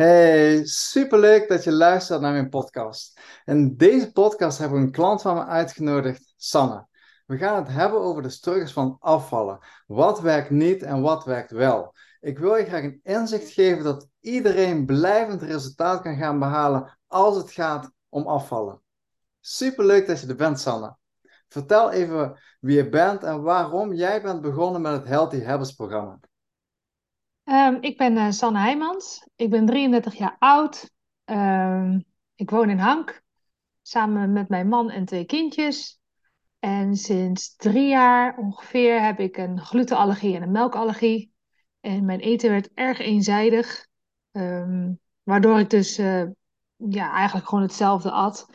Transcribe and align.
Hey, 0.00 0.64
superleuk 0.64 1.48
dat 1.48 1.64
je 1.64 1.72
luistert 1.72 2.20
naar 2.20 2.32
mijn 2.32 2.48
podcast. 2.48 3.20
In 3.44 3.76
deze 3.76 4.12
podcast 4.12 4.58
hebben 4.58 4.78
we 4.78 4.84
een 4.84 4.92
klant 4.92 5.22
van 5.22 5.34
me 5.34 5.44
uitgenodigd, 5.44 6.34
Sanne. 6.36 6.86
We 7.26 7.36
gaan 7.36 7.56
het 7.56 7.68
hebben 7.68 8.00
over 8.00 8.22
de 8.22 8.28
struggles 8.28 8.72
van 8.72 8.96
afvallen. 9.00 9.58
Wat 9.86 10.20
werkt 10.20 10.50
niet 10.50 10.82
en 10.82 11.00
wat 11.00 11.24
werkt 11.24 11.50
wel. 11.50 11.94
Ik 12.20 12.38
wil 12.38 12.56
je 12.56 12.64
graag 12.64 12.82
een 12.82 13.00
inzicht 13.02 13.50
geven 13.50 13.84
dat 13.84 14.08
iedereen 14.20 14.86
blijvend 14.86 15.42
resultaat 15.42 16.02
kan 16.02 16.16
gaan 16.16 16.38
behalen 16.38 16.98
als 17.06 17.36
het 17.36 17.50
gaat 17.50 17.90
om 18.08 18.26
afvallen. 18.26 18.82
Superleuk 19.40 20.06
dat 20.06 20.20
je 20.20 20.26
er 20.26 20.36
bent, 20.36 20.60
Sanne. 20.60 20.96
Vertel 21.48 21.90
even 21.90 22.38
wie 22.60 22.76
je 22.76 22.88
bent 22.88 23.24
en 23.24 23.42
waarom 23.42 23.92
jij 23.92 24.22
bent 24.22 24.40
begonnen 24.40 24.80
met 24.80 24.92
het 24.92 25.06
Healthy 25.06 25.42
Habits 25.42 25.72
programma. 25.72 26.18
Um, 27.50 27.78
ik 27.80 27.96
ben 27.96 28.16
uh, 28.16 28.30
Sanne 28.30 28.58
Heijmans. 28.58 29.26
Ik 29.36 29.50
ben 29.50 29.66
33 29.66 30.14
jaar 30.14 30.36
oud. 30.38 30.90
Um, 31.24 32.04
ik 32.34 32.50
woon 32.50 32.70
in 32.70 32.78
Hank. 32.78 33.22
Samen 33.82 34.32
met 34.32 34.48
mijn 34.48 34.68
man 34.68 34.90
en 34.90 35.04
twee 35.04 35.24
kindjes. 35.24 36.00
En 36.58 36.96
sinds 36.96 37.56
drie 37.56 37.88
jaar 37.88 38.38
ongeveer 38.38 39.02
heb 39.02 39.18
ik 39.20 39.36
een 39.36 39.60
glutenallergie 39.60 40.36
en 40.36 40.42
een 40.42 40.50
melkallergie. 40.50 41.32
En 41.80 42.04
mijn 42.04 42.20
eten 42.20 42.50
werd 42.50 42.70
erg 42.74 42.98
eenzijdig. 42.98 43.86
Um, 44.32 45.00
waardoor 45.22 45.58
ik 45.58 45.70
dus 45.70 45.98
uh, 45.98 46.26
ja, 46.76 47.12
eigenlijk 47.12 47.48
gewoon 47.48 47.64
hetzelfde 47.64 48.10
at. 48.10 48.46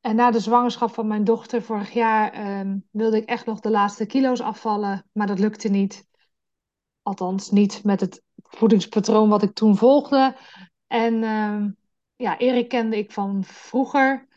En 0.00 0.16
na 0.16 0.30
de 0.30 0.40
zwangerschap 0.40 0.94
van 0.94 1.06
mijn 1.06 1.24
dochter 1.24 1.62
vorig 1.62 1.92
jaar 1.92 2.32
wilde 2.90 3.16
ik 3.16 3.28
echt 3.28 3.46
nog 3.46 3.60
de 3.60 3.70
laatste 3.70 4.06
kilo's 4.06 4.40
afvallen. 4.40 5.06
Maar 5.12 5.26
dat 5.26 5.38
lukte 5.38 5.68
niet. 5.68 6.08
Althans, 7.02 7.50
niet 7.50 7.84
met 7.84 8.00
het 8.00 8.22
voedingspatroon 8.42 9.28
wat 9.28 9.42
ik 9.42 9.54
toen 9.54 9.76
volgde. 9.76 10.36
En 10.86 11.22
uh, 11.22 11.66
ja, 12.16 12.38
Erik 12.38 12.68
kende 12.68 12.96
ik 12.96 13.12
van 13.12 13.44
vroeger. 13.44 14.28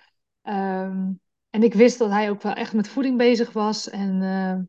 Um, 0.43 1.19
en 1.49 1.63
ik 1.63 1.73
wist 1.73 1.97
dat 1.97 2.09
hij 2.09 2.29
ook 2.29 2.41
wel 2.41 2.53
echt 2.53 2.73
met 2.73 2.87
voeding 2.87 3.17
bezig 3.17 3.53
was. 3.53 3.89
En 3.89 4.21
uh, 4.21 4.59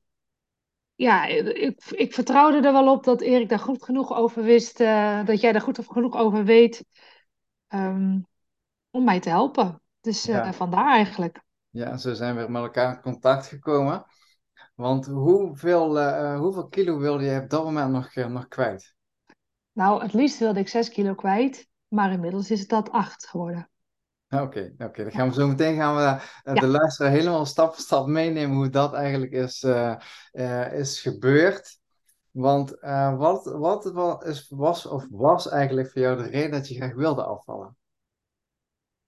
ja, 0.94 1.24
ik, 1.27 1.84
ik 1.91 2.14
vertrouwde 2.14 2.66
er 2.66 2.72
wel 2.72 2.92
op 2.92 3.05
dat 3.05 3.20
Erik 3.20 3.48
daar 3.48 3.58
goed 3.58 3.84
genoeg 3.84 4.12
over 4.12 4.42
wist. 4.42 4.80
Uh, 4.80 5.24
dat 5.24 5.40
jij 5.40 5.52
daar 5.52 5.61
goed 5.61 5.78
genoeg 5.86 6.16
over 6.16 6.44
weet. 6.44 6.84
Um, 7.68 8.27
om 8.90 9.05
mij 9.05 9.20
te 9.20 9.28
helpen. 9.28 9.83
Dus 10.00 10.28
uh, 10.28 10.34
ja. 10.34 10.52
vandaar 10.52 10.92
eigenlijk. 10.92 11.42
Ja, 11.70 11.96
zo 11.96 12.14
zijn 12.14 12.36
we 12.36 12.48
met 12.48 12.62
elkaar 12.62 12.94
in 12.94 13.00
contact 13.00 13.46
gekomen. 13.46 14.06
Want 14.75 15.06
hoeveel, 15.06 15.98
uh, 15.98 16.39
hoeveel 16.39 16.69
kilo 16.69 16.98
wilde 16.98 17.25
je 17.25 17.41
op 17.41 17.50
dat 17.50 17.64
moment 17.64 17.92
nog, 17.92 18.14
uh, 18.14 18.27
nog 18.27 18.48
kwijt? 18.48 18.94
Nou, 19.72 20.03
het 20.03 20.12
liefst 20.12 20.39
wilde 20.39 20.61
ik 20.61 20.69
6 20.69 20.89
kilo 20.89 21.14
kwijt, 21.14 21.69
maar 21.89 22.12
inmiddels 22.12 22.50
is 22.50 22.61
het 22.61 22.69
dat 22.69 22.91
8 22.91 23.27
geworden. 23.27 23.69
Oké, 24.28 24.42
okay, 24.42 24.72
oké. 24.72 24.84
Okay. 24.84 25.05
Dan 25.05 25.12
gaan 25.12 25.28
we 25.28 25.34
zo 25.34 25.48
meteen 25.48 25.77
gaan 25.77 25.97
we 25.97 26.02
uh, 26.02 26.55
ja. 26.55 26.61
de 26.61 26.67
luisteraar 26.67 27.12
helemaal 27.12 27.47
stap 27.47 27.72
voor 27.72 27.83
stap 27.83 28.06
meenemen 28.06 28.56
hoe 28.56 28.69
dat 28.69 28.92
eigenlijk 28.92 29.33
is, 29.33 29.67
is 30.72 31.00
gebeurd. 31.00 31.78
Want 32.30 32.70
wat, 33.17 33.45
wat, 33.45 33.84
wat 33.84 34.25
is, 34.25 34.48
was 34.48 34.86
of 34.86 35.06
was 35.11 35.48
eigenlijk 35.48 35.91
voor 35.91 36.02
jou 36.02 36.17
de 36.17 36.28
reden 36.28 36.50
dat 36.50 36.69
je 36.69 36.75
graag 36.75 36.95
wilde 36.95 37.25
afvallen? 37.25 37.77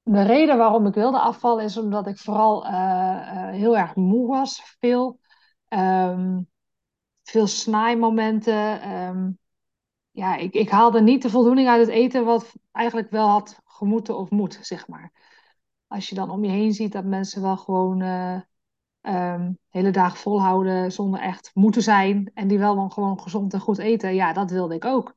De 0.03 0.23
reden 0.23 0.59
waarom 0.59 0.87
ik 0.87 0.95
wilde 0.95 1.19
afvallen 1.21 1.65
is 1.65 1.77
omdat 1.77 2.07
ik 2.07 2.19
vooral 2.19 2.67
heel 3.51 3.77
erg 3.77 3.95
moe 3.95 4.29
was, 4.29 4.77
veel. 4.79 5.19
Um, 5.77 6.49
veel 7.23 7.47
snijmomenten. 7.47 8.91
Um, 8.93 9.39
ja, 10.11 10.37
ik, 10.37 10.55
ik 10.55 10.71
haalde 10.71 11.01
niet 11.01 11.23
de 11.23 11.31
voldoening 11.31 11.69
uit 11.69 11.81
het 11.81 11.95
eten 11.95 12.25
wat 12.25 12.55
eigenlijk 12.73 13.11
wel 13.11 13.29
had 13.29 13.61
gemoeten 13.65 14.19
of 14.19 14.31
moet, 14.31 14.59
zeg 14.63 14.89
maar. 14.89 15.13
Als 15.87 16.09
je 16.09 16.15
dan 16.15 16.31
om 16.31 16.45
je 16.45 16.51
heen 16.51 16.73
ziet 16.73 16.93
dat 16.93 17.05
mensen 17.05 17.43
wel 17.43 17.57
gewoon 17.57 18.01
uh, 18.01 19.49
hele 19.69 19.91
dagen 19.91 20.19
volhouden 20.19 20.93
zonder 20.93 21.21
echt 21.21 21.51
moeten 21.55 21.83
zijn. 21.83 22.31
En 22.35 22.49
die 22.49 22.59
wel 22.59 22.75
dan 22.75 22.93
gewoon 22.93 23.21
gezond 23.21 23.53
en 23.53 23.61
goed 23.61 23.79
eten. 23.79 24.15
Ja, 24.15 24.33
dat 24.33 24.51
wilde 24.51 24.75
ik 24.75 24.85
ook. 24.85 25.15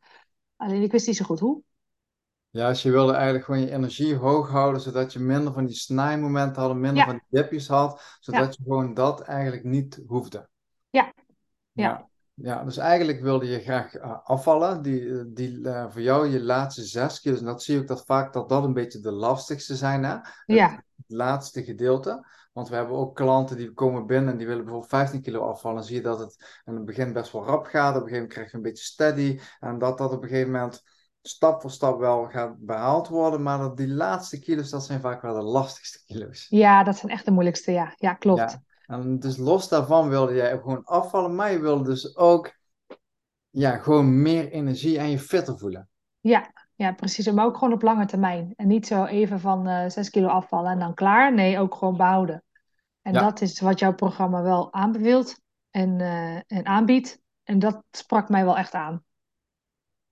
Alleen 0.55 0.81
ik 0.81 0.91
wist 0.91 1.07
niet 1.07 1.17
zo 1.17 1.25
goed 1.25 1.39
hoe. 1.39 1.61
Ja, 2.51 2.67
als 2.67 2.81
je 2.81 2.91
wilde 2.91 3.13
eigenlijk 3.13 3.45
gewoon 3.45 3.61
je 3.61 3.71
energie 3.71 4.15
hoog 4.15 4.49
houden, 4.49 4.81
zodat 4.81 5.13
je 5.13 5.19
minder 5.19 5.53
van 5.53 5.65
die 5.65 5.75
snijmomenten 5.75 6.61
had, 6.61 6.75
minder 6.75 6.95
ja. 6.95 7.05
van 7.05 7.21
die 7.27 7.41
dipjes 7.41 7.67
had, 7.67 8.17
zodat 8.19 8.41
ja. 8.41 8.47
je 8.57 8.63
gewoon 8.63 8.93
dat 8.93 9.21
eigenlijk 9.21 9.63
niet 9.63 10.01
hoefde. 10.07 10.49
Ja. 10.89 11.13
Ja. 11.71 11.83
ja. 11.83 12.09
ja 12.33 12.63
dus 12.63 12.77
eigenlijk 12.77 13.21
wilde 13.21 13.45
je 13.45 13.59
graag 13.59 13.95
uh, 13.95 14.17
afvallen, 14.23 14.81
die, 14.81 15.33
die 15.33 15.59
uh, 15.59 15.85
voor 15.89 16.01
jou 16.01 16.27
je 16.27 16.43
laatste 16.43 16.83
zes 16.83 17.21
kilo, 17.21 17.37
en 17.37 17.45
dat 17.45 17.63
zie 17.63 17.75
je 17.75 17.81
ook 17.81 17.87
dat 17.87 18.05
vaak 18.05 18.33
dat 18.33 18.49
dat 18.49 18.63
een 18.63 18.73
beetje 18.73 18.99
de 18.99 19.11
lastigste 19.11 19.75
zijn, 19.75 20.03
hè? 20.03 20.17
Ja. 20.45 20.69
Het, 20.69 20.83
het 20.95 21.17
laatste 21.17 21.63
gedeelte. 21.63 22.27
Want 22.53 22.69
we 22.69 22.75
hebben 22.75 22.95
ook 22.95 23.15
klanten 23.15 23.57
die 23.57 23.73
komen 23.73 24.05
binnen 24.05 24.31
en 24.31 24.37
die 24.37 24.47
willen 24.47 24.63
bijvoorbeeld 24.63 24.91
15 24.91 25.21
kilo 25.21 25.39
afvallen. 25.39 25.77
Dan 25.77 25.85
zie 25.85 25.95
je 25.95 26.01
dat 26.01 26.19
het 26.19 26.61
in 26.65 26.75
het 26.75 26.85
begin 26.85 27.13
best 27.13 27.31
wel 27.31 27.45
rap 27.45 27.65
gaat. 27.65 27.95
Op 27.95 28.01
een 28.01 28.07
gegeven 28.07 28.13
moment 28.13 28.33
krijg 28.33 28.51
je 28.51 28.57
een 28.57 28.63
beetje 28.63 28.83
steady. 28.83 29.39
En 29.59 29.77
dat 29.77 29.97
dat 29.97 30.11
op 30.11 30.23
een 30.23 30.29
gegeven 30.29 30.51
moment 30.51 30.83
stap 31.21 31.61
voor 31.61 31.71
stap 31.71 31.99
wel 31.99 32.25
gaat 32.25 32.57
behaald 32.57 33.07
worden. 33.07 33.43
Maar 33.43 33.57
dat 33.57 33.77
die 33.77 33.87
laatste 33.87 34.39
kilo's, 34.39 34.69
dat 34.69 34.85
zijn 34.85 35.01
vaak 35.01 35.21
wel 35.21 35.33
de 35.33 35.41
lastigste 35.41 36.05
kilo's. 36.05 36.45
Ja, 36.49 36.83
dat 36.83 36.97
zijn 36.97 37.11
echt 37.11 37.25
de 37.25 37.31
moeilijkste, 37.31 37.71
ja. 37.71 37.93
Ja, 37.95 38.13
klopt. 38.13 38.39
Ja. 38.39 38.63
En 38.95 39.19
dus 39.19 39.37
los 39.37 39.69
daarvan 39.69 40.09
wilde 40.09 40.33
jij 40.33 40.57
gewoon 40.57 40.83
afvallen, 40.83 41.35
maar 41.35 41.51
je 41.51 41.59
wilde 41.59 41.83
dus 41.83 42.17
ook 42.17 42.57
ja, 43.49 43.77
gewoon 43.77 44.21
meer 44.21 44.51
energie 44.51 44.99
en 44.99 45.09
je 45.09 45.19
fitter 45.19 45.57
voelen. 45.57 45.89
Ja, 46.19 46.51
ja, 46.75 46.91
precies. 46.91 47.31
Maar 47.31 47.45
ook 47.45 47.57
gewoon 47.57 47.73
op 47.73 47.81
lange 47.81 48.05
termijn. 48.05 48.53
En 48.55 48.67
niet 48.67 48.87
zo 48.87 49.05
even 49.05 49.39
van 49.39 49.67
uh, 49.67 49.89
6 49.89 50.09
kilo 50.09 50.27
afvallen 50.27 50.71
en 50.71 50.79
dan 50.79 50.93
klaar. 50.93 51.33
Nee, 51.33 51.59
ook 51.59 51.75
gewoon 51.75 51.97
behouden. 51.97 52.43
En 53.01 53.13
ja. 53.13 53.19
dat 53.19 53.41
is 53.41 53.59
wat 53.59 53.79
jouw 53.79 53.93
programma 53.93 54.41
wel 54.41 54.73
aanbeveelt 54.73 55.41
en, 55.69 55.99
uh, 55.99 56.35
en 56.35 56.65
aanbiedt. 56.65 57.19
En 57.43 57.59
dat 57.59 57.83
sprak 57.91 58.29
mij 58.29 58.45
wel 58.45 58.57
echt 58.57 58.73
aan. 58.73 59.03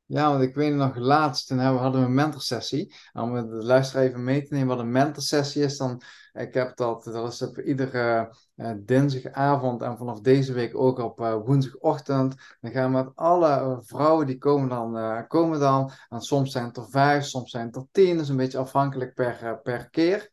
Ja, 0.09 0.29
want 0.29 0.43
ik 0.43 0.55
weet 0.55 0.73
nog 0.73 0.95
laatst, 0.95 1.47
toen 1.47 1.59
hadden 1.59 2.01
we 2.01 2.07
een 2.07 2.13
mentorsessie. 2.13 2.95
Om 3.13 3.33
de 3.33 3.63
luisteraar 3.63 4.03
even 4.03 4.23
mee 4.23 4.43
te 4.43 4.53
nemen 4.53 4.67
wat 4.67 4.79
een 4.79 4.91
mentorsessie 4.91 5.63
is, 5.63 5.77
dan, 5.77 6.01
ik 6.33 6.53
heb 6.53 6.77
dat, 6.77 7.03
dat 7.03 7.33
is 7.33 7.41
op 7.41 7.59
iedere 7.59 8.35
uh, 8.55 8.71
dinsdagavond 8.77 9.81
en 9.81 9.97
vanaf 9.97 10.19
deze 10.19 10.53
week 10.53 10.75
ook 10.77 10.99
op 10.99 11.19
uh, 11.19 11.35
woensdagochtend. 11.45 12.35
Dan 12.59 12.71
gaan 12.71 12.91
we 12.91 12.97
met 12.97 13.15
alle 13.15 13.79
vrouwen 13.81 14.25
die 14.25 14.37
komen 14.37 14.69
dan, 14.69 15.27
komen 15.27 15.59
dan. 15.59 15.91
En 16.09 16.21
soms 16.21 16.51
zijn 16.51 16.65
het 16.65 16.77
er 16.77 16.89
vijf, 16.89 17.25
soms 17.25 17.51
zijn 17.51 17.65
het 17.65 17.75
er 17.75 17.87
tien, 17.91 18.17
dus 18.17 18.29
een 18.29 18.37
beetje 18.37 18.57
afhankelijk 18.57 19.13
per, 19.13 19.59
per 19.63 19.89
keer. 19.89 20.31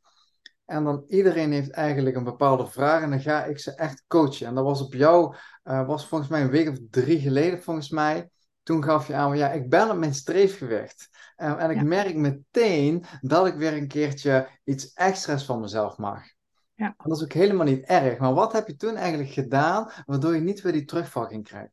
En 0.65 0.85
dan 0.85 1.05
iedereen 1.07 1.53
heeft 1.53 1.71
eigenlijk 1.71 2.17
een 2.17 2.25
bepaalde 2.25 2.67
vraag 2.67 3.03
en 3.03 3.11
dan 3.11 3.21
ga 3.21 3.45
ik 3.45 3.59
ze 3.59 3.75
echt 3.75 4.05
coachen. 4.07 4.47
En 4.47 4.55
dat 4.55 4.65
was 4.65 4.83
op 4.83 4.93
jou, 4.93 5.35
was 5.63 6.07
volgens 6.07 6.31
mij 6.31 6.43
een 6.43 6.51
week 6.51 6.69
of 6.69 6.79
drie 6.91 7.21
geleden 7.21 7.63
volgens 7.63 7.91
mij 7.91 8.29
toen 8.65 8.85
gaf 8.85 9.07
je 9.07 9.15
aan, 9.15 9.37
ja, 9.37 9.51
ik 9.51 9.69
ben 9.69 9.91
op 9.91 9.97
mijn 9.97 10.15
streefgewicht. 10.15 11.09
Uh, 11.37 11.63
en 11.63 11.71
ik 11.71 11.77
ja. 11.77 11.83
merk 11.83 12.15
meteen 12.15 13.05
dat 13.21 13.47
ik 13.47 13.55
weer 13.55 13.73
een 13.73 13.89
keertje 13.89 14.49
iets 14.65 14.93
extra's 14.93 15.45
van 15.45 15.61
mezelf 15.61 15.99
mag. 15.99 16.23
Ja. 16.75 16.87
En 16.87 17.09
dat 17.09 17.17
is 17.17 17.23
ook 17.23 17.33
helemaal 17.33 17.67
niet 17.67 17.85
erg. 17.85 18.19
Maar 18.19 18.35
wat 18.35 18.53
heb 18.53 18.67
je 18.67 18.77
toen 18.77 18.97
eigenlijk 18.97 19.31
gedaan, 19.31 19.91
waardoor 20.07 20.35
je 20.35 20.41
niet 20.41 20.61
weer 20.61 20.73
die 20.73 20.85
terugval 20.85 21.25
ging 21.25 21.45
krijgen? 21.45 21.73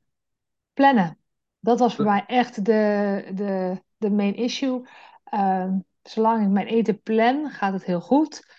Plannen. 0.73 1.17
Dat 1.59 1.79
was 1.79 1.95
voor 1.95 2.05
mij 2.05 2.23
echt 2.27 2.65
de, 2.65 3.23
de, 3.33 3.81
de 3.97 4.11
main 4.11 4.35
issue. 4.35 4.87
Um, 5.33 5.85
zolang 6.01 6.43
ik 6.43 6.49
mijn 6.49 6.67
eten 6.67 7.01
plan, 7.01 7.49
gaat 7.49 7.73
het 7.73 7.83
heel 7.83 8.01
goed. 8.01 8.49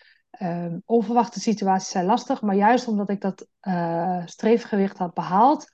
Um, 0.42 0.82
onverwachte 0.84 1.40
situaties 1.40 1.90
zijn 1.90 2.04
lastig, 2.04 2.42
maar 2.42 2.54
juist 2.54 2.88
omdat 2.88 3.10
ik 3.10 3.20
dat 3.20 3.46
uh, 3.62 4.22
streefgewicht 4.26 4.98
had 4.98 5.14
behaald, 5.14 5.71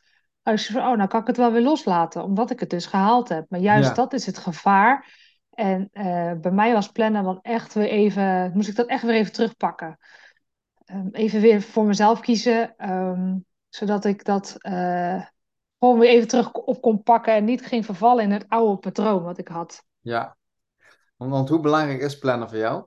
als 0.51 0.67
je 0.67 0.73
van, 0.73 0.83
oh, 0.83 0.97
nou 0.97 1.09
kan 1.09 1.21
ik 1.21 1.27
het 1.27 1.37
wel 1.37 1.53
weer 1.53 1.63
loslaten, 1.63 2.23
omdat 2.23 2.51
ik 2.51 2.61
het 2.61 2.71
dus 2.71 2.87
gehaald 2.87 3.29
heb. 3.29 3.47
Maar 3.49 3.61
juist 3.61 3.89
ja. 3.89 3.95
dat 3.95 4.13
is 4.13 4.27
het 4.27 4.39
gevaar. 4.39 5.17
En 5.51 5.89
uh, 5.93 6.33
bij 6.41 6.51
mij 6.51 6.73
was 6.73 6.93
plannen 6.93 7.23
dan 7.25 7.39
echt 7.43 7.75
weer 7.75 7.89
even, 7.89 8.51
moest 8.55 8.69
ik 8.69 8.77
dat 8.77 8.87
echt 8.87 9.03
weer 9.03 9.15
even 9.15 9.33
terugpakken. 9.33 9.99
Um, 10.87 11.09
even 11.13 11.41
weer 11.41 11.63
voor 11.63 11.85
mezelf 11.85 12.21
kiezen, 12.21 12.91
um, 12.91 13.45
zodat 13.69 14.05
ik 14.05 14.25
dat 14.25 14.57
uh, 14.59 15.25
gewoon 15.79 15.99
weer 15.99 16.11
even 16.11 16.29
terug 16.29 16.53
op 16.53 16.81
kon 16.81 17.03
pakken 17.03 17.35
en 17.35 17.45
niet 17.45 17.67
ging 17.67 17.85
vervallen 17.85 18.25
in 18.25 18.31
het 18.31 18.49
oude 18.49 18.77
patroon 18.77 19.23
wat 19.23 19.39
ik 19.39 19.49
had. 19.49 19.85
Ja, 20.01 20.37
want, 21.17 21.49
hoe 21.49 21.61
belangrijk 21.61 22.01
is 22.01 22.19
plannen 22.19 22.49
voor 22.49 22.59
jou? 22.59 22.85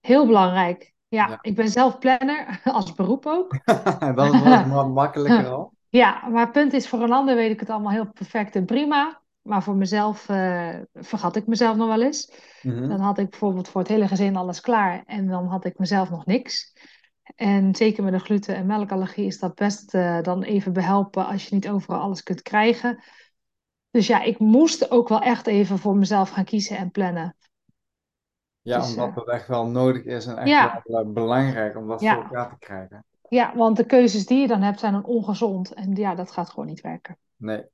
Heel 0.00 0.26
belangrijk. 0.26 0.94
Ja, 1.08 1.28
ja. 1.28 1.38
ik 1.40 1.54
ben 1.54 1.68
zelf 1.68 1.98
planner, 1.98 2.60
als 2.64 2.94
beroep 2.94 3.26
ook. 3.26 3.58
dat 4.14 4.34
is 4.34 4.40
wel 4.42 4.88
makkelijker 4.88 5.48
al. 5.48 5.72
Ja, 5.90 6.28
maar 6.28 6.42
het 6.42 6.52
punt 6.52 6.72
is, 6.72 6.88
voor 6.88 7.02
een 7.02 7.12
ander 7.12 7.34
weet 7.34 7.50
ik 7.50 7.60
het 7.60 7.70
allemaal 7.70 7.92
heel 7.92 8.12
perfect 8.12 8.56
en 8.56 8.64
prima. 8.64 9.20
Maar 9.42 9.62
voor 9.62 9.76
mezelf 9.76 10.28
uh, 10.28 10.76
vergat 10.92 11.36
ik 11.36 11.46
mezelf 11.46 11.76
nog 11.76 11.88
wel 11.88 12.02
eens. 12.02 12.32
Mm 12.62 12.76
-hmm. 12.76 12.88
Dan 12.88 13.00
had 13.00 13.18
ik 13.18 13.30
bijvoorbeeld 13.30 13.68
voor 13.68 13.80
het 13.80 13.90
hele 13.90 14.08
gezin 14.08 14.36
alles 14.36 14.60
klaar 14.60 15.02
en 15.06 15.26
dan 15.26 15.46
had 15.46 15.64
ik 15.64 15.78
mezelf 15.78 16.10
nog 16.10 16.26
niks. 16.26 16.72
En 17.36 17.74
zeker 17.74 18.04
met 18.04 18.12
een 18.12 18.20
gluten- 18.20 18.54
en 18.54 18.66
melkallergie 18.66 19.26
is 19.26 19.38
dat 19.38 19.54
best 19.54 19.94
uh, 19.94 20.22
dan 20.22 20.42
even 20.42 20.72
behelpen 20.72 21.26
als 21.26 21.46
je 21.46 21.54
niet 21.54 21.68
overal 21.68 22.00
alles 22.00 22.22
kunt 22.22 22.42
krijgen. 22.42 23.02
Dus 23.90 24.06
ja, 24.06 24.22
ik 24.22 24.38
moest 24.38 24.90
ook 24.90 25.08
wel 25.08 25.20
echt 25.20 25.46
even 25.46 25.78
voor 25.78 25.96
mezelf 25.96 26.30
gaan 26.30 26.44
kiezen 26.44 26.76
en 26.76 26.90
plannen. 26.90 27.36
Ja, 28.60 28.78
Dus 28.78 28.88
omdat 28.88 29.08
eh, 29.08 29.14
dat 29.14 29.28
echt 29.28 29.48
wel 29.48 29.66
nodig 29.66 30.04
is 30.04 30.26
en 30.26 30.36
echt 30.36 30.48
ja, 30.48 30.82
wel 30.84 31.00
eh, 31.00 31.12
belangrijk 31.12 31.76
om 31.76 31.88
dat 31.88 32.00
voor 32.00 32.10
elkaar 32.10 32.48
te 32.48 32.58
krijgen. 32.58 33.04
Ja, 33.30 33.56
want 33.56 33.76
de 33.76 33.84
keuzes 33.84 34.26
die 34.26 34.40
je 34.40 34.46
dan 34.46 34.62
hebt 34.62 34.80
zijn 34.80 34.92
dan 34.92 35.04
ongezond. 35.04 35.74
En 35.74 35.94
ja, 35.94 36.14
dat 36.14 36.30
gaat 36.30 36.50
gewoon 36.50 36.66
niet 36.66 36.80
werken. 36.80 37.18
Nee, 37.36 37.64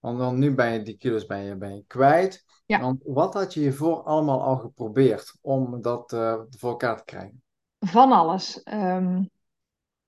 want 0.00 0.18
dan 0.18 0.38
nu 0.38 0.54
ben 0.54 0.72
je 0.72 0.82
die 0.82 0.96
kilo's 0.96 1.26
ben 1.26 1.42
je, 1.42 1.56
ben 1.56 1.74
je 1.74 1.84
kwijt. 1.86 2.44
Ja, 2.66 2.80
Want 2.80 3.02
wat 3.04 3.34
had 3.34 3.54
je 3.54 3.60
hiervoor 3.60 4.02
allemaal 4.02 4.42
al 4.42 4.56
geprobeerd 4.56 5.38
om 5.40 5.82
dat 5.82 6.12
eh, 6.12 6.40
voor 6.50 6.70
elkaar 6.70 6.96
te 6.96 7.04
krijgen? 7.04 7.40
van 7.78 8.12
alles. 8.12 8.62
Ehm 8.62 9.22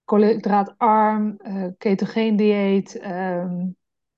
koolhydraatarm, 0.05 1.37
eh 1.39 1.67
ketogeen 1.79 2.37
dieet, 2.37 2.99
ehm, 2.99 3.67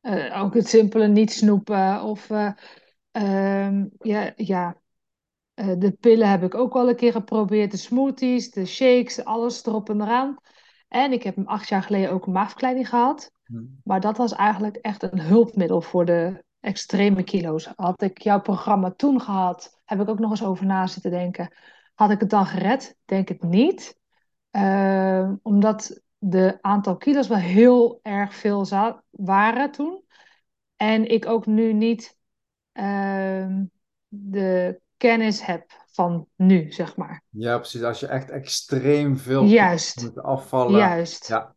eh, 0.00 0.42
ook 0.42 0.54
het 0.54 0.68
simpele 0.68 1.08
niet 1.08 1.32
snoepen. 1.32 2.02
Of 2.02 2.30
eh, 2.30 2.52
ehm, 3.10 3.86
ja, 3.98 4.32
ja 4.36 4.78
de 5.54 5.96
pillen 6.00 6.30
heb 6.30 6.42
ik 6.42 6.54
ook 6.54 6.74
al 6.74 6.88
een 6.88 6.96
keer 6.96 7.12
geprobeerd. 7.12 7.70
De 7.70 7.76
smoothies, 7.76 8.50
de 8.50 8.66
shakes, 8.66 9.24
alles 9.24 9.66
erop 9.66 9.88
en 9.88 10.00
eraan. 10.00 10.36
En 10.90 11.12
ik 11.12 11.22
heb 11.22 11.36
hem 11.36 11.46
acht 11.46 11.68
jaar 11.68 11.82
geleden 11.82 12.10
ook 12.10 12.26
een 12.26 12.32
maagverkleining 12.32 12.88
gehad. 12.88 13.32
Hm. 13.44 13.64
Maar 13.84 14.00
dat 14.00 14.16
was 14.16 14.32
eigenlijk 14.32 14.76
echt 14.76 15.02
een 15.02 15.20
hulpmiddel 15.20 15.80
voor 15.80 16.04
de 16.04 16.44
extreme 16.60 17.22
kilo's. 17.22 17.72
Had 17.76 18.02
ik 18.02 18.22
jouw 18.22 18.40
programma 18.40 18.90
toen 18.90 19.20
gehad, 19.20 19.80
heb 19.84 20.00
ik 20.00 20.08
ook 20.08 20.18
nog 20.18 20.30
eens 20.30 20.44
over 20.44 20.66
na 20.66 20.86
zitten 20.86 21.10
denken. 21.10 21.54
Had 21.94 22.10
ik 22.10 22.20
het 22.20 22.30
dan 22.30 22.46
gered? 22.46 22.96
Denk 23.04 23.28
het 23.28 23.42
niet. 23.42 23.98
Ehm, 24.50 25.34
omdat 25.42 26.00
de 26.18 26.58
aantal 26.60 26.96
kilo's 26.96 27.28
wel 27.28 27.38
heel 27.38 28.00
erg 28.02 28.34
veel 28.34 28.66
waren 29.10 29.70
toen. 29.70 30.04
En 30.76 31.10
ik 31.10 31.26
ook 31.26 31.46
nu 31.46 31.72
niet 31.72 32.18
ehm, 32.72 33.64
de 34.08 34.80
kennis 35.00 35.42
heb 35.42 35.72
van 35.92 36.26
nu, 36.36 36.72
zeg 36.72 36.96
maar. 36.96 37.22
Ja, 37.28 37.58
precies. 37.58 37.82
Als 37.82 38.00
je 38.00 38.06
echt 38.06 38.30
extreem 38.30 39.16
veel 39.18 39.44
Juist, 39.44 40.02
moet 40.02 40.22
afvallen. 40.22 40.78
juist, 40.78 41.28
Ja, 41.28 41.54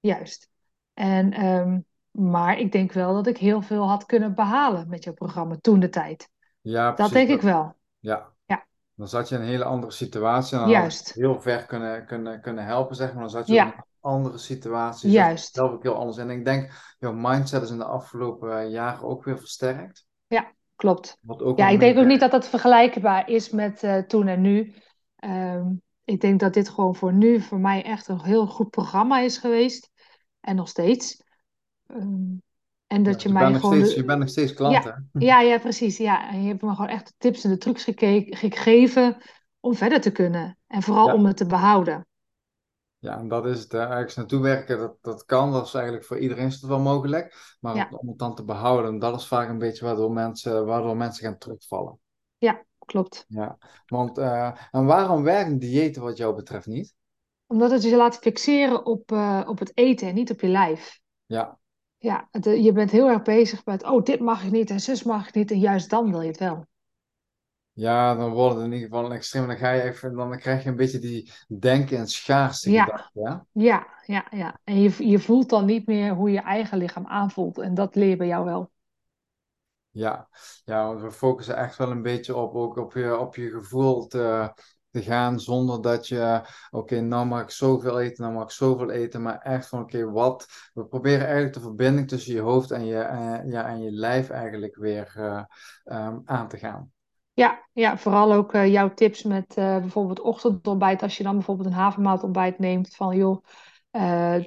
juist. 0.00 0.48
En, 0.94 1.32
ehm, 1.32 1.80
maar 2.10 2.58
ik 2.58 2.72
denk 2.72 2.92
wel 2.92 3.14
dat 3.14 3.26
ik 3.26 3.38
heel 3.38 3.62
veel 3.62 3.88
had 3.88 4.06
kunnen 4.06 4.34
behalen 4.34 4.88
met 4.88 5.04
jouw 5.04 5.12
programma 5.14 5.56
toen 5.60 5.80
de 5.80 5.88
tijd. 5.88 6.28
ja, 6.60 6.86
Dat 6.86 6.94
precies. 6.94 7.14
denk 7.14 7.28
ik 7.28 7.40
Dat, 7.40 7.44
wel. 7.52 7.76
ja. 7.98 8.32
Ja, 8.46 8.66
Dan 8.94 9.08
zat 9.08 9.28
je 9.28 9.34
in 9.34 9.40
een 9.40 9.46
hele 9.46 9.64
andere 9.64 9.92
situatie 9.92 10.52
en 10.58 10.64
dan 10.64 10.68
had 10.74 10.76
ik 10.76 10.82
juist, 10.82 11.12
heel 11.12 11.40
ver 11.40 11.66
kunnen, 11.66 12.06
kunnen, 12.06 12.40
kunnen 12.40 12.64
helpen, 12.64 12.96
zeg 12.96 13.12
maar. 13.12 13.20
Dan 13.22 13.30
zat 13.30 13.46
je 13.46 13.54
in 13.56 13.62
een 13.66 13.84
andere 14.00 14.38
situatie, 14.38 15.08
je 15.10 15.14
juist. 15.14 15.54
zelf 15.54 15.70
ook 15.72 15.82
heel 15.82 15.96
anders. 15.96 16.16
En 16.16 16.30
ik 16.30 16.44
denk, 16.44 16.94
jouw 16.98 17.12
mindset 17.12 17.62
is 17.62 17.70
in 17.70 17.78
de 17.78 17.84
afgelopen 17.84 18.58
eh, 18.60 18.70
jaren 18.70 19.02
ook 19.08 19.24
weer 19.24 19.38
versterkt. 19.38 20.06
Ja, 20.26 20.52
klopt. 20.76 21.18
Ja, 21.56 21.68
ik 21.68 21.80
denk 21.80 21.98
ook 21.98 22.06
niet 22.06 22.20
dat 22.20 22.30
dat 22.30 22.48
vergelijkbaar 22.48 23.28
is 23.28 23.50
met 23.50 23.82
eh, 23.82 23.98
toen 23.98 24.28
en 24.28 24.40
nu. 24.40 24.74
Ehm, 25.16 25.66
ik 26.04 26.20
denk 26.20 26.40
dat 26.40 26.54
dit 26.54 26.68
gewoon 26.68 26.94
voor 26.94 27.12
nu, 27.12 27.40
voor 27.40 27.58
mij 27.58 27.82
echt 27.82 28.08
een 28.08 28.20
heel 28.20 28.46
goed 28.46 28.70
programma 28.70 29.20
is 29.20 29.38
geweest. 29.38 29.90
En 30.40 30.56
nog 30.56 30.68
steeds. 30.68 31.22
Ehm, 31.86 32.32
en 32.86 33.02
Ja, 33.04 33.10
dat 33.10 33.22
je 33.22 33.28
mij 33.28 33.48
nog 33.48 33.60
gewoon 33.60 33.76
steeds, 33.76 33.94
je 33.94 34.04
bent 34.04 34.18
nog 34.18 34.28
steeds 34.28 34.52
klant, 34.54 34.84
hè? 34.84 34.90
ja, 34.90 35.02
ja, 35.12 35.40
ja, 35.40 35.58
precies. 35.58 35.96
Ja. 35.96 36.30
En 36.30 36.42
je 36.42 36.48
hebt 36.48 36.62
me 36.62 36.70
gewoon 36.70 36.88
echt 36.88 37.06
de 37.06 37.14
tips 37.18 37.44
en 37.44 37.50
de 37.50 37.58
trucs 37.58 37.84
gegeven 38.30 39.16
om 39.60 39.74
verder 39.74 40.00
te 40.00 40.12
kunnen. 40.12 40.58
En 40.66 40.82
vooral 40.82 41.06
Ja. 41.06 41.14
om 41.14 41.26
het 41.26 41.36
te 41.36 41.46
behouden. 41.46 42.06
Ja, 43.04 43.18
en 43.18 43.28
dat 43.28 43.46
is 43.46 43.60
het. 43.60 43.74
Ergens 43.74 44.14
naartoe 44.14 44.40
werken, 44.40 44.78
dat, 44.78 44.96
dat 45.00 45.24
kan. 45.24 45.52
Dat 45.52 45.66
is 45.66 45.74
eigenlijk 45.74 46.04
voor 46.04 46.18
iedereen 46.18 46.46
is 46.46 46.54
het 46.54 46.64
wel 46.64 46.78
mogelijk. 46.78 47.56
Maar 47.60 47.76
Ja, 47.76 47.88
om 47.90 48.08
het 48.08 48.18
dan 48.18 48.34
te 48.34 48.44
behouden, 48.44 48.98
dat 48.98 49.20
is 49.20 49.26
vaak 49.26 49.48
een 49.48 49.58
beetje 49.58 49.84
waardoor 49.84 50.12
mensen, 50.12 50.66
waardoor 50.66 50.96
mensen 50.96 51.24
gaan 51.24 51.38
terugvallen. 51.38 51.98
ja, 52.38 52.64
klopt. 52.78 53.24
Ja, 53.28 53.58
want 53.86 54.18
eh, 54.18 54.52
en 54.70 54.84
waarom 54.84 55.22
werken 55.22 55.58
diëten 55.58 56.02
wat 56.02 56.16
jou 56.16 56.34
betreft 56.34 56.66
niet? 56.66 56.94
Omdat 57.46 57.70
het 57.70 57.82
je 57.82 57.96
laat 57.96 58.16
fixeren 58.18 58.86
op, 58.86 59.12
eh, 59.12 59.42
op 59.46 59.58
het 59.58 59.70
eten 59.74 60.08
en 60.08 60.14
niet 60.14 60.30
op 60.30 60.40
je 60.40 60.48
lijf. 60.48 61.00
Ja, 61.26 61.58
Ja, 61.98 62.28
het, 62.30 62.44
je 62.44 62.72
bent 62.72 62.90
heel 62.90 63.08
erg 63.08 63.22
bezig 63.22 63.64
met, 63.64 63.84
oh, 63.84 64.02
dit 64.02 64.20
mag 64.20 64.44
ik 64.44 64.50
niet 64.50 64.70
en 64.70 64.80
zus 64.80 65.02
mag 65.02 65.28
ik 65.28 65.34
niet. 65.34 65.50
En 65.50 65.58
juist 65.58 65.90
dan 65.90 66.10
wil 66.10 66.20
je 66.20 66.28
het 66.28 66.38
wel. 66.38 66.66
Ja, 67.74 68.14
dan 68.14 68.32
wordt 68.32 68.54
het 68.54 68.64
in 68.64 68.72
ieder 68.72 68.88
geval 68.88 69.04
een 69.04 69.12
extreem. 69.12 69.46
Dan 69.46 69.56
ga 69.56 69.70
je 69.70 69.82
even, 69.82 70.16
dan 70.16 70.38
krijg 70.38 70.62
je 70.62 70.68
een 70.68 70.76
beetje 70.76 70.98
die 70.98 71.32
denken 71.58 71.98
en 71.98 72.08
schaarste 72.08 72.70
Ja, 72.70 72.84
gedachte. 72.84 73.20
Ja? 73.20 73.46
ja, 73.52 73.86
ja, 74.06 74.26
ja. 74.30 74.60
En 74.64 74.80
je, 74.80 75.08
je 75.08 75.18
voelt 75.18 75.48
dan 75.48 75.64
niet 75.64 75.86
meer 75.86 76.14
hoe 76.14 76.30
je 76.30 76.40
eigen 76.40 76.78
lichaam 76.78 77.06
aanvoelt. 77.06 77.58
En 77.58 77.74
dat 77.74 77.94
leer 77.94 78.16
bij 78.16 78.26
jou 78.26 78.44
wel. 78.44 78.70
Ja, 79.90 80.28
ja, 80.64 80.86
want 80.86 81.00
we 81.00 81.10
focussen 81.10 81.56
echt 81.56 81.76
wel 81.76 81.90
een 81.90 82.02
beetje 82.02 82.36
op, 82.36 82.54
ook 82.54 82.76
op 82.76 82.92
je, 82.92 83.18
op 83.18 83.34
je 83.36 83.50
gevoel 83.50 84.06
te, 84.06 84.52
te 84.90 85.02
gaan, 85.02 85.40
zonder 85.40 85.82
dat 85.82 86.08
je, 86.08 86.40
oké, 86.70 87.00
nou 87.00 87.26
mag 87.26 87.42
ik 87.42 87.50
zoveel 87.50 88.00
eten, 88.00 88.22
nou 88.22 88.34
mag 88.34 88.44
ik 88.44 88.50
zoveel 88.50 88.90
eten, 88.90 89.22
maar 89.22 89.38
echt 89.38 89.68
van, 89.68 89.80
oké, 89.80 90.10
wat? 90.10 90.46
We 90.72 90.84
proberen 90.84 91.24
eigenlijk 91.24 91.54
de 91.54 91.60
verbinding 91.60 92.08
tussen 92.08 92.34
je 92.34 92.40
hoofd 92.40 92.70
en 92.70 92.86
je, 92.86 92.98
eh, 92.98 93.50
ja, 93.50 93.66
en 93.66 93.82
je 93.82 93.90
lijf 93.90 94.30
eigenlijk 94.30 94.76
weer 94.76 95.12
eh, 95.16 95.44
ehm, 95.84 96.18
aan 96.24 96.48
te 96.48 96.58
gaan. 96.58 96.92
Ja, 97.34 97.68
ja, 97.72 97.98
vooral 97.98 98.32
ook 98.32 98.52
eh, 98.52 98.72
jouw 98.72 98.94
tips 98.94 99.22
met 99.22 99.56
eh, 99.56 99.78
bijvoorbeeld 99.78 100.20
ochtendontbijt. 100.20 101.02
Als 101.02 101.16
je 101.16 101.22
dan 101.22 101.34
bijvoorbeeld 101.34 101.68
een 101.68 101.74
havermoutontbijt 101.74 102.58
neemt 102.58 102.96
van 102.96 103.16
joh, 103.16 103.44
eh, 103.90 104.40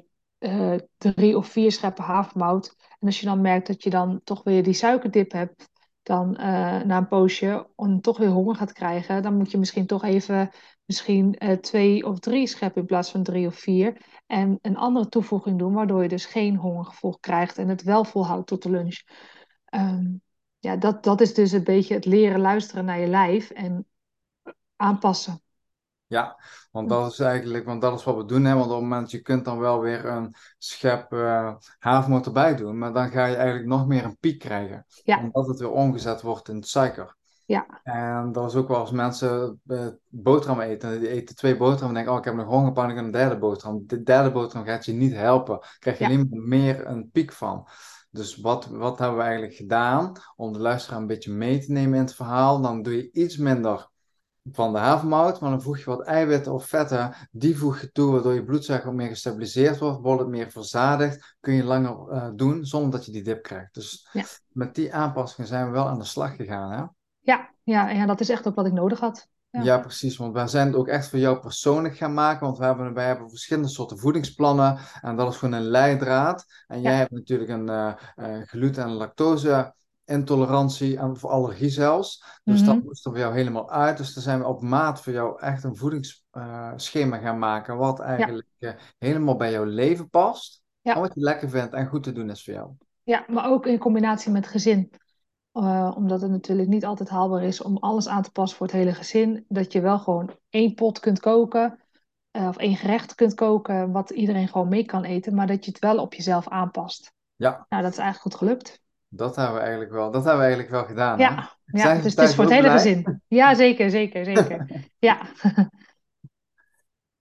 drie 0.98 1.38
of 1.38 1.48
vier 1.48 1.72
scheppen 1.72 2.04
havermout. 2.04 2.76
En 3.00 3.08
als 3.08 3.20
je 3.20 3.26
dan 3.26 3.42
merkt 3.42 3.68
dat 3.68 3.84
je 3.84 3.90
dan 3.90 4.22
toch 4.24 4.44
weer 4.44 4.64
die 4.64 4.74
suikerdip 4.74 5.32
hebt, 5.32 5.70
dan 6.04 6.32
na 6.86 6.98
een 6.98 7.08
poosje 7.08 7.70
en 7.76 8.02
toch 8.02 8.18
weer 8.18 8.30
honger 8.30 8.56
gaat 8.56 8.74
krijgen, 8.74 9.22
dan 9.22 9.38
moet 9.38 9.52
je 9.52 9.58
misschien 9.58 9.86
toch 9.86 10.04
even 10.04 10.50
misschien 10.86 11.38
twee 11.62 12.06
of 12.06 12.20
drie 12.20 12.48
scheppen 12.48 12.82
in 12.82 12.88
plaats 12.88 13.12
van 13.12 13.24
drie 13.24 13.48
of 13.48 13.56
vier. 13.56 13.98
En 14.28 14.60
een 14.62 14.78
andere 14.78 15.10
toevoeging 15.10 15.60
doen, 15.60 15.74
waardoor 15.74 16.02
je 16.02 16.08
dus 16.10 16.26
geen 16.26 16.56
hongergevoel 16.56 17.18
krijgt 17.20 17.58
en 17.58 17.68
het 17.68 17.84
wel 17.84 18.04
volhoudt 18.04 18.48
tot 18.48 18.64
de 18.64 18.70
lunch. 18.70 19.02
Ehm, 19.66 20.06
ja, 20.60 20.76
dat, 20.76 21.04
dat 21.04 21.22
is 21.22 21.34
dus 21.34 21.52
een 21.52 21.64
beetje 21.64 21.94
het 21.94 22.06
leren 22.06 22.40
luisteren 22.40 22.86
naar 22.86 23.00
je 23.00 23.08
lijf 23.08 23.50
en 23.50 23.86
aanpassen. 24.76 25.42
Ja, 26.10 26.40
want 26.72 26.90
dat 26.90 27.12
is 27.12 27.20
eigenlijk, 27.20 27.66
want 27.66 27.82
dat 27.82 28.00
is 28.00 28.04
wat 28.06 28.16
we 28.16 28.26
doen, 28.26 28.46
hè? 28.46 28.54
Want 28.54 28.66
op 28.66 28.72
het 28.72 28.82
moment, 28.82 29.12
je 29.12 29.22
kunt 29.22 29.46
dan 29.46 29.60
wel 29.60 29.80
weer 29.82 30.06
een 30.06 30.36
schep 30.58 31.12
eh 31.14 31.56
havermout 31.80 32.26
erbij 32.26 32.56
doen, 32.56 32.78
maar 32.78 32.94
dan 32.94 33.10
ga 33.10 33.26
je 33.26 33.36
eigenlijk 33.36 33.68
nog 33.68 33.88
meer 33.88 34.04
een 34.04 34.18
piek 34.20 34.40
krijgen, 34.40 34.86
Ja, 35.04 35.18
omdat 35.24 35.48
het 35.48 35.60
weer 35.60 35.72
omgezet 35.72 36.22
wordt 36.22 36.50
in 36.50 36.64
suiker. 36.64 37.16
ja, 37.46 37.66
En 37.84 38.32
dat 38.32 38.50
is 38.50 38.56
ook 38.56 38.68
wel 38.68 38.78
als 38.78 38.92
mensen 38.92 39.62
eh, 39.68 39.88
boterham 40.10 40.60
eten. 40.60 41.00
Die 41.00 41.10
eten 41.10 41.36
twee 41.36 41.58
boterhammen 41.58 41.88
en 41.88 41.94
denken, 41.94 42.12
oh, 42.14 42.20
ik 42.20 42.26
heb 42.26 42.36
nog 42.36 42.46
honger, 42.48 42.72
pak 42.72 42.90
ik 42.90 42.98
een 42.98 43.12
derde 43.12 43.38
boterham. 43.38 43.84
De 43.88 44.04
derde 44.04 44.32
boterham 44.32 44.66
gaat 44.66 44.86
je 44.86 44.94
niet 44.94 45.14
helpen. 45.14 45.60
Krijg 45.80 45.98
je 45.98 46.04
ja, 46.04 46.18
maar 46.18 46.26
meer 46.30 46.88
een 46.88 47.10
piek 47.12 47.32
van. 47.32 47.68
Dus 48.10 48.38
wat, 48.38 48.66
wat 48.66 49.00
hebben 49.00 49.18
we 49.18 49.24
eigenlijk 49.24 49.56
gedaan 49.56 50.12
om 50.36 50.54
de 50.54 50.60
luisteraar 50.60 51.00
een 51.00 51.08
beetje 51.08 51.32
mee 51.32 51.60
te 51.60 51.72
nemen 51.72 51.94
in 51.94 52.04
het 52.04 52.16
verhaal? 52.16 52.62
Dan 52.62 52.82
doe 52.82 52.96
je 52.96 53.12
iets 53.12 53.38
minder 53.38 53.90
van 54.52 54.74
de 54.74 54.80
havermout, 54.80 55.40
maar 55.40 55.50
dan 55.50 55.62
voeg 55.62 55.78
je 55.78 55.86
wat 55.86 56.06
eiwitten 56.06 56.54
of 56.54 56.66
vetten. 56.66 57.16
Die 57.32 57.58
voeg 57.58 57.82
je 57.82 57.92
toe, 57.92 58.12
waardoor 58.12 58.34
je 58.34 58.44
bloedsuiker 58.44 58.94
meer 58.94 59.08
gestabiliseerd 59.08 59.78
wordt, 59.78 60.02
wordt 60.02 60.22
het 60.22 60.30
meer 60.30 60.52
verzadigd. 60.52 61.36
Kun 61.40 61.54
je 61.54 61.64
langer 61.64 62.10
eh, 62.10 62.30
doen 62.36 62.66
zonder 62.66 62.92
dat 62.92 63.06
je 63.06 63.12
die 63.12 63.24
dip 63.24 63.44
krijgt. 63.44 63.74
Dus 63.74 64.10
ja, 64.12 64.24
met 64.48 64.76
die 64.76 64.94
aanpassingen 64.94 65.50
zijn 65.50 65.66
we 65.66 65.72
wel 65.72 65.88
aan 65.88 66.00
de 66.00 66.06
slag 66.06 66.36
gegaan, 66.36 66.72
hè? 66.72 66.84
ja, 67.20 67.50
ja, 67.64 67.90
ja, 67.90 68.06
dat 68.06 68.20
is 68.20 68.30
echt 68.30 68.48
ook 68.48 68.56
wat 68.56 68.66
ik 68.66 68.74
nodig 68.74 69.00
had. 69.00 69.28
Ja, 69.50 69.62
Ja, 69.62 69.80
precies. 69.80 70.18
Want 70.18 70.34
wij 70.34 70.48
zijn 70.48 70.68
het 70.68 70.76
ook 70.76 70.88
echt 70.88 71.10
voor 71.10 71.20
jou 71.20 71.40
persoonlijk 71.40 71.98
gaan 71.98 72.14
maken. 72.14 72.46
Want 72.46 72.58
we 72.58 72.66
hebben, 72.66 72.94
wij 72.94 73.06
hebben 73.06 73.30
verschillende 73.30 73.70
soorten 73.70 73.98
voedingsplannen. 74.00 74.78
En 75.02 75.16
dat 75.16 75.32
is 75.32 75.38
gewoon 75.38 75.54
een 75.54 75.68
leidraad. 75.70 76.46
En 76.68 76.82
jij 76.82 76.92
ja, 76.92 76.98
hebt 76.98 77.12
natuurlijk 77.12 77.50
een 77.50 77.70
eh, 77.70 77.94
eh, 78.16 78.42
gluten- 78.48 78.84
en 78.84 78.90
lactose-intolerantie. 78.90 80.98
En 80.98 81.18
voor 81.18 81.30
allergie 81.30 81.70
zelfs. 81.70 82.24
Dus 82.44 82.64
dat 82.64 82.76
mhm, 82.76 82.86
moest 82.86 83.06
er 83.06 83.12
voor 83.12 83.20
jou 83.20 83.34
helemaal 83.36 83.72
uit. 83.72 83.98
Dus 83.98 84.14
dan 84.14 84.24
zijn 84.24 84.40
we 84.40 84.46
op 84.48 84.62
maat 84.62 85.02
voor 85.02 85.14
jou 85.14 85.42
echt 85.42 85.64
een 85.64 85.76
voedingsschema 85.76 87.18
gaan 87.18 87.40
maken. 87.40 87.78
Wat 87.78 88.00
eigenlijk 88.00 88.48
eh, 88.60 88.72
helemaal 88.98 89.36
bij 89.36 89.52
jouw 89.52 89.64
leven 89.66 90.10
past. 90.10 90.62
En 90.82 91.00
wat 91.02 91.14
je 91.14 91.22
lekker 91.22 91.50
vindt 91.50 91.74
en 91.74 91.88
goed 91.88 92.04
te 92.04 92.12
doen 92.12 92.30
is 92.30 92.44
voor 92.44 92.54
jou. 92.54 92.72
ja, 93.04 93.26
maar 93.28 93.50
ook 93.50 93.66
in 93.66 93.78
combinatie 93.78 94.32
met 94.32 94.48
gezin. 94.48 94.92
Eh, 95.58 95.92
omdat 95.96 96.22
het 96.22 96.32
natuurlijk 96.32 96.70
niet 96.70 96.86
altijd 96.86 97.10
haalbaar 97.10 97.44
is 97.44 97.62
om 97.62 97.78
alles 97.78 98.08
aan 98.08 98.22
te 98.22 98.32
passen 98.32 98.58
voor 98.58 98.68
het 98.68 98.76
hele 98.76 98.94
gezin. 98.94 99.46
Dat 99.48 99.72
je 99.72 99.82
wel 99.82 100.00
gewoon 100.00 100.36
één 100.50 100.74
pot 100.74 101.00
kunt 101.00 101.20
koken. 101.20 101.80
eh, 102.32 102.48
of 102.48 102.58
één 102.58 102.76
gerecht 102.76 103.16
kunt 103.16 103.34
koken. 103.34 103.92
Wat 103.92 104.10
iedereen 104.10 104.48
gewoon 104.48 104.70
mee 104.70 104.86
kan 104.86 105.04
eten. 105.04 105.36
Maar 105.36 105.48
dat 105.48 105.66
je 105.66 105.72
het 105.72 105.80
wel 105.80 105.98
op 105.98 106.14
jezelf 106.14 106.48
aanpast. 106.48 107.14
Ja, 107.36 107.66
Nou, 107.70 107.84
dat 107.84 107.92
is 107.92 107.98
eigenlijk 107.98 108.22
goed 108.22 108.36
gelukt. 108.36 108.82
dat 109.08 109.36
hebben 109.36 109.54
we 109.56 109.60
eigenlijk 109.62 109.92
wel, 109.92 110.12
dat 110.12 110.24
hebben 110.24 110.40
we 110.42 110.46
eigenlijk 110.46 110.72
wel 110.72 110.86
gedaan, 110.86 111.20
hè? 111.20 111.26
Ja, 111.26 111.50
ja, 111.66 111.94
dus 111.94 112.16
het 112.16 112.24
is 112.24 112.36
voor 112.36 112.44
het 112.44 112.54
hele 112.54 112.64
blij? 112.64 112.78
gezin. 112.78 113.22
Ja, 113.28 113.56
zeker, 113.56 113.90
zeker, 113.90 114.26
zeker. 114.26 114.86
Ja. 115.00 115.18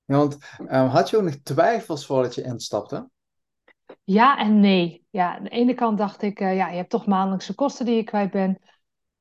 Ja, 0.04 0.16
want 0.16 0.36
ehm, 0.68 0.86
had 0.86 1.10
je 1.10 1.16
ook 1.16 1.22
nog 1.22 1.34
twijfels 1.42 2.06
voordat 2.06 2.34
je 2.34 2.42
instapte? 2.42 3.08
Ja 4.04 4.38
en 4.38 4.60
nee. 4.60 5.06
Ja, 5.10 5.36
aan 5.36 5.42
de 5.42 5.50
ene 5.50 5.74
kant 5.74 5.98
dacht 5.98 6.22
ik, 6.22 6.40
eh, 6.40 6.56
ja, 6.56 6.68
je 6.68 6.76
hebt 6.76 6.90
toch 6.90 7.06
maandelijkse 7.06 7.54
kosten 7.54 7.86
die 7.86 7.96
je 7.96 8.04
kwijt 8.04 8.30
bent. 8.30 8.58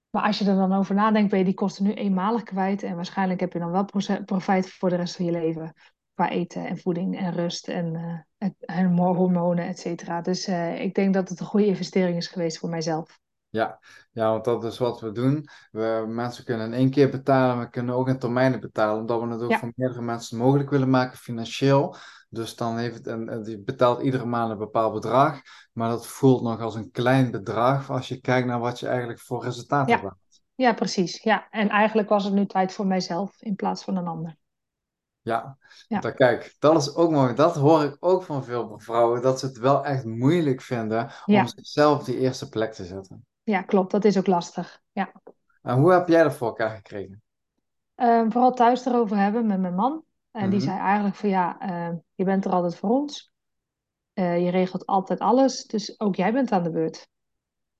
Maar 0.09 0.23
als 0.23 0.39
je 0.39 0.49
er 0.49 0.55
dan 0.55 0.73
over 0.73 0.95
nadenkt, 0.95 1.29
ben 1.29 1.39
je 1.39 1.45
die 1.45 1.53
kosten 1.53 1.83
nu 1.83 1.93
eenmalig 1.93 2.43
kwijt. 2.43 2.83
En 2.83 2.95
waarschijnlijk 2.95 3.39
heb 3.39 3.53
je 3.53 3.59
dan 3.59 3.71
wel 3.71 3.85
profijt 4.25 4.69
voor 4.69 4.89
de 4.89 4.95
rest 4.95 5.15
van 5.15 5.25
je 5.25 5.31
leven. 5.31 5.73
Qua 6.13 6.29
eten 6.29 6.65
en 6.65 6.77
voeding 6.77 7.17
en 7.17 7.31
rust 7.33 7.67
en, 7.67 7.95
eh, 7.95 8.19
en, 8.37 8.55
en 8.59 8.97
hormonen, 8.97 9.67
et 9.67 9.79
cetera. 9.79 10.21
Dus 10.21 10.47
eh, 10.47 10.81
ik 10.81 10.95
denk 10.95 11.13
dat 11.13 11.29
het 11.29 11.39
een 11.39 11.45
goede 11.45 11.65
investering 11.65 12.17
is 12.17 12.27
geweest 12.27 12.57
voor 12.57 12.69
mijzelf. 12.69 13.19
Ja, 13.55 13.79
ja, 14.11 14.29
want 14.31 14.45
dat 14.45 14.63
is 14.63 14.77
wat 14.77 15.01
we 15.01 15.11
doen. 15.11 15.47
We, 15.71 16.05
mensen 16.07 16.45
kunnen 16.45 16.65
in 16.65 16.73
één 16.73 16.89
keer 16.89 17.09
betalen, 17.09 17.59
we 17.59 17.69
kunnen 17.69 17.95
ook 17.95 18.07
in 18.07 18.19
termijnen 18.19 18.59
betalen, 18.59 18.99
omdat 19.01 19.21
we 19.21 19.27
het 19.27 19.41
ook 19.41 19.49
Ja, 19.49 19.57
voor 19.57 19.71
meerdere 19.75 20.01
mensen 20.01 20.37
mogelijk 20.37 20.69
willen 20.69 20.89
maken 20.89 21.17
financieel. 21.17 21.95
Dus 22.29 22.55
dan 22.55 22.77
heeft 22.77 22.95
het 22.95 23.07
een, 23.07 23.31
een- 23.33 23.43
je 23.45 23.59
betaalt 23.59 24.01
iedere 24.01 24.25
maand 24.25 24.51
een 24.51 24.57
bepaald 24.57 24.93
bedrag, 24.93 25.41
maar 25.73 25.89
dat 25.89 26.07
voelt 26.07 26.41
nog 26.43 26.61
als 26.61 26.75
een 26.75 26.91
klein 26.91 27.31
bedrag 27.31 27.89
als 27.91 28.07
je 28.07 28.21
kijkt 28.21 28.47
naar 28.47 28.59
wat 28.59 28.79
je 28.79 28.87
eigenlijk 28.87 29.19
voor 29.19 29.43
resultaat 29.43 29.89
hebt. 29.89 30.01
ja, 30.01 30.15
ja, 30.55 30.73
precies. 30.73 31.23
Ja. 31.23 31.47
En 31.49 31.69
eigenlijk 31.69 32.09
was 32.09 32.23
het 32.23 32.33
nu 32.33 32.45
tijd 32.45 32.73
voor 32.73 32.87
mijzelf 32.87 33.41
in 33.41 33.55
plaats 33.55 33.83
van 33.83 33.95
een 33.97 34.07
ander. 34.07 34.37
Ja, 35.21 35.57
Ja, 35.87 35.99
dan 35.99 36.13
kijk, 36.13 36.55
dat 36.59 36.81
is 36.81 36.95
ook 36.95 37.11
mooi. 37.11 37.33
Dat 37.33 37.55
hoor 37.55 37.83
ik 37.83 37.97
ook 37.99 38.23
van 38.23 38.43
veel 38.43 38.79
vrouwen, 38.79 39.21
dat 39.21 39.39
ze 39.39 39.45
het 39.45 39.57
wel 39.57 39.85
echt 39.85 40.03
moeilijk 40.05 40.61
vinden 40.61 41.03
om 41.25 41.33
ja, 41.33 41.47
zichzelf 41.47 41.99
op 41.99 42.05
die 42.05 42.17
eerste 42.17 42.49
plek 42.49 42.73
te 42.73 42.85
zetten. 42.85 43.25
Ja, 43.45 43.61
klopt. 43.61 43.91
Dat 43.91 44.05
is 44.05 44.17
ook 44.17 44.27
lastig. 44.27 44.81
Ja. 44.91 45.11
En 45.61 45.77
hoe 45.79 45.91
heb 45.91 46.07
jij 46.07 46.23
dat 46.23 46.35
voor 46.35 46.47
elkaar 46.47 46.75
gekregen? 46.75 47.23
Ehm, 47.95 48.31
vooral 48.31 48.53
thuis 48.53 48.85
erover 48.85 49.17
hebben 49.17 49.45
met 49.47 49.59
mijn 49.59 49.75
man. 49.75 50.03
En 50.31 50.49
die 50.49 50.59
Mhm. 50.59 50.67
zei 50.69 50.79
eigenlijk 50.79 51.15
van 51.15 51.29
ja, 51.29 51.59
ehm, 51.59 51.95
je 52.15 52.23
bent 52.23 52.45
er 52.45 52.51
altijd 52.51 52.75
voor 52.77 52.89
ons. 52.89 53.31
Eh, 54.13 54.43
je 54.45 54.49
regelt 54.51 54.85
altijd 54.85 55.19
alles. 55.19 55.65
Dus 55.65 55.99
ook 55.99 56.15
jij 56.15 56.33
bent 56.33 56.51
aan 56.51 56.63
de 56.63 56.71
beurt. 56.71 57.09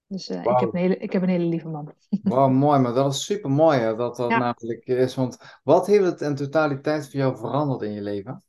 Dus 0.07 0.29
eh, 0.29 0.47
ik 0.49 0.59
heb 0.59 0.73
een 0.73 0.79
hele, 0.79 0.97
ik 0.97 1.13
heb 1.13 1.21
een 1.23 1.29
hele 1.29 1.45
lieve 1.45 1.69
man. 1.69 1.93
Wauw, 2.21 2.49
mooi, 2.49 2.79
maar 2.79 2.93
dat 2.93 3.13
is 3.13 3.25
super 3.25 3.49
mooi 3.51 3.79
hè, 3.79 3.95
dat 3.95 4.15
dat 4.15 4.29
Ja, 4.29 4.37
namelijk 4.37 4.85
is. 4.85 5.15
Want 5.15 5.37
wat 5.63 5.87
heeft 5.87 6.05
het 6.05 6.21
in 6.21 6.35
totaliteit 6.35 7.03
voor 7.09 7.19
jou 7.19 7.37
veranderd 7.37 7.81
in 7.81 7.91
je 7.91 8.01
leven? 8.01 8.43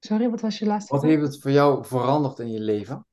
sorry, 0.00 0.30
wat 0.30 0.40
was 0.40 0.58
je 0.58 0.66
laatste 0.66 0.90
Wat 0.90 1.00
vraag? 1.00 1.12
heeft 1.12 1.22
het 1.22 1.40
voor 1.40 1.50
jou 1.50 1.84
veranderd 1.84 2.38
in 2.38 2.50
je 2.50 2.60
leven? 2.60 3.06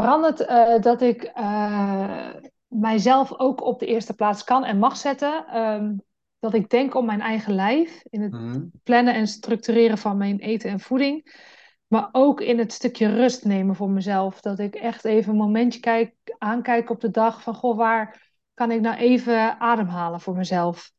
Verandert 0.00 0.40
eh, 0.40 0.80
dat 0.80 1.00
ik 1.02 1.22
eh, 1.22 2.34
mijzelf 2.66 3.38
ook 3.38 3.62
op 3.62 3.78
de 3.78 3.86
eerste 3.86 4.14
plaats 4.14 4.44
kan 4.44 4.64
en 4.64 4.78
mag 4.78 4.96
zetten. 4.96 5.46
Ehm, 5.46 5.96
dat 6.38 6.54
ik 6.54 6.68
denk 6.70 6.94
om 6.94 7.06
mijn 7.06 7.20
eigen 7.20 7.54
lijf 7.54 8.02
in 8.10 8.22
het 8.22 8.32
Mhm. 8.32 8.60
plannen 8.82 9.14
en 9.14 9.26
structureren 9.26 9.98
van 9.98 10.16
mijn 10.16 10.38
eten 10.38 10.70
en 10.70 10.80
voeding. 10.80 11.38
Maar 11.86 12.08
ook 12.12 12.40
in 12.40 12.58
het 12.58 12.72
stukje 12.72 13.08
rust 13.14 13.44
nemen 13.44 13.74
voor 13.76 13.90
mezelf. 13.90 14.40
Dat 14.40 14.58
ik 14.58 14.74
echt 14.74 15.04
even 15.04 15.32
een 15.32 15.38
momentje 15.38 15.80
kijk, 15.80 16.14
aankijk 16.38 16.90
op 16.90 17.00
de 17.00 17.10
dag 17.10 17.42
van 17.42 17.54
goh, 17.54 17.76
waar 17.76 18.32
kan 18.54 18.70
ik 18.70 18.80
nou 18.80 18.96
even 18.96 19.60
ademhalen 19.60 20.20
voor 20.20 20.34
mezelf? 20.34 20.92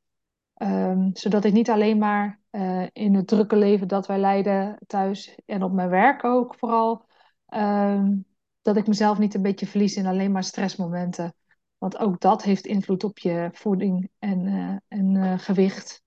Ehm, 0.53 1.10
zodat 1.13 1.43
ik 1.43 1.53
niet 1.53 1.70
alleen 1.70 1.98
maar 1.98 2.39
eh, 2.50 2.84
in 2.91 3.15
het 3.15 3.27
drukke 3.27 3.55
leven 3.55 3.88
dat 3.88 4.08
wij 4.08 4.20
leiden 4.20 4.77
thuis 4.88 5.39
en 5.46 5.63
op 5.63 5.72
mijn 5.72 5.89
werk 5.89 6.24
ook 6.24 6.55
vooral, 6.55 7.05
ehm, 7.48 8.13
dat 8.62 8.77
ik 8.77 8.88
mezelf 8.88 9.18
niet 9.18 9.34
een 9.34 9.41
beetje 9.41 9.68
verlies 9.68 9.96
in 9.96 10.06
alleen 10.06 10.32
maar 10.32 10.44
stressmomenten. 10.44 11.34
Want 11.77 11.98
ook 11.98 12.20
dat 12.20 12.44
heeft 12.44 12.65
invloed 12.65 13.03
op 13.03 13.18
je 13.20 13.50
voeding 13.53 14.10
en, 14.20 14.48
eh, 14.48 14.98
en 15.00 15.15
eh, 15.15 15.39
gewicht. 15.39 16.03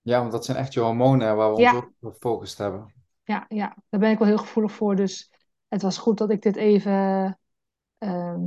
Ja, 0.00 0.18
want 0.20 0.32
dat 0.32 0.44
zijn 0.44 0.56
echt 0.56 0.72
je 0.72 0.80
hormonen 0.80 1.36
waar 1.36 1.48
we 1.48 1.56
ons 1.56 1.70
Ja, 1.70 1.76
op 1.76 1.90
gefocust 2.00 2.58
hebben. 2.58 2.92
ja, 3.24 3.44
ja, 3.48 3.76
daar 3.88 4.00
ben 4.00 4.10
ik 4.10 4.18
wel 4.18 4.28
heel 4.28 4.38
gevoelig 4.38 4.72
voor. 4.72 4.96
Dus 4.96 5.30
het 5.68 5.82
was 5.82 5.98
goed 5.98 6.18
dat 6.18 6.30
ik 6.30 6.42
dit 6.42 6.56
even, 6.56 6.92
ehm, 7.98 8.40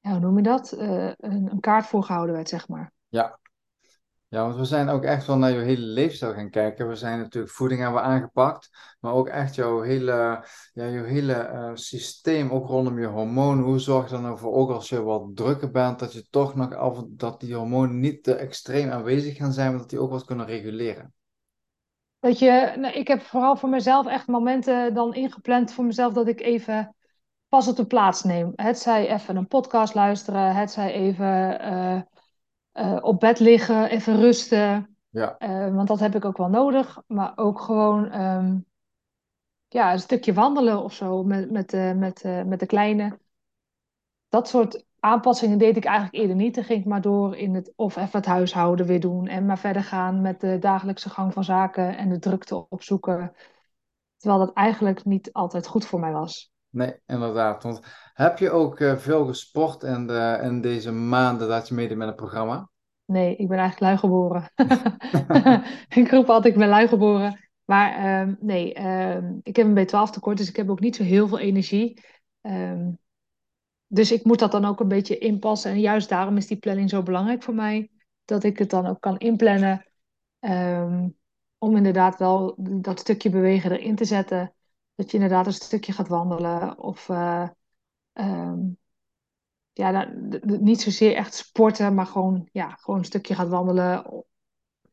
ja, 0.00 0.10
hoe 0.10 0.18
noem 0.20 0.36
je 0.36 0.42
dat? 0.42 0.72
Eh, 0.72 1.12
een, 1.16 1.50
een 1.50 1.60
kaart 1.60 1.86
voorgehouden 1.86 2.34
werd, 2.34 2.48
zeg 2.48 2.68
maar. 2.68 2.92
Ja. 3.08 3.38
Ja, 4.28 4.42
want 4.42 4.56
we 4.56 4.64
zijn 4.64 4.88
ook 4.88 5.04
echt 5.04 5.26
wel 5.26 5.36
naar 5.36 5.50
je 5.50 5.58
hele 5.58 5.86
leefstijl 5.86 6.32
gaan 6.32 6.50
kijken. 6.50 6.88
We 6.88 6.94
zijn 6.94 7.18
natuurlijk 7.18 7.52
voeding 7.52 7.80
hebben 7.80 8.00
we 8.00 8.06
aangepakt, 8.06 8.68
maar 9.00 9.12
ook 9.12 9.28
echt 9.28 9.54
jouw 9.54 9.80
hele, 9.80 10.12
ja, 10.72 10.88
jouw 10.88 11.04
hele 11.04 11.32
eh, 11.32 11.70
systeem, 11.74 12.50
ook 12.50 12.66
rondom 12.66 13.00
je 13.00 13.06
hormonen. 13.06 13.64
Hoe 13.64 13.78
zorg 13.78 14.08
je 14.08 14.14
er 14.14 14.20
nou 14.20 14.38
voor, 14.38 14.54
ook 14.54 14.70
als 14.70 14.88
je 14.88 15.02
wat 15.02 15.30
drukker 15.34 15.70
bent, 15.70 15.98
dat 15.98 16.12
je 16.12 16.26
toch 16.30 16.54
nog 16.54 16.74
af, 16.74 17.02
dat 17.08 17.40
die 17.40 17.54
hormonen 17.54 18.00
niet 18.00 18.22
te 18.22 18.34
extreem 18.34 18.90
aanwezig 18.90 19.36
gaan 19.36 19.52
zijn, 19.52 19.70
maar 19.70 19.80
dat 19.80 19.90
die 19.90 20.00
ook 20.00 20.10
wat 20.10 20.24
kunnen 20.24 20.46
reguleren. 20.46 21.14
Dat 22.18 22.38
je, 22.38 22.72
nou, 22.76 22.94
ik 22.94 23.08
heb 23.08 23.22
vooral 23.22 23.56
voor 23.56 23.68
mezelf 23.68 24.06
echt 24.06 24.26
momenten 24.26 24.94
dan 24.94 25.14
ingepland 25.14 25.72
voor 25.72 25.84
mezelf 25.84 26.12
dat 26.12 26.28
ik 26.28 26.40
even 26.40 26.94
pas 27.48 27.68
op 27.68 27.76
de 27.76 27.86
plaats 27.86 28.22
neem. 28.22 28.52
Het 28.54 28.78
zij 28.78 29.12
even 29.12 29.36
een 29.36 29.46
podcast 29.46 29.94
luisteren, 29.94 30.54
het 30.54 30.70
zij 30.70 30.92
even 30.92 31.60
eh, 31.60 32.00
eh, 32.76 32.96
op 33.00 33.20
bed 33.20 33.38
liggen, 33.38 33.90
even 33.90 34.16
rusten. 34.20 34.96
Ja, 35.08 35.38
Eh, 35.38 35.74
want 35.74 35.88
dat 35.88 36.00
heb 36.00 36.14
ik 36.14 36.24
ook 36.24 36.36
wel 36.36 36.48
nodig. 36.48 37.02
Maar 37.06 37.32
ook 37.36 37.60
gewoon 37.60 38.10
ehm, 38.10 38.58
ja, 39.68 39.92
een 39.92 39.98
stukje 39.98 40.32
wandelen 40.32 40.82
of 40.82 40.92
zo 40.92 41.24
met, 41.24 41.50
met, 41.50 41.70
de 41.70 41.94
met, 41.96 42.22
eh, 42.22 42.42
met 42.42 42.60
de 42.60 42.66
kleine. 42.66 43.18
Dat 44.28 44.48
soort 44.48 44.84
aanpassingen 45.00 45.58
deed 45.58 45.76
ik 45.76 45.84
eigenlijk 45.84 46.16
eerder 46.16 46.36
niet. 46.36 46.54
Dan 46.54 46.64
ging 46.64 46.80
ik 46.80 46.86
maar 46.86 47.00
door 47.00 47.36
in 47.36 47.54
het 47.54 47.72
of 47.76 47.96
even 47.96 48.18
het 48.18 48.26
huishouden 48.26 48.86
weer 48.86 49.00
doen. 49.00 49.26
En 49.26 49.46
maar 49.46 49.58
verder 49.58 49.82
gaan 49.82 50.20
met 50.20 50.40
de 50.40 50.58
dagelijkse 50.58 51.10
gang 51.10 51.32
van 51.32 51.44
zaken 51.44 51.96
en 51.96 52.08
de 52.08 52.18
drukte 52.18 52.68
opzoeken. 52.68 53.32
Terwijl 54.16 54.40
dat 54.46 54.54
eigenlijk 54.54 55.04
niet 55.04 55.32
altijd 55.32 55.66
goed 55.66 55.86
voor 55.86 56.00
mij 56.00 56.12
was. 56.12 56.52
nee, 56.70 57.00
inderdaad. 57.06 57.62
Want 57.62 57.80
heb 58.16 58.38
je 58.38 58.50
ook 58.50 58.80
eh, 58.80 58.96
veel 58.96 59.26
gesport 59.26 59.80
de, 59.80 60.40
in 60.42 60.60
deze 60.60 60.92
maanden 60.92 61.48
dat 61.48 61.68
je 61.68 61.74
meedoet 61.74 61.96
met 61.96 62.06
het 62.06 62.16
programma? 62.16 62.68
Nee, 63.04 63.36
ik 63.36 63.48
ben 63.48 63.58
eigenlijk 63.58 63.80
lui 63.80 63.98
geboren. 63.98 64.50
Ik 66.02 66.10
roep 66.10 66.28
altijd, 66.28 66.52
ik 66.54 66.60
ben 66.60 66.68
lui 66.68 66.88
geboren. 66.88 67.50
Maar 67.64 67.94
ehm, 67.94 68.34
nee, 68.40 68.74
ehm, 68.74 69.32
ik 69.42 69.56
heb 69.56 69.66
een 69.66 69.86
B12 69.86 70.10
tekort, 70.10 70.36
dus 70.36 70.48
ik 70.48 70.56
heb 70.56 70.70
ook 70.70 70.80
niet 70.80 70.96
zo 70.96 71.02
heel 71.02 71.28
veel 71.28 71.38
energie. 71.38 72.04
Ehm, 72.40 72.90
dus 73.86 74.12
ik 74.12 74.24
moet 74.24 74.38
dat 74.38 74.52
dan 74.52 74.64
ook 74.64 74.80
een 74.80 74.88
beetje 74.88 75.18
inpassen. 75.18 75.70
En 75.70 75.80
juist 75.80 76.08
daarom 76.08 76.36
is 76.36 76.46
die 76.46 76.58
planning 76.58 76.90
zo 76.90 77.02
belangrijk 77.02 77.42
voor 77.42 77.54
mij. 77.54 77.90
Dat 78.24 78.44
ik 78.44 78.58
het 78.58 78.70
dan 78.70 78.86
ook 78.86 79.00
kan 79.00 79.18
inplannen. 79.18 79.84
om 81.58 81.76
inderdaad 81.76 82.18
wel 82.18 82.54
dat 82.58 83.00
stukje 83.00 83.30
bewegen 83.30 83.72
erin 83.72 83.94
te 83.94 84.04
zetten. 84.04 84.54
Dat 84.94 85.10
je 85.10 85.16
inderdaad 85.16 85.46
een 85.46 85.52
stukje 85.52 85.92
gaat 85.92 86.08
wandelen. 86.08 86.78
Of 86.78 87.08
eh, 87.08 87.48
ehm, 88.16 88.60
ja, 89.72 89.90
nou, 89.90 90.28
d- 90.28 90.40
d- 90.48 90.60
niet 90.60 90.80
zozeer 90.80 91.14
echt 91.14 91.34
sporten, 91.34 91.94
maar 91.94 92.06
gewoon, 92.06 92.48
ja, 92.52 92.70
gewoon 92.70 92.98
een 92.98 93.04
stukje 93.04 93.34
gaat 93.34 93.48
wandelen. 93.48 94.24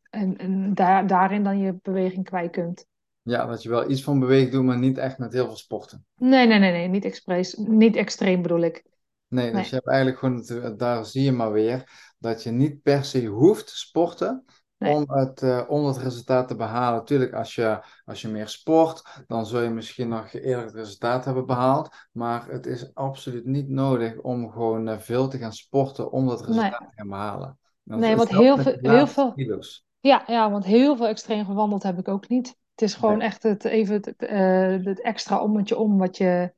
En, 0.10 0.38
en 0.38 0.74
daar, 0.74 1.08
daarin 1.08 1.44
dan 1.44 1.60
je 1.60 1.80
beweging 1.82 2.26
kwijt 2.26 2.52
kunt. 2.52 2.86
Ja, 3.22 3.46
dat 3.46 3.64
je 3.64 3.70
wel 3.70 3.90
iets 3.90 4.04
van 4.04 4.20
beweegt 4.20 4.52
doet, 4.52 4.64
maar 4.64 4.78
niet 4.80 4.98
echt 4.98 5.18
met 5.18 5.34
heel 5.34 5.46
veel 5.46 5.58
sporten. 5.58 6.06
Nee, 6.16 6.48
nee, 6.48 6.60
nee, 6.60 6.72
nee, 6.72 6.88
niet 6.88 7.06
expres, 7.06 7.54
niet 7.56 7.96
extreem 7.96 8.42
bedoel 8.42 8.62
ik. 8.62 8.84
Nee, 9.28 9.52
dus 9.54 9.70
je 9.70 9.76
hebt 9.76 9.88
eigenlijk 9.88 10.20
gewoon, 10.20 10.78
daar 10.78 11.06
zie 11.06 11.24
je 11.24 11.32
maar 11.32 11.52
weer, 11.52 11.90
dat 12.20 12.44
je 12.44 12.52
niet 12.52 12.82
per 12.82 13.06
se 13.06 13.26
hoeft 13.26 13.68
te 13.68 13.78
sporten 13.78 14.46
nee, 14.84 14.96
om 14.96 15.04
het, 15.08 15.42
eh, 15.42 15.64
om 15.68 15.86
het 15.86 15.98
resultaat 15.98 16.48
te 16.48 16.56
behalen. 16.56 17.00
Natuurlijk, 17.00 17.34
als 17.34 17.56
je, 17.56 17.84
als 18.06 18.22
je 18.22 18.28
meer 18.28 18.48
sport, 18.48 19.24
dan 19.28 19.46
zul 19.46 19.62
je 19.62 19.70
misschien 19.70 20.08
nog 20.08 20.34
eerder 20.34 20.66
het 20.66 20.74
resultaat 20.74 21.26
hebben 21.26 21.46
behaald. 21.46 21.90
Maar 22.12 22.48
het 22.48 22.66
is 22.66 22.94
absoluut 22.94 23.46
niet 23.46 23.70
nodig 23.70 24.18
om 24.18 24.52
gewoon 24.52 24.88
eh, 24.88 24.98
veel 24.98 25.28
te 25.28 25.38
gaan 25.38 25.54
sporten 25.54 26.12
om 26.12 26.28
dat 26.28 26.40
nee, 26.40 26.48
resultaat 26.48 26.88
te 26.90 26.96
gaan 26.96 27.10
behalen. 27.10 27.58
Dat 27.84 28.00
nee, 28.00 28.16
want 28.16 28.30
heel 28.30 28.58
veel, 28.58 28.78
heel 28.82 29.08
veel, 29.08 29.34
kilo's. 29.34 29.86
ja, 30.00 30.24
ja, 30.28 30.52
want 30.52 30.66
heel 30.66 30.96
veel 30.96 31.08
extreem 31.08 31.46
gewandeld 31.46 31.84
heb 31.84 31.98
ik 31.98 32.08
ook 32.08 32.28
niet. 32.30 32.48
Het 32.48 32.82
is 32.82 32.94
gewoon 32.94 33.18
Nee. 33.18 33.28
echt 33.28 33.44
het, 33.44 33.66
even 33.66 33.96
het, 33.96 34.16
eh, 34.16 34.86
het 34.86 35.02
extra 35.02 35.42
ommetje 35.42 35.78
om 35.78 35.98
wat 35.98 36.18
je, 36.18 36.54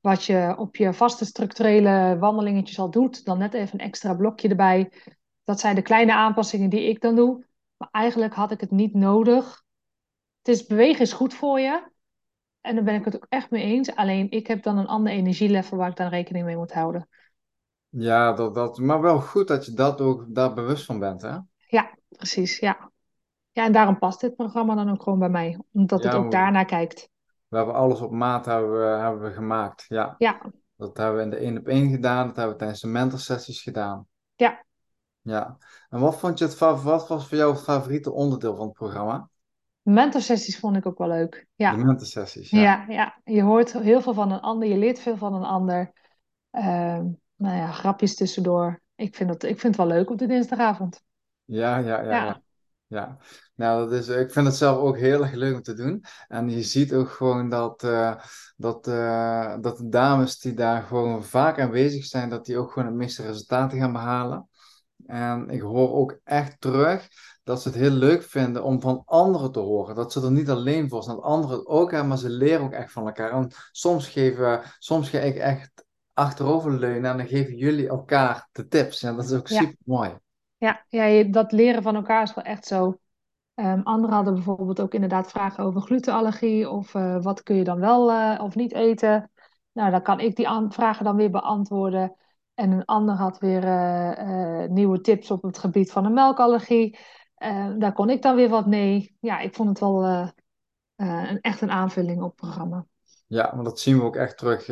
wat 0.00 0.24
je 0.24 0.54
op 0.58 0.76
je 0.76 0.92
vaste 0.92 1.24
structurele 1.24 2.16
wandelingetjes 2.18 2.78
al 2.78 2.90
doet. 2.90 3.24
Dan 3.24 3.38
net 3.38 3.54
even 3.54 3.80
een 3.80 3.86
extra 3.86 4.14
blokje 4.14 4.48
erbij. 4.48 4.92
Dat 5.44 5.60
zijn 5.60 5.74
de 5.74 5.82
kleine 5.82 6.14
aanpassingen 6.14 6.70
die 6.70 6.88
ik 6.88 7.00
dan 7.00 7.14
doe. 7.14 7.45
Maar 7.76 7.88
eigenlijk 7.90 8.34
had 8.34 8.50
ik 8.50 8.60
het 8.60 8.70
niet 8.70 8.94
nodig. 8.94 9.64
Het 10.42 10.48
is, 10.48 10.66
bewegen 10.66 11.00
is 11.00 11.12
goed 11.12 11.34
voor 11.34 11.60
je. 11.60 11.90
En 12.60 12.74
daar 12.74 12.84
ben 12.84 12.94
ik 12.94 13.04
het 13.04 13.16
ook 13.16 13.26
echt 13.28 13.50
mee 13.50 13.62
eens. 13.62 13.94
Alleen 13.94 14.30
ik 14.30 14.46
heb 14.46 14.62
dan 14.62 14.78
een 14.78 14.86
ander 14.86 15.12
energielevel 15.12 15.76
waar 15.76 15.90
ik 15.90 15.96
dan 15.96 16.08
rekening 16.08 16.44
mee 16.44 16.56
moet 16.56 16.72
houden. 16.72 17.08
Ja, 17.88 18.32
dat, 18.32 18.54
dat, 18.54 18.78
maar 18.78 19.00
wel 19.00 19.20
goed 19.20 19.48
dat 19.48 19.66
je 19.66 19.72
dat 19.72 20.00
ook 20.00 20.24
daar 20.28 20.54
bewust 20.54 20.84
van 20.84 20.98
bent, 20.98 21.22
hè? 21.22 21.38
Ja, 21.68 21.98
precies. 22.08 22.58
Ja. 22.58 22.90
Ja, 23.52 23.64
en 23.64 23.72
daarom 23.72 23.98
past 23.98 24.20
dit 24.20 24.36
programma 24.36 24.74
dan 24.74 24.90
ook 24.90 25.02
gewoon 25.02 25.18
bij 25.18 25.28
mij. 25.28 25.60
Omdat 25.72 26.04
het 26.04 26.14
ook 26.14 26.30
daarnaar 26.30 26.64
kijkt. 26.64 27.08
we 27.48 27.56
hebben 27.56 27.74
alles 27.74 28.00
op 28.00 28.10
maat 28.10 28.46
hebben 28.46 28.72
we, 28.72 28.86
hebben 28.86 29.22
we 29.22 29.32
gemaakt. 29.32 29.84
Ja, 29.88 30.14
Ja, 30.18 30.40
dat 30.76 30.96
hebben 30.96 31.16
we 31.16 31.22
in 31.22 31.30
de 31.30 31.36
één 31.36 31.58
op 31.58 31.68
één 31.68 31.90
gedaan. 31.90 32.26
Dat 32.26 32.36
hebben 32.36 32.52
we 32.52 32.58
tijdens 32.58 32.80
de 32.80 32.88
mentorsessies 32.88 33.62
gedaan. 33.62 34.06
ja. 34.34 34.64
Ja. 35.26 35.56
En 35.90 36.00
wat 36.00 36.18
vond 36.18 36.38
je 36.38 36.44
het, 36.44 36.58
wat 36.58 37.08
was 37.08 37.28
voor 37.28 37.38
jou 37.38 37.52
het 37.52 37.62
favoriete 37.62 38.12
onderdeel 38.12 38.56
van 38.56 38.66
het 38.66 38.74
programma? 38.74 39.28
mentorsessies 39.82 40.58
vond 40.58 40.76
ik 40.76 40.86
ook 40.86 40.98
wel 40.98 41.08
leuk. 41.08 41.32
De 41.32 41.64
Ja. 41.64 41.72
mentorsessies, 41.72 42.50
ja. 42.50 42.60
Ja, 42.60 42.84
ja, 42.88 43.20
je 43.24 43.42
hoort 43.42 43.72
heel 43.72 44.00
veel 44.00 44.14
van 44.14 44.32
een 44.32 44.40
ander, 44.40 44.68
je 44.68 44.76
leert 44.76 44.98
veel 44.98 45.16
van 45.16 45.34
een 45.34 45.44
ander. 45.44 45.92
Ehm, 46.50 47.04
nou 47.36 47.56
ja, 47.56 47.70
grapjes 47.72 48.14
tussendoor. 48.14 48.82
Ik 48.94 49.16
vind 49.16 49.30
het, 49.30 49.42
ik 49.42 49.60
vind 49.60 49.76
het 49.76 49.86
wel 49.86 49.96
leuk 49.96 50.10
op 50.10 50.18
de 50.18 50.26
dinsdagavond. 50.26 51.02
Ja, 51.44 51.78
ja, 51.78 52.02
ja, 52.02 52.10
ja. 52.10 52.24
Ja, 52.24 52.42
Ja, 52.88 53.18
nou, 53.54 53.80
dat 53.90 53.92
is, 53.92 54.08
ik 54.08 54.30
vind 54.30 54.46
het 54.46 54.56
zelf 54.56 54.78
ook 54.78 54.96
heel 54.98 55.22
erg 55.22 55.32
leuk 55.32 55.54
om 55.54 55.62
te 55.62 55.74
doen. 55.74 56.04
En 56.28 56.48
je 56.50 56.62
ziet 56.62 56.94
ook 56.94 57.10
gewoon 57.10 57.48
dat, 57.48 57.82
eh, 57.82 58.14
dat, 58.56 58.86
eh, 58.86 59.56
dat 59.60 59.76
de 59.76 59.88
dames 59.88 60.38
die 60.38 60.54
daar 60.54 60.82
gewoon 60.82 61.24
vaak 61.24 61.60
aanwezig 61.60 62.04
zijn, 62.04 62.28
dat 62.30 62.44
die 62.44 62.58
ook 62.58 62.72
gewoon 62.72 62.88
het 62.88 62.96
meeste 62.96 63.22
resultaten 63.22 63.78
gaan 63.78 63.92
behalen. 63.92 64.48
En 65.06 65.48
ik 65.50 65.60
hoor 65.60 65.92
ook 65.92 66.20
echt 66.24 66.60
terug 66.60 67.08
dat 67.42 67.62
ze 67.62 67.68
het 67.68 67.78
heel 67.78 67.90
leuk 67.90 68.22
vinden 68.22 68.64
om 68.64 68.80
van 68.80 69.02
anderen 69.04 69.52
te 69.52 69.58
horen. 69.58 69.94
Dat 69.94 70.12
ze 70.12 70.22
er 70.22 70.30
niet 70.30 70.50
alleen 70.50 70.88
voor 70.88 71.02
zijn, 71.02 71.16
dat 71.16 71.24
anderen 71.24 71.56
het 71.56 71.66
ook 71.66 71.90
hebben, 71.90 72.08
maar 72.08 72.18
ze 72.18 72.28
leren 72.28 72.64
ook 72.64 72.72
echt 72.72 72.92
van 72.92 73.06
elkaar. 73.06 73.30
En 73.30 73.50
soms, 73.70 74.08
geven, 74.08 74.62
soms 74.78 75.08
ga 75.08 75.18
ik 75.18 75.36
echt 75.36 75.84
achteroverleunen 76.12 77.10
en 77.10 77.16
dan 77.16 77.26
geven 77.26 77.56
jullie 77.56 77.88
elkaar 77.88 78.48
de 78.52 78.68
tips. 78.68 79.02
En 79.02 79.16
dat 79.16 79.24
is 79.24 79.32
ook 79.32 79.48
ja, 79.48 79.58
super 79.58 79.76
mooi. 79.84 80.18
ja, 80.56 80.84
ja, 80.88 81.24
dat 81.24 81.52
leren 81.52 81.82
van 81.82 81.94
elkaar 81.94 82.22
is 82.22 82.34
wel 82.34 82.44
echt 82.44 82.66
zo. 82.66 82.98
Ehm, 83.54 83.80
anderen 83.82 84.14
hadden 84.14 84.34
bijvoorbeeld 84.34 84.80
ook 84.80 84.94
inderdaad 84.94 85.30
vragen 85.30 85.64
over 85.64 85.80
glutenallergie 85.80 86.70
of 86.70 86.94
eh, 86.94 87.22
wat 87.22 87.42
kun 87.42 87.56
je 87.56 87.64
dan 87.64 87.80
wel 87.80 88.10
eh, 88.10 88.40
of 88.42 88.54
niet 88.54 88.72
eten. 88.72 89.30
Nou, 89.72 89.90
dan 89.90 90.02
kan 90.02 90.20
ik 90.20 90.36
die 90.36 90.48
vragen 90.68 91.04
dan 91.04 91.16
weer 91.16 91.30
beantwoorden. 91.30 92.16
En 92.56 92.70
een 92.70 92.84
ander 92.84 93.14
had 93.14 93.38
weer 93.38 93.64
eh, 93.64 94.62
eh, 94.64 94.70
nieuwe 94.70 95.00
tips 95.00 95.30
op 95.30 95.42
het 95.42 95.58
gebied 95.58 95.92
van 95.92 96.04
een 96.04 96.12
melkallergie. 96.14 96.98
Eh, 97.34 97.70
daar 97.78 97.92
kon 97.92 98.10
ik 98.10 98.22
dan 98.22 98.36
weer 98.36 98.48
wat 98.48 98.66
mee. 98.66 99.16
Ja, 99.20 99.38
ik 99.40 99.54
vond 99.54 99.68
het 99.68 99.78
wel 99.80 100.04
een, 100.96 101.40
echt 101.40 101.60
een 101.60 101.70
aanvulling 101.70 102.18
op 102.22 102.26
het 102.26 102.36
programma. 102.36 102.86
Ja, 103.26 103.52
maar 103.54 103.64
dat 103.64 103.80
zien 103.80 103.98
we 103.98 104.04
ook 104.04 104.16
echt 104.16 104.38
terug. 104.38 104.68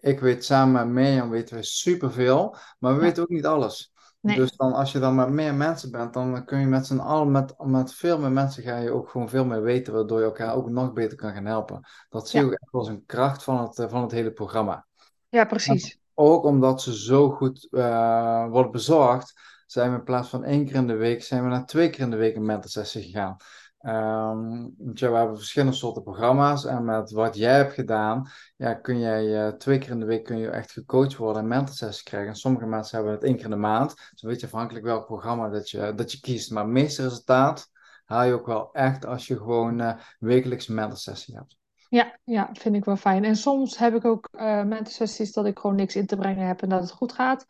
Ik 0.00 0.20
weet 0.20 0.44
samen 0.44 0.72
met 0.72 0.94
Mirjam 0.94 1.30
weten 1.30 1.56
we 1.56 1.62
superveel, 1.62 2.56
maar 2.78 2.94
we 2.94 3.00
Ja, 3.00 3.06
weten 3.06 3.22
ook 3.22 3.28
niet 3.28 3.46
alles. 3.46 3.92
nee, 4.22 4.36
Dus 4.36 4.56
dan, 4.56 4.72
als 4.72 4.92
je 4.92 4.98
dan 4.98 5.14
met 5.14 5.28
meer 5.28 5.54
mensen 5.54 5.90
bent, 5.90 6.12
dan 6.14 6.44
kun 6.44 6.58
je 6.60 6.66
met 6.66 6.86
z'n 6.86 6.98
allen, 6.98 7.30
met, 7.30 7.54
met 7.58 7.94
veel 7.94 8.18
meer 8.18 8.30
mensen 8.32 8.62
ga 8.62 8.76
je 8.76 8.90
ook 8.90 9.08
gewoon 9.10 9.28
veel 9.28 9.44
meer 9.44 9.62
weten, 9.62 9.92
waardoor 9.94 10.18
je 10.18 10.24
elkaar 10.24 10.54
ook 10.54 10.68
nog 10.68 10.92
beter 10.92 11.16
kan 11.18 11.32
gaan 11.34 11.44
helpen. 11.46 11.80
Dat 12.08 12.28
zie 12.28 12.40
je 12.40 12.46
ja, 12.46 12.46
ook 12.46 12.52
echt 12.52 12.72
als 12.72 12.88
een 12.88 13.06
kracht 13.06 13.42
van 13.42 13.60
het, 13.60 13.86
van 13.90 14.02
het 14.02 14.10
hele 14.12 14.32
programma. 14.32 14.86
ja, 15.30 15.44
precies. 15.44 15.99
Ook 16.20 16.44
omdat 16.44 16.82
ze 16.82 16.96
zo 16.96 17.30
goed 17.30 17.68
eh, 17.70 18.48
worden 18.48 18.72
bezorgd, 18.72 19.40
zijn 19.66 19.90
we 19.90 19.98
in 19.98 20.04
plaats 20.04 20.28
van 20.28 20.44
één 20.44 20.64
keer 20.64 20.74
in 20.74 20.86
de 20.86 20.96
week, 20.96 21.22
zijn 21.22 21.42
we 21.42 21.48
naar 21.48 21.66
twee 21.66 21.90
keer 21.90 22.00
in 22.00 22.10
de 22.10 22.16
week 22.16 22.36
een 22.36 22.44
mental 22.44 22.70
sessie 22.70 23.02
gegaan. 23.02 23.36
Ehm, 23.80 24.68
want 24.78 24.98
ja, 24.98 25.10
we 25.10 25.16
hebben 25.16 25.36
verschillende 25.36 25.76
soorten 25.76 26.02
programma's 26.02 26.64
en 26.64 26.84
met 26.84 27.10
wat 27.10 27.36
jij 27.36 27.56
hebt 27.56 27.72
gedaan, 27.72 28.30
ja, 28.56 28.74
kun 28.74 28.98
jij 28.98 29.46
eh, 29.46 29.52
twee 29.52 29.78
keer 29.78 29.90
in 29.90 30.00
de 30.00 30.06
week 30.06 30.24
kun 30.24 30.38
je 30.38 30.50
echt 30.50 30.72
gecoacht 30.72 31.16
worden 31.16 31.42
en 31.42 31.48
mental 31.48 31.74
sessie 31.74 32.04
krijgen. 32.04 32.28
En 32.28 32.36
sommige 32.36 32.66
mensen 32.66 32.96
hebben 32.96 33.14
het 33.14 33.24
één 33.24 33.34
keer 33.34 33.44
in 33.44 33.50
de 33.50 33.56
maand, 33.56 33.94
dus 34.10 34.22
weet 34.22 34.40
je 34.40 34.46
afhankelijk 34.46 34.84
welk 34.84 35.06
programma 35.06 35.48
dat 35.48 35.70
je, 35.70 35.92
dat 35.94 36.12
je 36.12 36.20
kiest. 36.20 36.50
Maar 36.50 36.62
het 36.62 36.72
meeste 36.72 37.02
resultaat 37.02 37.70
haal 38.04 38.24
je 38.24 38.32
ook 38.32 38.46
wel 38.46 38.72
echt 38.72 39.06
als 39.06 39.26
je 39.26 39.36
gewoon 39.36 39.80
eh, 39.80 39.94
wekelijks 40.18 40.68
een 40.68 40.74
mental 40.74 40.98
sessie 40.98 41.36
hebt. 41.36 41.59
Ja, 41.90 42.18
ja, 42.24 42.50
vind 42.52 42.74
ik 42.74 42.84
wel 42.84 42.96
fijn. 42.96 43.24
En 43.24 43.36
soms 43.36 43.78
heb 43.78 43.94
ik 43.94 44.04
ook 44.04 44.28
uh, 44.32 44.62
mentorsessies 44.64 45.32
dat 45.32 45.46
ik 45.46 45.58
gewoon 45.58 45.76
niks 45.76 45.96
in 45.96 46.06
te 46.06 46.16
brengen 46.16 46.46
heb 46.46 46.62
en 46.62 46.68
dat 46.68 46.80
het 46.80 46.90
goed 46.90 47.12
gaat. 47.12 47.46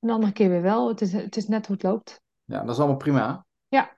Een 0.00 0.10
andere 0.10 0.32
keer 0.32 0.48
weer 0.48 0.62
wel. 0.62 0.88
Het 0.88 1.00
is, 1.00 1.12
het 1.12 1.36
is 1.36 1.48
net 1.48 1.66
hoe 1.66 1.74
het 1.74 1.84
loopt. 1.84 2.20
Ja, 2.44 2.60
dat 2.60 2.70
is 2.70 2.78
allemaal 2.78 2.96
prima. 2.96 3.44
Ja, 3.68 3.96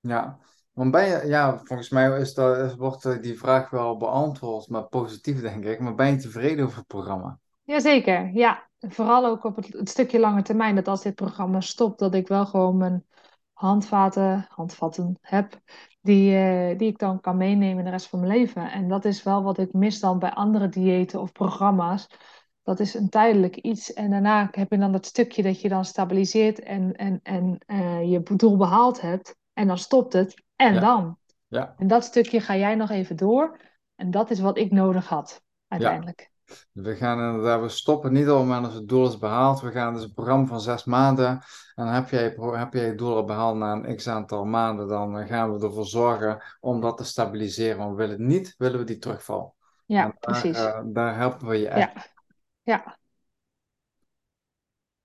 Ja, 0.00 0.38
want 0.72 0.90
ben 0.90 1.08
je, 1.08 1.26
ja, 1.26 1.60
volgens 1.64 1.88
mij 1.88 2.20
is 2.20 2.34
dat, 2.34 2.74
wordt 2.74 3.22
die 3.22 3.38
vraag 3.38 3.70
wel 3.70 3.96
beantwoord, 3.96 4.68
maar 4.68 4.86
positief 4.86 5.40
denk 5.40 5.64
ik. 5.64 5.80
Maar 5.80 5.94
ben 5.94 6.10
je 6.10 6.16
tevreden 6.16 6.64
over 6.64 6.78
het 6.78 6.86
programma? 6.86 7.38
jazeker. 7.62 8.30
Ja, 8.32 8.68
vooral 8.78 9.26
ook 9.26 9.44
op 9.44 9.56
het, 9.56 9.72
het 9.72 9.88
stukje 9.88 10.18
lange 10.18 10.42
termijn. 10.42 10.74
Dat 10.74 10.88
als 10.88 11.02
dit 11.02 11.14
programma 11.14 11.60
stopt, 11.60 11.98
dat 11.98 12.14
ik 12.14 12.28
wel 12.28 12.46
gewoon 12.46 12.76
mijn 12.76 13.06
handvaten, 13.52 14.46
handvatten 14.48 15.18
heb. 15.20 15.60
Die, 16.02 16.36
eh, 16.36 16.78
die 16.78 16.88
ik 16.88 16.98
dan 16.98 17.20
kan 17.20 17.36
meenemen 17.36 17.84
de 17.84 17.90
rest 17.90 18.06
van 18.06 18.20
mijn 18.20 18.32
leven. 18.32 18.70
En 18.70 18.88
dat 18.88 19.04
is 19.04 19.22
wel 19.22 19.42
wat 19.42 19.58
ik 19.58 19.72
mis 19.72 20.00
dan 20.00 20.18
bij 20.18 20.30
andere 20.30 20.68
diëten 20.68 21.20
of 21.20 21.32
programma's. 21.32 22.06
Dat 22.62 22.80
is 22.80 22.94
een 22.94 23.08
tijdelijk 23.08 23.56
iets. 23.56 23.92
En 23.92 24.10
daarna 24.10 24.48
heb 24.50 24.70
je 24.70 24.78
dan 24.78 24.92
dat 24.92 25.06
stukje 25.06 25.42
dat 25.42 25.60
je 25.60 25.68
dan 25.68 25.84
stabiliseert 25.84 26.60
en, 26.60 26.92
en, 26.92 27.20
en 27.22 27.58
eh, 27.66 28.10
je 28.10 28.22
doel 28.36 28.56
behaald 28.56 29.00
hebt. 29.00 29.36
En 29.52 29.66
dan 29.66 29.78
stopt 29.78 30.12
het. 30.12 30.42
En 30.56 30.74
Ja, 30.74 30.80
dan. 30.80 31.18
ja, 31.48 31.74
En 31.78 31.86
dat 31.86 32.04
stukje 32.04 32.40
ga 32.40 32.56
jij 32.56 32.74
nog 32.74 32.90
even 32.90 33.16
door. 33.16 33.60
En 33.94 34.10
dat 34.10 34.30
is 34.30 34.40
wat 34.40 34.58
ik 34.58 34.70
nodig 34.70 35.08
had, 35.08 35.42
ja. 35.42 35.66
uiteindelijk. 35.68 36.31
We 36.72 36.96
gaan 36.96 37.18
inderdaad, 37.18 37.60
we 37.60 37.68
stoppen 37.68 38.12
niet 38.12 38.28
op 38.28 38.36
het 38.38 38.46
moment 38.46 38.64
dat 38.64 38.74
het 38.74 38.88
doel 38.88 39.08
is 39.08 39.18
behaald. 39.18 39.60
We 39.60 39.70
gaan 39.70 39.94
dus 39.94 40.02
een 40.02 40.12
programma 40.14 40.46
van 40.46 40.60
zes 40.60 40.84
maanden. 40.84 41.42
En 41.74 41.86
heb 41.86 42.08
jij, 42.08 42.36
heb 42.38 42.72
jij 42.72 42.86
je 42.86 42.94
doel 42.94 43.16
al 43.16 43.24
behaald 43.24 43.56
na 43.56 43.72
een 43.72 43.96
x 43.96 44.08
aantal 44.08 44.44
maanden. 44.44 44.88
Dan 44.88 45.26
gaan 45.26 45.52
we 45.58 45.64
ervoor 45.66 45.86
zorgen 45.86 46.42
om 46.60 46.80
dat 46.80 46.96
te 46.96 47.04
stabiliseren. 47.04 47.78
Want 47.78 47.90
we 47.90 47.96
willen 47.96 48.18
het 48.18 48.26
niet, 48.28 48.54
willen 48.58 48.78
we 48.78 48.84
die 48.84 48.98
terugval. 48.98 49.54
Ja, 49.86 50.02
daar, 50.02 50.16
precies. 50.18 50.58
eh, 50.58 50.80
daar 50.84 51.16
helpen 51.16 51.48
we 51.48 51.56
je 51.56 51.64
Ja, 51.64 51.94
echt. 51.94 52.12
ja. 52.62 52.98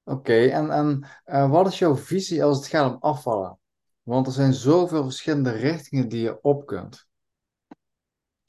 Oké, 0.04 0.46
en, 0.46 0.72
en 0.72 1.08
eh, 1.24 1.50
wat 1.52 1.68
is 1.68 1.80
jouw 1.80 1.96
visie 1.96 2.44
als 2.44 2.58
het 2.58 2.68
gaat 2.68 2.92
om 2.94 2.98
afvallen? 3.00 3.60
Want 4.04 4.28
er 4.28 4.34
zijn 4.34 4.54
zoveel 4.54 5.04
verschillende 5.04 5.52
richtingen 5.52 6.08
die 6.10 6.22
je 6.22 6.42
op 6.42 6.66
kunt. 6.66 7.07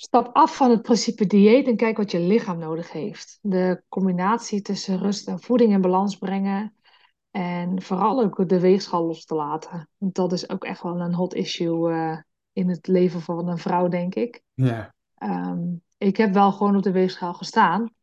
Stap 0.00 0.30
af 0.32 0.56
van 0.56 0.70
het 0.70 0.82
principe 0.82 1.26
dieet 1.26 1.66
en 1.66 1.76
kijk 1.76 1.96
wat 1.96 2.10
je 2.10 2.20
lichaam 2.20 2.58
nodig 2.58 2.92
heeft. 2.92 3.38
De 3.42 3.82
combinatie 3.88 4.62
tussen 4.62 4.98
rust 4.98 5.28
en 5.28 5.40
voeding 5.40 5.72
in 5.72 5.80
balans 5.80 6.16
brengen. 6.16 6.74
En 7.30 7.82
vooral 7.82 8.22
ook 8.22 8.48
de 8.48 8.60
weegschaal 8.60 9.06
los 9.06 9.24
te 9.24 9.34
laten. 9.34 9.88
Dat 9.98 10.32
is 10.32 10.48
ook 10.50 10.64
echt 10.64 10.82
wel 10.82 11.00
een 11.00 11.14
hot 11.14 11.34
issue 11.34 11.92
eh, 11.92 12.18
in 12.52 12.68
het 12.68 12.86
leven 12.86 13.20
van 13.20 13.48
een 13.48 13.58
vrouw, 13.58 13.88
denk 13.88 14.14
ik. 14.14 14.42
Ja, 14.54 14.94
Ehm, 15.18 15.74
ik 15.98 16.16
heb 16.16 16.32
wel 16.32 16.52
gewoon 16.52 16.76
op 16.76 16.82
de 16.82 16.92
weegschaal 16.92 17.34
gestaan. 17.34 17.94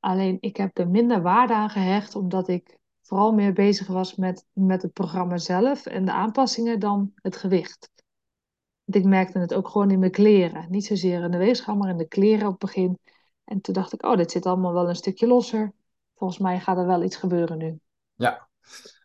Alleen 0.00 0.36
ik 0.40 0.56
heb 0.56 0.78
er 0.78 0.88
minder 0.88 1.22
waarde 1.22 1.54
aan 1.54 1.70
gehecht, 1.70 2.14
omdat 2.14 2.48
ik 2.48 2.78
vooral 3.02 3.32
meer 3.32 3.52
bezig 3.52 3.86
was 3.86 4.14
met, 4.14 4.46
met 4.52 4.82
het 4.82 4.92
programma 4.92 5.38
zelf 5.38 5.86
en 5.86 6.04
de 6.04 6.12
aanpassingen 6.12 6.80
dan 6.80 7.12
het 7.14 7.36
gewicht. 7.36 7.90
Want 8.86 9.04
ik 9.04 9.10
merkte 9.10 9.38
het 9.38 9.54
ook 9.54 9.68
gewoon 9.68 9.90
in 9.90 9.98
mijn 9.98 10.10
kleren. 10.10 10.66
Niet 10.70 10.86
zozeer 10.86 11.22
in 11.22 11.30
de 11.30 11.38
weegschaal, 11.38 11.76
maar 11.76 11.90
in 11.90 11.96
de 11.96 12.08
kleren 12.08 12.46
op 12.46 12.50
het 12.50 12.58
begin. 12.60 12.98
En 13.44 13.60
toen 13.60 13.74
dacht 13.74 13.92
ik, 13.92 14.04
oh, 14.04 14.16
dit 14.16 14.30
zit 14.30 14.46
allemaal 14.46 14.72
wel 14.72 14.88
een 14.88 14.96
stukje 14.96 15.26
losser. 15.26 15.72
Volgens 16.14 16.38
mij 16.38 16.60
gaat 16.60 16.76
er 16.78 16.86
wel 16.86 17.02
iets 17.02 17.16
gebeuren 17.16 17.58
nu. 17.58 17.78
ja. 18.14 18.48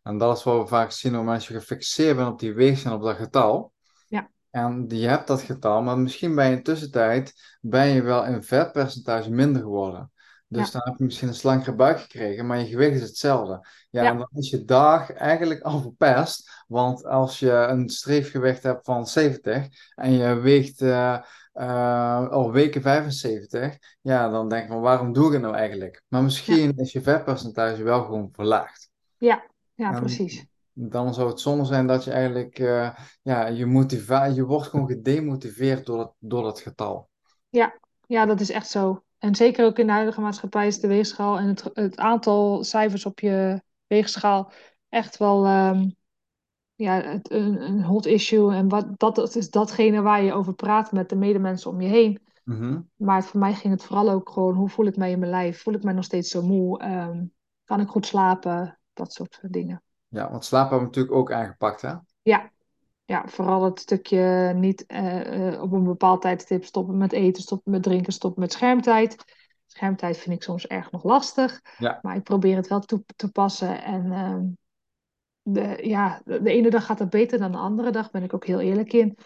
En 0.04 0.18
dat 0.18 0.38
is 0.38 0.44
wat 0.44 0.62
we 0.62 0.68
vaak 0.68 0.92
zien 0.92 1.12
moment 1.12 1.40
dat 1.40 1.48
je 1.48 1.54
gefixeerd 1.54 2.16
bent 2.16 2.30
op 2.30 2.40
die 2.40 2.54
weegschaal, 2.54 2.96
op 2.96 3.02
dat 3.02 3.16
getal. 3.16 3.74
Ja, 4.08 4.32
En 4.50 4.86
je 4.88 5.08
hebt 5.08 5.28
dat 5.28 5.42
getal, 5.42 5.82
maar 5.82 6.00
misschien 6.00 6.36
ben 6.36 6.46
je 6.46 6.52
in 6.52 6.58
de 6.58 6.64
tussentijd 6.64 7.58
ben 7.62 7.88
je 7.88 8.02
wel 8.02 8.26
in 8.26 8.44
vetpercentage 8.44 9.30
minder 9.32 9.62
geworden. 9.62 10.11
Dus 10.52 10.66
ja, 10.66 10.72
dan 10.72 10.82
heb 10.84 10.98
je 10.98 11.04
misschien 11.04 11.28
een 11.28 11.34
slankere 11.34 11.76
buik 11.76 12.00
gekregen, 12.00 12.46
maar 12.46 12.60
je 12.60 12.66
gewicht 12.66 12.96
is 12.96 13.02
hetzelfde. 13.02 13.68
Ja, 13.90 14.04
en 14.04 14.18
dan 14.18 14.30
is 14.34 14.50
je 14.50 14.66
dag 14.66 15.12
eigenlijk 15.12 15.62
al 15.62 15.82
verpest. 15.82 16.64
Want 16.68 17.06
als 17.06 17.40
je 17.40 17.52
een 17.52 17.90
streefgewicht 17.90 18.64
hebt 18.64 18.86
van 18.86 19.08
70 19.08 19.68
en 19.96 20.12
je 20.12 20.36
weegt 20.36 20.82
eh, 20.82 21.18
eh, 21.54 22.30
al 22.30 22.52
weken 22.52 22.82
75, 22.82 23.78
ja, 24.02 24.30
dan 24.30 24.50
denk 24.50 24.64
je 24.64 24.72
van 24.72 24.82
waarom 24.82 25.14
doe 25.14 25.26
ik 25.28 25.34
het 25.34 25.42
nou 25.42 25.56
eigenlijk? 25.56 26.04
Maar 26.08 26.20
ja, 26.20 26.26
misschien 26.26 26.78
is 26.78 26.92
je 26.92 27.02
vetpercentage 27.02 27.84
wel 27.84 28.04
gewoon 28.04 28.30
verlaagd. 28.32 28.90
ja, 29.18 29.44
ja, 29.74 29.94
En 29.94 30.00
precies. 30.00 30.46
dan 30.74 31.14
zou 31.14 31.30
het 31.30 31.40
zonde 31.40 31.66
zijn 31.66 31.88
dat 31.88 32.04
je 32.04 32.12
eigenlijk, 32.12 32.60
eh, 32.60 32.90
ja, 33.22 33.48
je, 33.48 33.66
motiva 33.66 34.26
je 34.26 34.44
wordt 34.44 34.68
gewoon 34.68 34.88
gedemotiveerd 34.88 35.86
door 35.86 35.98
dat, 35.98 36.14
door 36.20 36.44
dat 36.44 36.60
getal. 36.60 37.10
Ja, 37.50 37.74
ja, 38.08 38.26
dat 38.26 38.40
is 38.40 38.50
echt 38.50 38.68
zo. 38.68 39.04
En 39.22 39.36
zeker 39.36 39.66
ook 39.66 39.80
in 39.80 39.86
de 39.86 39.92
huidige 39.92 40.22
maatschappij 40.22 40.68
is 40.68 40.80
de 40.80 40.88
weegschaal 40.88 41.38
en 41.38 41.48
het, 41.48 41.70
het 41.74 41.98
aantal 41.98 42.64
cijfers 42.64 43.06
op 43.06 43.20
je 43.20 43.62
weegschaal 43.88 44.52
echt 44.90 45.18
wel 45.18 45.46
ehm, 45.46 45.90
ja, 46.76 47.02
het, 47.02 47.32
een, 47.32 47.62
een 47.62 47.84
hot 47.84 48.06
issue. 48.06 48.54
En 48.54 48.70
wat, 48.70 49.00
dat, 49.00 49.16
dat 49.16 49.36
is 49.36 49.50
datgene 49.50 50.02
waar 50.02 50.24
je 50.24 50.34
over 50.34 50.54
praat 50.54 50.92
met 50.92 51.10
de 51.10 51.16
medemensen 51.16 51.72
om 51.72 51.82
je 51.82 51.88
heen. 51.88 52.22
Mhm. 52.44 52.82
Maar 52.96 53.24
voor 53.24 53.40
mij 53.40 53.54
ging 53.54 53.74
het 53.74 53.84
vooral 53.84 54.10
ook 54.10 54.30
gewoon, 54.30 54.56
hoe 54.56 54.70
voel 54.70 54.86
ik 54.86 54.98
mij 54.98 55.12
in 55.12 55.20
mijn 55.20 55.32
lijf? 55.32 55.62
Voel 55.62 55.74
ik 55.74 55.84
mij 55.84 55.94
nog 55.94 56.04
steeds 56.04 56.30
zo 56.30 56.42
moe? 56.42 56.80
Ehm, 56.80 57.24
kan 57.64 57.80
ik 57.80 57.88
goed 57.88 58.06
slapen? 58.06 58.80
Dat 58.94 59.14
soort 59.14 59.40
dingen. 59.42 59.84
Ja, 60.08 60.32
want 60.32 60.46
slaap 60.46 60.70
hebben 60.70 60.80
we 60.80 60.86
natuurlijk 60.86 61.16
ook 61.16 61.32
aangepakt, 61.32 61.82
hè? 61.82 61.94
Ja, 62.22 62.52
ja, 63.06 63.28
vooral 63.28 63.64
het 63.64 63.80
stukje 63.80 64.54
niet 64.56 64.86
eh, 64.86 65.48
eh, 65.54 65.62
op 65.62 65.72
een 65.72 65.84
bepaald 65.84 66.22
tijdstip 66.22 66.66
stoppen 66.66 66.98
met 66.98 67.12
eten, 67.12 67.42
stoppen 67.44 67.72
met 67.72 67.84
drinken, 67.84 68.14
stoppen 68.14 68.42
met 68.42 68.52
schermtijd. 68.54 69.16
Schermtijd 69.68 70.18
vind 70.18 70.36
ik 70.36 70.44
soms 70.44 70.68
erg 70.68 70.92
nog 70.92 71.04
lastig, 71.04 71.62
Ja, 71.78 72.00
maar 72.02 72.16
ik 72.16 72.24
probeer 72.24 72.56
het 72.56 72.68
wel 72.68 72.80
toe 72.80 73.04
te 73.16 73.32
passen. 73.32 73.84
En 73.84 74.12
ehm, 74.12 74.46
de, 75.42 75.78
ja, 75.88 76.22
de, 76.26 76.42
de 76.42 76.52
ene 76.52 76.70
dag 76.70 76.86
gaat 76.86 77.00
het 77.00 77.10
beter 77.10 77.40
dan 77.40 77.52
de 77.52 77.58
andere 77.58 77.92
dag, 77.92 78.12
ben 78.12 78.24
ik 78.24 78.34
ook 78.34 78.46
heel 78.46 78.60
eerlijk 78.60 78.94
in. 78.94 79.18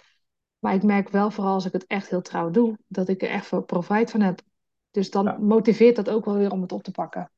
Maar 0.60 0.74
ik 0.74 0.84
merk 0.84 1.10
wel, 1.10 1.32
vooral 1.32 1.54
als 1.54 1.66
ik 1.66 1.72
het 1.74 1.86
echt 1.88 2.10
heel 2.10 2.22
trouw 2.22 2.50
doe, 2.50 2.78
dat 2.88 3.08
ik 3.10 3.22
er 3.22 3.30
echt 3.30 3.46
veel 3.48 3.64
profijt 3.64 4.12
van 4.12 4.22
heb. 4.22 4.42
Dus 4.92 5.12
dan 5.12 5.26
Ja. 5.26 5.38
motiveert 5.38 5.96
dat 5.96 6.10
ook 6.10 6.26
wel 6.26 6.36
weer 6.36 6.52
om 6.52 6.62
het 6.62 6.72
op 6.72 6.84
te 6.84 6.92
pakken. 6.92 7.32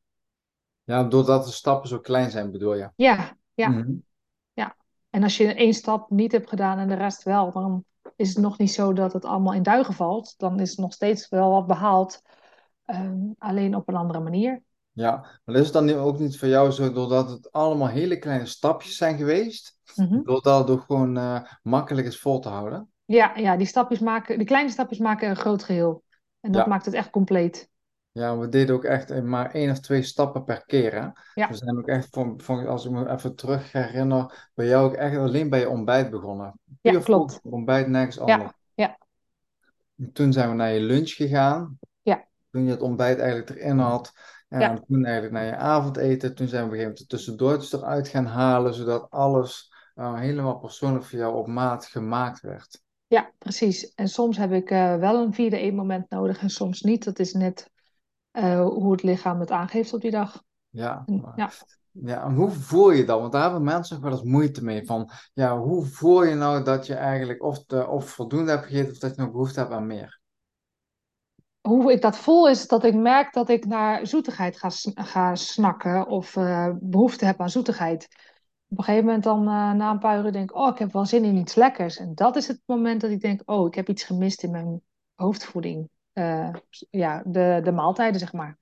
Ja, 0.83 1.03
doordat 1.03 1.45
de 1.45 1.51
stappen 1.51 1.89
zo 1.89 1.99
klein 1.99 2.31
zijn, 2.31 2.51
bedoel 2.51 2.73
je? 2.75 2.89
Ja, 2.95 3.15
ja, 3.53 3.67
Mhm. 3.69 3.77
ja. 3.79 3.85
En 5.09 5.23
als 5.23 5.37
je 5.37 5.53
één 5.53 5.73
stap 5.73 6.09
niet 6.09 6.31
hebt 6.31 6.49
gedaan 6.49 6.77
en 6.77 6.87
de 6.87 6.95
rest 6.95 7.23
wel, 7.23 7.51
dan 7.51 7.83
is 8.15 8.29
het 8.29 8.37
nog 8.37 8.57
niet 8.57 8.71
zo 8.71 8.93
dat 8.93 9.13
het 9.13 9.25
allemaal 9.25 9.53
in 9.53 9.63
duigen 9.63 9.93
valt. 9.93 10.33
Dan 10.37 10.59
is 10.59 10.75
nog 10.75 10.93
steeds 10.93 11.29
wel 11.29 11.49
wat 11.49 11.67
behaald, 11.67 12.21
ehm, 12.85 13.17
alleen 13.37 13.75
op 13.75 13.87
een 13.87 13.95
andere 13.95 14.19
manier. 14.19 14.63
Ja, 14.91 15.39
maar 15.45 15.55
is 15.55 15.63
het 15.63 15.73
dan 15.73 15.85
nu 15.85 15.95
ook 15.95 16.19
niet 16.19 16.37
voor 16.37 16.47
jou 16.47 16.71
zo, 16.71 16.91
doordat 16.91 17.29
het 17.29 17.51
allemaal 17.51 17.87
hele 17.87 18.19
kleine 18.19 18.45
stapjes 18.45 18.97
zijn 18.97 19.17
geweest, 19.17 19.79
Mhm. 19.95 20.21
doordat 20.23 20.59
het 20.59 20.69
ook 20.69 20.83
gewoon 20.85 21.17
eh, 21.17 21.41
makkelijk 21.63 22.07
is 22.07 22.19
vol 22.19 22.39
te 22.39 22.49
houden? 22.49 22.91
Ja, 23.05 23.35
ja, 23.35 23.57
die 23.57 23.67
stapjes 23.67 23.99
maken, 23.99 24.37
die 24.37 24.47
kleine 24.47 24.69
stapjes 24.69 24.99
maken 24.99 25.29
een 25.29 25.35
groot 25.35 25.63
geheel. 25.63 26.03
En 26.39 26.51
dat 26.51 26.61
Ja. 26.61 26.67
maakt 26.67 26.85
het 26.85 26.93
echt 26.93 27.09
compleet. 27.09 27.69
Ja, 28.17 28.37
we 28.37 28.49
deden 28.49 28.75
ook 28.75 28.83
echt 28.83 29.23
maar 29.23 29.51
één 29.51 29.71
of 29.71 29.79
twee 29.79 30.01
stappen 30.03 30.43
per 30.43 30.65
keer, 30.65 30.93
hè? 30.93 31.07
Ja. 31.33 31.49
We 31.49 31.55
zijn 31.55 31.77
ook 31.77 31.87
echt, 31.87 32.07
van, 32.11 32.41
van, 32.41 32.67
als 32.67 32.85
ik 32.85 32.91
me 32.91 33.09
even 33.09 33.35
terug 33.35 33.71
herinner, 33.71 34.49
bij 34.53 34.67
jou 34.67 34.85
ook 34.85 34.93
echt 34.95 35.17
alleen 35.17 35.49
bij 35.49 35.59
je 35.59 35.69
ontbijt 35.69 36.09
begonnen. 36.09 36.59
Ja, 36.81 36.91
Puur 36.91 37.03
klopt. 37.03 37.39
voor 37.41 37.51
ontbijt, 37.51 37.87
nergens 37.87 38.19
anders. 38.19 38.51
Ja, 38.73 38.97
ja, 39.95 40.07
Toen 40.13 40.33
zijn 40.33 40.49
we 40.49 40.55
naar 40.55 40.73
je 40.73 40.79
lunch 40.79 41.09
gegaan. 41.09 41.79
ja, 42.01 42.25
Toen 42.51 42.63
je 42.63 42.71
het 42.71 42.81
ontbijt 42.81 43.19
eigenlijk 43.19 43.49
erin 43.49 43.77
had. 43.77 44.13
En 44.49 44.59
ja, 44.59 44.73
toen 44.87 45.03
eigenlijk 45.05 45.33
naar 45.33 45.45
je 45.45 45.55
avondeten. 45.55 46.35
Toen 46.35 46.47
zijn 46.47 46.61
we 46.61 46.67
op 46.67 46.73
een 46.73 46.77
gegeven 46.79 46.81
moment 46.81 46.97
de 46.97 47.05
tussendoortjes 47.15 47.73
eruit 47.73 48.07
gaan 48.07 48.25
halen, 48.25 48.73
zodat 48.73 49.09
alles 49.09 49.73
eh, 49.95 50.19
helemaal 50.19 50.57
persoonlijk 50.57 51.05
voor 51.05 51.19
jou 51.19 51.35
op 51.35 51.47
maat 51.47 51.85
gemaakt 51.85 52.41
werd. 52.41 52.81
ja, 53.07 53.31
precies. 53.37 53.93
En 53.93 54.07
soms 54.07 54.37
heb 54.37 54.51
ik 54.51 54.69
eh, 54.71 54.95
wel 54.95 55.21
een 55.21 55.33
vierde 55.33 55.57
eetmoment 55.57 56.09
nodig 56.09 56.41
en 56.41 56.49
soms 56.49 56.81
niet. 56.81 57.03
Dat 57.03 57.19
is 57.19 57.33
net 57.33 57.69
eh, 58.37 58.61
hoe 58.61 58.91
het 58.91 59.03
lichaam 59.03 59.39
het 59.39 59.51
aangeeft 59.51 59.93
op 59.93 60.01
die 60.01 60.11
dag. 60.11 60.43
Ja, 60.69 61.03
En, 61.05 61.33
ja. 61.35 61.51
ja, 61.91 62.23
en 62.23 62.35
hoe 62.35 62.49
voel 62.49 62.91
je 62.91 63.05
dat? 63.05 63.19
Want 63.19 63.31
daar 63.31 63.41
hebben 63.41 63.63
mensen 63.63 64.01
wel 64.01 64.11
eens 64.11 64.23
moeite 64.23 64.63
mee. 64.63 64.85
Van, 64.85 65.09
ja, 65.33 65.59
hoe 65.59 65.85
voel 65.85 66.23
je 66.23 66.35
nou 66.35 66.63
dat 66.63 66.85
je 66.85 66.93
eigenlijk 66.93 67.43
of, 67.43 67.65
de, 67.65 67.87
of 67.87 68.09
voldoende 68.09 68.51
hebt 68.51 68.65
gegeten 68.65 68.91
of 68.91 68.97
dat 68.97 69.15
je 69.15 69.21
nog 69.21 69.31
behoefte 69.31 69.59
hebt 69.59 69.71
aan 69.71 69.87
meer? 69.87 70.19
Hoe 71.61 71.91
ik 71.91 72.01
dat 72.01 72.17
voel 72.17 72.49
is 72.49 72.67
dat 72.67 72.83
ik 72.83 72.95
merk 72.95 73.33
dat 73.33 73.49
ik 73.49 73.65
naar 73.65 74.07
zoetigheid 74.07 74.63
ga, 74.93 75.35
snakken 75.35 76.07
of 76.07 76.35
eh, 76.35 76.69
behoefte 76.79 77.25
heb 77.25 77.41
aan 77.41 77.49
zoetigheid. 77.49 78.07
Op 78.67 78.77
een 78.77 78.83
gegeven 78.83 79.05
moment 79.05 79.23
dan 79.23 79.39
eh, 79.39 79.71
na 79.71 79.91
een 79.91 79.99
paar 79.99 80.25
uur 80.25 80.31
denk 80.31 80.49
ik, 80.49 80.57
oh, 80.57 80.67
ik 80.67 80.77
heb 80.77 80.93
wel 80.93 81.05
zin 81.05 81.23
in 81.23 81.35
iets 81.35 81.55
lekkers. 81.55 81.97
En 81.97 82.15
dat 82.15 82.35
is 82.35 82.47
het 82.47 82.61
moment 82.65 83.01
dat 83.01 83.11
ik 83.11 83.21
denk, 83.21 83.41
oh, 83.45 83.67
ik 83.67 83.75
heb 83.75 83.89
iets 83.89 84.03
gemist 84.03 84.43
in 84.43 84.51
mijn 84.51 84.81
hoofdvoeding. 85.15 85.89
Eh, 86.17 86.49
ja, 86.89 87.23
de, 87.25 87.59
de 87.63 87.71
maaltijden, 87.71 88.19
zeg 88.19 88.33
maar. 88.33 88.57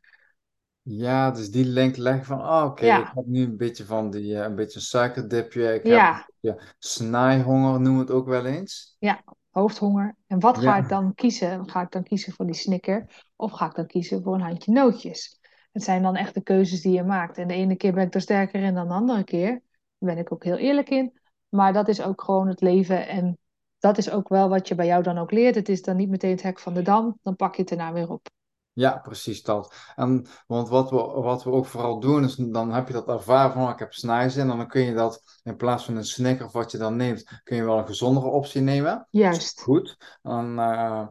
Ja, 0.82 1.32
dus 1.32 1.52
die 1.52 1.66
link 1.66 1.98
leggen 1.98 2.26
van, 2.26 2.42
ah, 2.42 2.66
oké, 2.66 2.86
ik 2.86 3.08
Ja, 3.08 3.16
heb 3.16 3.26
nu 3.26 3.44
een 3.44 3.58
beetje 3.58 3.86
van 3.86 4.10
die, 4.12 4.36
eh, 4.36 4.44
een 4.44 4.56
beetje 4.56 4.80
een 4.80 4.86
suikerdipje. 4.86 5.74
Ik 5.74 5.88
heb 5.88 6.04
ja, 6.04 6.26
beetje 6.42 6.62
snijhonger, 6.80 7.80
noem 7.82 8.00
het 8.00 8.12
ook 8.12 8.28
wel 8.28 8.46
eens. 8.46 8.98
ja, 9.00 9.24
hoofdhonger. 9.52 10.16
En 10.28 10.40
wat 10.40 10.58
ga 10.58 10.78
ik 10.78 10.90
dan 10.90 11.14
kiezen? 11.16 11.70
Ga 11.70 11.82
ik 11.82 11.92
dan 11.92 12.04
kiezen 12.04 12.34
voor 12.34 12.46
die 12.46 12.56
snicker 12.56 13.26
of 13.36 13.52
ga 13.52 13.66
ik 13.66 13.76
dan 13.76 13.88
kiezen 13.88 14.24
voor 14.24 14.34
een 14.34 14.42
handje 14.42 14.72
nootjes? 14.72 15.40
Het 15.72 15.84
zijn 15.84 16.02
dan 16.02 16.16
echt 16.16 16.34
de 16.34 16.42
keuzes 16.44 16.82
die 16.82 16.92
je 16.94 17.04
maakt. 17.04 17.38
En 17.38 17.48
de 17.48 17.54
ene 17.54 17.76
keer 17.76 17.94
ben 17.94 18.06
ik 18.08 18.14
er 18.14 18.22
sterker 18.22 18.62
in 18.64 18.74
dan 18.74 18.88
de 18.88 18.94
andere 18.94 19.24
keer. 19.24 19.50
Daar 19.98 20.14
ben 20.14 20.18
ik 20.18 20.32
ook 20.34 20.44
heel 20.44 20.58
eerlijk 20.58 20.90
in. 20.90 21.20
Maar 21.50 21.74
dat 21.74 21.88
is 21.88 22.02
ook 22.02 22.22
gewoon 22.24 22.48
het 22.48 22.62
leven. 22.62 23.08
En 23.08 23.38
dat 23.80 23.98
is 23.98 24.10
ook 24.10 24.30
wel 24.30 24.50
wat 24.50 24.68
je 24.68 24.76
bij 24.76 24.86
jou 24.86 25.04
dan 25.04 25.18
ook 25.18 25.32
leert. 25.32 25.56
Het 25.56 25.70
is 25.70 25.82
dan 25.82 25.96
niet 25.96 26.10
meteen 26.10 26.32
het 26.32 26.42
hek 26.42 26.60
van 26.60 26.74
de 26.74 26.82
dam. 26.82 27.20
Dan 27.24 27.36
pak 27.36 27.56
je 27.56 27.62
het 27.62 27.72
erna 27.72 27.94
weer 27.94 28.10
op. 28.10 28.28
ja, 28.74 28.98
precies 28.98 29.44
dat. 29.44 29.76
En, 29.96 30.26
want 30.48 30.70
wat 30.70 30.90
we, 30.90 30.96
wat 30.98 31.44
we 31.44 31.52
ook 31.52 31.66
vooral 31.66 32.00
doen, 32.00 32.24
is 32.24 32.36
dan 32.36 32.72
heb 32.72 32.88
je 32.88 32.94
dat 32.94 33.08
ervaren 33.08 33.52
van, 33.52 33.64
oh, 33.64 33.70
ik 33.70 33.80
heb 33.80 33.94
snijzin. 33.94 34.50
En 34.50 34.58
dan 34.58 34.68
kun 34.68 34.82
je 34.82 34.94
dat, 34.94 35.40
in 35.44 35.56
plaats 35.56 35.86
van 35.86 35.96
een 35.96 36.06
snicker 36.06 36.46
of 36.46 36.52
wat 36.52 36.72
je 36.72 36.78
dan 36.78 36.96
neemt, 36.96 37.42
kun 37.44 37.56
je 37.56 37.64
wel 37.64 37.78
een 37.78 37.88
gezondere 37.88 38.28
optie 38.28 38.62
nemen. 38.62 39.08
Juist, 39.10 39.62
goed. 39.62 39.98
En, 40.22 40.60
eh, 40.60 41.08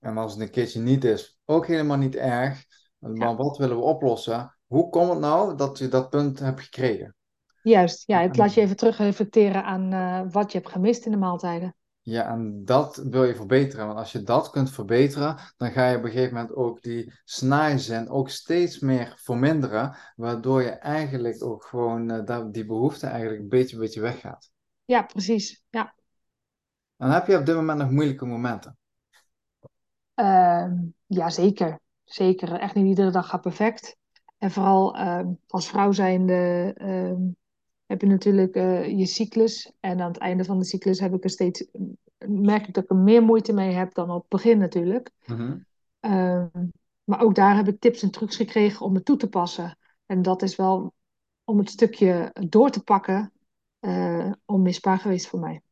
en 0.00 0.16
als 0.16 0.32
het 0.32 0.40
een 0.40 0.50
keertje 0.50 0.80
niet 0.80 1.04
is, 1.04 1.38
ook 1.44 1.66
helemaal 1.66 1.96
niet 1.96 2.14
erg. 2.16 2.64
Maar 2.98 3.14
ja, 3.14 3.36
wat 3.36 3.56
willen 3.56 3.76
we 3.76 3.82
oplossen? 3.82 4.56
Hoe 4.66 4.90
komt 4.90 5.10
het 5.10 5.18
nou 5.18 5.56
dat 5.56 5.78
je 5.78 5.88
dat 5.88 6.10
punt 6.10 6.38
hebt 6.38 6.60
gekregen? 6.60 7.14
juist. 7.62 8.02
Ja, 8.06 8.20
het 8.20 8.36
laat 8.36 8.54
je 8.54 8.60
En- 8.60 8.66
even 8.66 8.76
terug 8.76 8.98
reflecteren 8.98 9.64
aan 9.64 9.92
eh, 9.92 10.32
wat 10.32 10.52
je 10.52 10.58
hebt 10.58 10.70
gemist 10.70 11.04
in 11.04 11.10
de 11.10 11.16
maaltijden. 11.18 11.74
Ja, 12.04 12.28
en 12.28 12.64
dat 12.64 12.96
wil 12.96 13.24
je 13.24 13.34
verbeteren. 13.34 13.86
Want 13.86 13.98
als 13.98 14.12
je 14.12 14.22
dat 14.22 14.50
kunt 14.50 14.70
verbeteren, 14.70 15.36
dan 15.56 15.70
ga 15.70 15.88
je 15.88 15.96
op 15.96 16.04
een 16.04 16.10
gegeven 16.10 16.34
moment 16.34 16.54
ook 16.54 16.82
die 16.82 17.12
snijzin 17.24 18.08
ook 18.08 18.28
steeds 18.28 18.78
meer 18.78 19.14
verminderen. 19.16 19.96
Waardoor 20.16 20.62
je 20.62 20.70
eigenlijk 20.70 21.44
ook 21.44 21.64
gewoon 21.64 22.24
dat- 22.24 22.54
die 22.54 22.66
behoefte 22.66 23.06
eigenlijk 23.06 23.42
een 23.42 23.48
beetje, 23.48 23.78
beetje 23.78 24.00
weggaat. 24.00 24.50
Ja, 24.84 25.02
precies. 25.02 25.62
Ja. 25.70 25.94
En 26.96 27.10
heb 27.10 27.26
je 27.26 27.38
op 27.38 27.46
dit 27.46 27.54
moment 27.54 27.78
nog 27.78 27.90
moeilijke 27.90 28.26
momenten? 28.26 28.76
Ehm, 30.14 30.74
ja, 31.06 31.30
zeker. 31.30 31.80
Zeker. 32.04 32.52
Echt 32.52 32.74
niet 32.74 32.86
iedere 32.86 33.10
dag 33.10 33.28
gaat 33.28 33.40
perfect. 33.40 33.96
En 34.38 34.50
vooral 34.50 34.96
ehm, 34.96 35.26
als 35.46 35.68
vrouw 35.68 35.92
zijnde 35.92 36.72
ehm, 36.76 37.20
heb 37.92 38.00
je 38.00 38.06
natuurlijk 38.06 38.54
eh, 38.54 38.98
je 38.98 39.06
cyclus. 39.06 39.72
En 39.80 40.00
aan 40.00 40.08
het 40.08 40.18
einde 40.18 40.44
van 40.44 40.58
de 40.58 40.64
cyclus 40.64 41.00
heb 41.00 41.14
ik 41.14 41.24
er 41.24 41.30
steeds, 41.30 41.64
merk 42.26 42.66
ik 42.66 42.74
dat 42.74 42.84
ik 42.84 42.90
er 42.90 42.96
meer 42.96 43.22
moeite 43.22 43.52
mee 43.52 43.72
heb 43.72 43.94
dan 43.94 44.10
op 44.10 44.20
het 44.20 44.28
begin 44.28 44.58
natuurlijk. 44.58 45.10
Mhm. 45.26 45.58
Ehm, 46.00 46.46
maar 47.04 47.20
ook 47.20 47.34
daar 47.34 47.56
heb 47.56 47.68
ik 47.68 47.80
tips 47.80 48.02
en 48.02 48.10
trucs 48.10 48.36
gekregen 48.36 48.86
om 48.86 48.94
het 48.94 49.04
toe 49.04 49.16
te 49.16 49.28
passen. 49.28 49.78
En 50.06 50.22
dat 50.22 50.42
is 50.42 50.56
wel 50.56 50.94
om 51.44 51.58
het 51.58 51.70
stukje 51.70 52.34
door 52.48 52.70
te 52.70 52.82
pakken, 52.82 53.32
eh, 53.78 54.32
onmisbaar 54.44 54.98
geweest 54.98 55.26
voor 55.28 55.40
mij. 55.40 55.62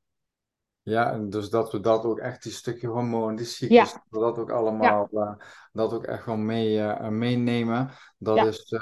Ja, 0.82 1.12
en 1.12 1.30
dus 1.30 1.50
dat 1.50 1.72
we 1.72 1.80
dat 1.80 2.04
ook 2.04 2.18
echt, 2.18 2.42
die 2.42 2.52
stukje 2.52 2.86
hormoon, 2.86 3.36
die 3.36 3.46
cyclus, 3.46 3.92
Ja, 3.92 4.04
dat 4.08 4.38
ook 4.38 4.50
allemaal, 4.50 5.08
eh, 5.12 5.34
dat 5.72 5.92
ook 5.92 6.04
echt 6.04 6.24
wel 6.24 6.36
mee, 6.36 6.82
meenemen. 7.10 7.90
Dat 8.18 8.36
ja, 8.36 8.44
is 8.44 8.74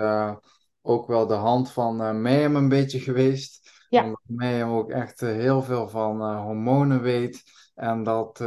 ook 0.83 1.07
wel 1.07 1.27
de 1.27 1.35
hand 1.35 1.71
van 1.73 1.97
Mayhem 2.23 2.57
een 2.57 2.69
beetje 2.69 3.01
geweest. 3.01 3.71
ja, 3.91 4.03
Omdat 4.03 4.21
Mayhem 4.27 4.69
ook 4.71 4.91
echt 4.91 5.23
eh, 5.23 5.29
heel 5.29 5.63
veel 5.63 5.89
van 5.89 6.21
eh, 6.21 6.41
hormonen 6.43 7.03
weet. 7.03 7.43
En 7.75 8.03
dat, 8.03 8.39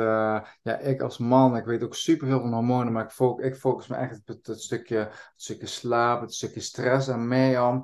ja, 0.62 0.78
ik 0.80 1.02
als 1.02 1.17
man, 1.17 1.56
ik 1.58 1.65
weet 1.65 1.84
ook 1.84 1.96
superveel 1.96 2.39
van 2.41 2.54
hormonen, 2.54 2.94
maar 2.94 3.04
ik, 3.04 3.10
fo- 3.12 3.39
ik 3.41 3.56
focus 3.56 3.88
me 3.88 3.96
echt 3.96 4.17
op 4.20 4.28
het, 4.28 4.48
het 4.48 4.62
stukje, 4.62 4.98
het 4.98 5.32
stukje 5.36 5.65
slaap, 5.67 6.22
het 6.22 6.34
stukje 6.34 6.60
stress. 6.60 7.08
En 7.08 7.28
Mayhem, 7.28 7.84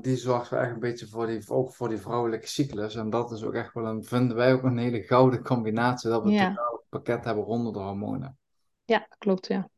die 0.00 0.16
zorgt 0.16 0.48
wel 0.50 0.60
echt 0.60 0.72
een 0.72 0.80
beetje 0.80 1.08
voor 1.08 1.26
die, 1.26 1.42
ook 1.48 1.74
voor 1.74 1.88
die 1.88 1.98
vrouwelijke 2.00 2.46
cyclus. 2.46 2.94
En 2.94 3.10
dat 3.10 3.32
is 3.32 3.42
ook 3.44 3.54
echt 3.54 3.74
wel 3.74 3.86
een, 3.86 4.04
vinden 4.04 4.36
wij 4.36 4.52
ook 4.52 4.62
een 4.62 4.78
hele 4.78 5.02
gouden 5.02 5.42
combinatie, 5.42 6.10
dat 6.10 6.22
we 6.22 6.30
ja, 6.30 6.54
pakket 6.88 7.24
hebben 7.24 7.44
rondom 7.44 7.72
de 7.72 7.78
hormonen. 7.78 8.38
ja, 8.84 9.06
klopt, 9.18 9.46
ja. 9.46 9.68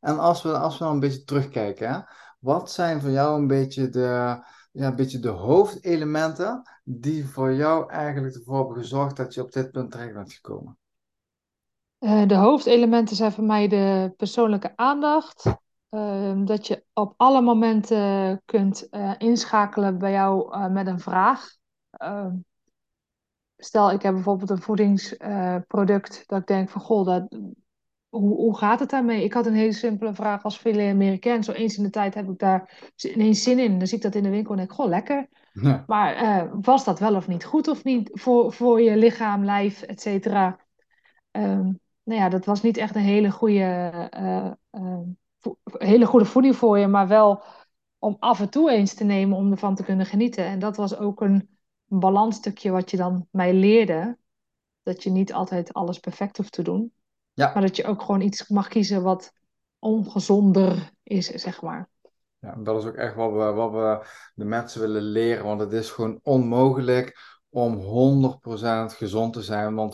En 0.00 0.18
als 0.18 0.42
we, 0.42 0.58
als 0.58 0.78
we 0.78 0.84
dan 0.84 0.94
een 0.94 1.00
beetje 1.00 1.24
terugkijken, 1.24 1.88
hè, 1.90 2.00
wat 2.40 2.70
zijn 2.70 3.00
voor 3.00 3.10
jou 3.10 3.40
een 3.40 3.46
beetje 3.46 3.88
de, 3.88 4.38
ja, 4.72 4.86
een 4.86 4.96
beetje 4.96 5.18
de 5.18 5.28
hoofdelementen 5.28 6.62
die 6.84 7.28
voor 7.28 7.52
jou 7.52 7.90
eigenlijk 7.90 8.34
ervoor 8.34 8.58
hebben 8.58 8.76
gezorgd 8.76 9.16
dat 9.16 9.34
je 9.34 9.42
op 9.42 9.52
dit 9.52 9.70
punt 9.70 9.90
terecht 9.90 10.14
bent 10.14 10.32
gekomen? 10.32 10.78
Eh, 11.98 12.26
de 12.26 12.34
hoofdelementen 12.34 13.16
zijn 13.16 13.32
voor 13.32 13.44
mij 13.44 13.68
de 13.68 14.12
persoonlijke 14.16 14.76
aandacht. 14.76 15.44
Ehm, 15.88 16.44
dat 16.44 16.66
je 16.66 16.84
op 16.92 17.14
alle 17.16 17.40
momenten 17.40 18.42
kunt 18.44 18.88
eh, 18.88 19.12
inschakelen 19.18 19.98
bij 19.98 20.12
jou 20.12 20.52
eh, 20.52 20.66
met 20.66 20.86
een 20.86 21.00
vraag. 21.00 21.56
Ehm, 21.90 22.36
stel, 23.56 23.90
ik 23.90 24.02
heb 24.02 24.14
bijvoorbeeld 24.14 24.50
een 24.50 24.62
voedingsproduct 24.62 26.22
dat 26.26 26.40
ik 26.40 26.46
denk 26.46 26.68
van, 26.68 26.80
goh, 26.80 27.06
dat, 27.06 27.38
hoe, 28.10 28.34
hoe 28.34 28.56
gaat 28.56 28.80
het 28.80 28.90
daarmee? 28.90 29.24
Ik 29.24 29.32
had 29.32 29.46
een 29.46 29.54
hele 29.54 29.72
simpele 29.72 30.14
vraag 30.14 30.42
als 30.42 30.56
filet 30.56 30.90
Amerikaan. 30.92 31.44
Zo 31.44 31.52
eens 31.52 31.76
in 31.76 31.82
de 31.82 31.90
tijd 31.90 32.14
heb 32.14 32.28
ik 32.28 32.38
daar 32.38 32.92
ineens 32.96 33.42
zin 33.42 33.58
in. 33.58 33.78
Dan 33.78 33.86
zie 33.86 33.96
ik 33.96 34.02
dat 34.02 34.14
in 34.14 34.22
de 34.22 34.30
winkel 34.30 34.50
en 34.50 34.56
denk 34.56 34.70
ik, 34.70 34.76
goh, 34.76 34.88
lekker. 34.88 35.28
Ja, 35.52 35.84
Maar 35.86 36.14
eh, 36.14 36.52
was 36.60 36.84
dat 36.84 36.98
wel 36.98 37.14
of 37.14 37.28
niet 37.28 37.44
goed 37.44 37.68
of 37.68 37.84
niet 37.84 38.10
voor, 38.12 38.52
voor 38.52 38.80
je 38.80 38.96
lichaam, 38.96 39.44
lijf, 39.44 39.82
et 39.82 40.00
cetera? 40.00 40.58
Ehm, 41.30 41.72
nou 42.02 42.20
ja, 42.20 42.28
dat 42.28 42.44
was 42.44 42.62
niet 42.62 42.76
echt 42.76 42.94
een 42.94 43.02
hele 43.02 43.30
goede, 43.30 44.08
eh, 44.10 44.50
eh, 44.70 44.98
hele 45.62 46.06
goede 46.06 46.24
voeding 46.24 46.56
voor 46.56 46.78
je, 46.78 46.86
maar 46.86 47.08
wel 47.08 47.42
om 47.98 48.16
af 48.18 48.40
en 48.40 48.50
toe 48.50 48.70
eens 48.70 48.94
te 48.94 49.04
nemen 49.04 49.36
om 49.36 49.50
ervan 49.50 49.74
te 49.74 49.84
kunnen 49.84 50.06
genieten. 50.06 50.44
En 50.44 50.58
dat 50.58 50.76
was 50.76 50.96
ook 50.96 51.20
een 51.20 51.48
balansstukje 51.86 52.70
wat 52.70 52.90
je 52.90 52.96
dan 52.96 53.26
mij 53.30 53.54
leerde. 53.54 54.18
Dat 54.82 55.02
je 55.02 55.10
niet 55.10 55.32
altijd 55.32 55.72
alles 55.72 55.98
perfect 55.98 56.36
hoeft 56.36 56.52
te 56.52 56.62
doen, 56.62 56.92
maar 57.46 57.54
ja, 57.54 57.60
dat 57.60 57.76
je 57.76 57.84
ook 57.84 58.02
gewoon 58.02 58.20
iets 58.20 58.48
mag 58.48 58.68
kiezen 58.68 59.02
wat 59.02 59.32
ongezonder 59.78 60.90
is, 61.02 61.26
zeg 61.26 61.62
maar. 61.62 61.88
ja, 62.38 62.54
dat 62.58 62.82
is 62.82 62.88
ook 62.88 62.94
echt 62.94 63.14
wat 63.14 63.32
we, 63.32 63.52
wat 63.52 63.70
we 63.70 64.06
de 64.34 64.44
mensen 64.44 64.80
willen 64.80 65.02
leren, 65.02 65.44
want 65.44 65.60
het 65.60 65.72
is 65.72 65.90
gewoon 65.90 66.20
onmogelijk 66.22 67.38
om 67.50 67.80
100% 67.80 68.96
gezond 68.96 69.32
te 69.32 69.42
zijn. 69.42 69.74
Want 69.74 69.92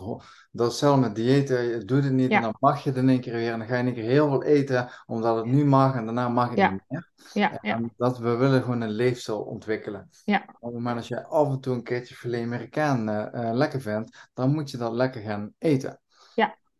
dat 0.51 0.67
is 0.67 0.73
hetzelfde 0.73 1.01
met 1.01 1.15
diëten. 1.15 1.63
Je 1.63 1.85
doet 1.85 2.05
het 2.05 2.13
niet 2.13 2.31
en 2.31 2.43
dan 2.43 2.57
mag 2.61 2.83
je 2.83 2.89
het 2.89 2.99
in 2.99 3.09
één 3.09 3.21
keer 3.21 3.33
weer. 3.33 3.53
En 3.53 3.59
dan 3.59 3.69
ga 3.69 3.75
je 3.75 3.81
in 3.81 3.87
één 3.87 3.95
keer 3.95 4.05
heel 4.05 4.29
veel 4.29 4.43
eten, 4.43 4.89
omdat 5.07 5.37
het 5.37 5.45
nu 5.45 5.65
mag 5.65 5.95
en 5.95 6.05
daarna 6.05 6.29
mag 6.29 6.49
het 6.49 6.71
niet 6.71 6.83
meer. 6.89 7.11
Ja, 7.33 7.59
ja. 7.63 7.81
dat 7.97 8.19
we 8.19 8.35
willen 8.35 8.63
gewoon 8.63 8.81
een 8.81 8.91
leefstijl 8.91 9.41
ontwikkelen. 9.41 10.09
Ja. 10.25 10.45
Op 10.59 10.63
het 10.63 10.73
moment 10.73 10.97
dat 10.97 11.07
je 11.07 11.27
af 11.27 11.49
en 11.49 11.61
toe 11.61 11.75
een 11.75 11.83
keertje 11.83 12.15
filet 12.15 12.43
Amerikaan 12.43 13.09
uh, 13.09 13.51
lekker 13.53 13.81
vindt, 13.81 14.29
dan 14.35 14.53
moet 14.53 14.71
je 14.71 14.77
dat 14.77 14.93
lekker 14.93 15.21
gaan 15.21 15.53
eten. 15.59 16.01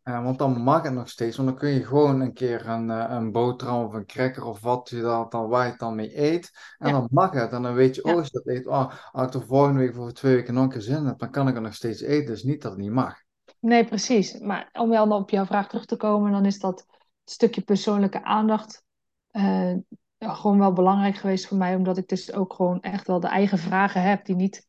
Uh, 0.07 0.23
want 0.23 0.37
dan 0.37 0.61
mag 0.61 0.83
het 0.83 0.93
nog 0.93 1.09
steeds, 1.09 1.37
want 1.37 1.49
dan 1.49 1.57
kun 1.57 1.69
je 1.69 1.85
gewoon 1.85 2.21
een 2.21 2.33
keer 2.33 2.67
een, 2.67 2.89
uh, 2.89 3.05
een 3.09 3.31
boterham 3.31 3.85
of 3.85 3.93
een 3.93 4.05
cracker 4.05 4.43
of 4.43 4.61
wat 4.61 4.89
je 4.89 5.01
dat 5.01 5.31
dan, 5.31 5.47
waar 5.47 5.65
je 5.65 5.71
het 5.71 5.79
dan 5.79 5.95
mee 5.95 6.21
eet. 6.21 6.75
En 6.77 6.91
dan 6.91 7.07
mag 7.11 7.31
het. 7.31 7.51
En 7.51 7.61
dan 7.61 7.73
weet 7.73 7.95
je, 7.95 8.03
oh, 8.03 8.15
als 8.15 8.25
je 8.25 8.41
dat 8.43 8.55
eet, 8.55 8.67
oh, 8.67 8.93
als 9.11 9.27
ik 9.27 9.33
er 9.33 9.47
volgende 9.47 9.79
week 9.79 9.95
voor 9.95 10.11
twee 10.11 10.35
weken 10.35 10.53
nog 10.53 10.63
een 10.63 10.69
keer 10.69 10.81
zin 10.81 11.05
heb, 11.05 11.19
dan 11.19 11.31
kan 11.31 11.47
ik 11.47 11.53
het 11.53 11.63
nog 11.63 11.73
steeds 11.73 12.01
eten. 12.01 12.25
Dus 12.25 12.43
niet 12.43 12.61
dat 12.61 12.71
het 12.71 12.81
niet 12.81 12.91
mag. 12.91 13.15
Nee, 13.59 13.85
precies. 13.85 14.39
Maar 14.39 14.69
om 14.73 14.89
wel 14.89 15.11
op 15.11 15.29
jouw 15.29 15.45
vraag 15.45 15.67
terug 15.67 15.85
te 15.85 15.95
komen, 15.95 16.31
dan 16.31 16.45
is 16.45 16.59
dat 16.59 16.85
stukje 17.23 17.61
persoonlijke 17.61 18.23
aandacht 18.23 18.83
uh, 19.31 19.73
gewoon 20.19 20.59
wel 20.59 20.73
belangrijk 20.73 21.15
geweest 21.15 21.47
voor 21.47 21.57
mij. 21.57 21.75
Omdat 21.75 21.97
ik 21.97 22.07
dus 22.07 22.33
ook 22.33 22.53
gewoon 22.53 22.81
echt 22.81 23.07
wel 23.07 23.19
de 23.19 23.27
eigen 23.27 23.57
vragen 23.57 24.01
heb 24.01 24.25
die 24.25 24.35
niet 24.35 24.67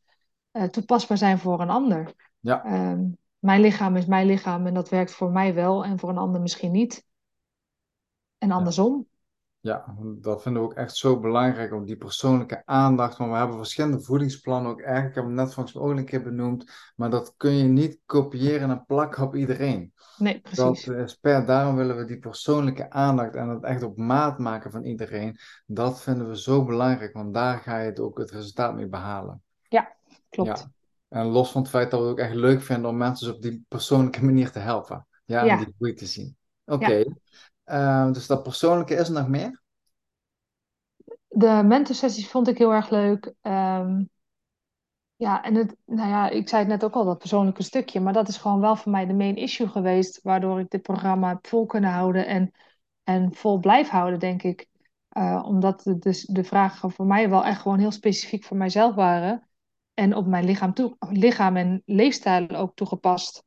toepasbaar 0.71 1.17
zijn 1.17 1.39
voor 1.39 1.61
een 1.61 1.69
ander. 1.69 2.13
Ja. 2.39 2.91
Um, 2.91 3.17
mijn 3.39 3.61
lichaam 3.61 3.95
is 3.95 4.05
mijn 4.05 4.27
lichaam 4.27 4.65
en 4.65 4.73
dat 4.73 4.89
werkt 4.89 5.11
voor 5.11 5.31
mij 5.31 5.53
wel 5.53 5.85
en 5.85 5.99
voor 5.99 6.09
een 6.09 6.17
ander 6.17 6.41
misschien 6.41 6.71
niet. 6.71 7.05
En 8.37 8.51
andersom. 8.51 9.07
Ja, 9.61 9.95
dat 10.17 10.41
vinden 10.41 10.61
we 10.61 10.67
ook 10.67 10.73
echt 10.73 10.95
zo 10.95 11.19
belangrijk, 11.19 11.73
om 11.73 11.85
die 11.85 11.97
persoonlijke 11.97 12.61
aandacht. 12.65 13.17
Want 13.17 13.31
we 13.31 13.37
hebben 13.37 13.57
verschillende 13.57 14.01
voedingsplannen 14.01 14.71
ook 14.71 14.81
eigenlijk, 14.81 15.09
ik 15.09 15.15
heb 15.15 15.23
hem 15.23 15.33
net 15.33 15.53
volgens 15.53 15.75
mij 15.75 15.83
ook 15.83 15.97
een 15.97 16.05
keer 16.05 16.23
benoemd, 16.23 16.71
maar 16.95 17.09
dat 17.09 17.33
kun 17.37 17.51
je 17.51 17.63
niet 17.63 17.99
kopiëren 18.05 18.69
en 18.69 18.85
plakken 18.85 19.23
op 19.23 19.35
iedereen. 19.35 19.93
Nee, 20.17 20.39
precies. 20.39 20.85
Dat 20.85 20.95
is 20.95 21.15
per, 21.15 21.45
daarom 21.45 21.75
willen 21.75 21.97
we 21.97 22.05
die 22.05 22.19
persoonlijke 22.19 22.89
aandacht 22.89 23.35
en 23.35 23.49
het 23.49 23.63
echt 23.63 23.83
op 23.83 23.97
maat 23.97 24.39
maken 24.39 24.71
van 24.71 24.83
iedereen. 24.83 25.37
Dat 25.65 26.01
vinden 26.01 26.27
we 26.27 26.39
zo 26.39 26.65
belangrijk, 26.65 27.13
want 27.13 27.33
daar 27.33 27.57
ga 27.57 27.79
je 27.79 27.89
het 27.89 27.99
ook 27.99 28.17
het 28.17 28.31
resultaat 28.31 28.75
mee 28.75 28.87
behalen. 28.87 29.43
Ja, 29.67 29.95
klopt. 30.29 30.59
Ja. 30.59 30.71
En 31.09 31.25
los 31.25 31.51
van 31.51 31.61
het 31.61 31.69
feit 31.69 31.91
dat 31.91 31.99
we 31.99 32.05
het 32.05 32.15
ook 32.15 32.25
echt 32.25 32.35
leuk 32.35 32.61
vinden 32.61 32.89
om 32.89 32.97
mensen 32.97 33.27
dus 33.27 33.35
op 33.35 33.41
die 33.41 33.65
persoonlijke 33.67 34.25
manier 34.29 34.51
te 34.51 34.59
helpen. 34.59 35.07
Ja, 35.25 35.57
om 35.57 35.57
die 35.57 35.73
groei 35.77 35.93
te 35.93 36.05
zien. 36.05 36.37
Oké. 36.65 37.03
Ehm, 37.63 38.11
dus 38.11 38.27
dat 38.27 38.43
persoonlijke 38.43 38.93
is 38.93 39.07
er 39.07 39.13
nog 39.13 39.27
meer? 39.27 39.61
De 41.27 41.61
mentorsessies 41.65 42.29
vond 42.29 42.47
ik 42.47 42.57
heel 42.57 42.73
erg 42.73 42.89
leuk. 42.89 43.33
Ehm, 43.41 44.03
ja, 45.15 45.43
en 45.43 45.55
het, 45.55 45.75
nou 45.85 46.09
ja, 46.09 46.29
ik 46.29 46.49
zei 46.49 46.61
het 46.61 46.71
net 46.71 46.83
ook 46.83 46.93
al, 46.93 47.05
dat 47.05 47.17
persoonlijke 47.17 47.63
stukje. 47.63 47.99
Maar 47.99 48.13
dat 48.13 48.27
is 48.27 48.37
gewoon 48.37 48.59
wel 48.59 48.75
voor 48.75 48.91
mij 48.91 49.05
de 49.05 49.13
main 49.13 49.35
issue 49.35 49.67
geweest. 49.67 50.19
Waardoor 50.23 50.59
ik 50.59 50.69
dit 50.69 50.81
programma 50.81 51.27
heb 51.27 51.47
vol 51.47 51.65
kunnen 51.65 51.89
houden 51.91 52.27
en, 52.27 52.51
en 53.03 53.33
vol 53.33 53.59
blijf 53.59 53.89
houden, 53.89 54.19
denk 54.19 54.43
ik. 54.43 54.67
Uh, 55.17 55.43
omdat 55.45 55.83
de, 55.83 55.97
dus 55.97 56.25
de 56.25 56.43
vragen 56.43 56.91
voor 56.91 57.05
mij 57.05 57.29
wel 57.29 57.45
echt 57.45 57.61
gewoon 57.61 57.79
heel 57.79 57.91
specifiek 57.91 58.43
voor 58.43 58.57
mijzelf 58.57 58.95
waren 58.95 59.48
en 59.99 60.15
op 60.15 60.25
mijn 60.25 60.45
lichaam, 60.45 60.73
toe, 60.73 60.95
lichaam 61.09 61.57
en 61.57 61.81
leefstijl 61.85 62.49
ook 62.49 62.75
toegepast. 62.75 63.43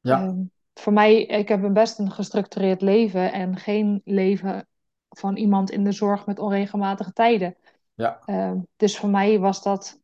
Ja. 0.00 0.22
Um, 0.22 0.50
voor 0.74 0.92
mij, 0.92 1.22
ik 1.22 1.48
heb 1.48 1.62
een 1.62 1.72
best 1.72 1.98
een 1.98 2.10
gestructureerd 2.10 2.80
leven 2.80 3.32
en 3.32 3.56
geen 3.56 4.00
leven 4.04 4.68
van 5.08 5.36
iemand 5.36 5.70
in 5.70 5.84
de 5.84 5.92
zorg 5.92 6.26
met 6.26 6.38
onregelmatige 6.38 7.12
tijden. 7.12 7.56
Ja. 7.94 8.20
Um, 8.26 8.66
dus 8.76 8.98
voor 8.98 9.08
mij 9.08 9.38
was 9.38 9.62
dat 9.62 10.00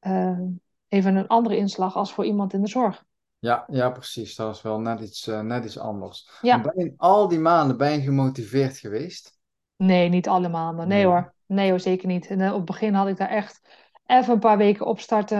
uh, 0.00 0.40
even 0.88 1.16
een 1.16 1.26
andere 1.26 1.56
inslag 1.56 1.96
als 1.96 2.12
voor 2.12 2.24
iemand 2.24 2.52
in 2.52 2.62
de 2.62 2.68
zorg. 2.68 3.04
Ja, 3.38 3.64
ja 3.70 3.90
precies. 3.90 4.36
Dat 4.36 4.54
is 4.54 4.62
wel 4.62 4.80
net 4.80 5.00
iets, 5.00 5.28
uh, 5.28 5.40
net 5.40 5.64
iets 5.64 5.78
anders. 5.78 6.30
Ja. 6.42 6.60
Ben 6.60 6.84
je 6.84 6.94
al 6.96 7.28
die 7.28 7.38
maanden 7.38 7.76
ben 7.76 7.92
je 7.92 8.00
gemotiveerd 8.00 8.78
geweest? 8.78 9.38
Nee, 9.76 10.08
niet 10.08 10.28
alle 10.28 10.48
maanden. 10.48 10.88
Nee, 10.88 10.98
nee. 10.98 11.06
hoor. 11.06 11.34
Nee 11.46 11.70
hoor, 11.70 11.80
zeker 11.80 12.08
niet. 12.08 12.26
En, 12.26 12.38
uh, 12.38 12.50
op 12.50 12.56
het 12.56 12.64
begin 12.64 12.94
had 12.94 13.08
ik 13.08 13.16
daar 13.16 13.28
echt 13.28 13.62
even 14.06 14.32
een 14.32 14.38
paar 14.38 14.58
weken 14.58 14.86
opstarten 14.86 15.38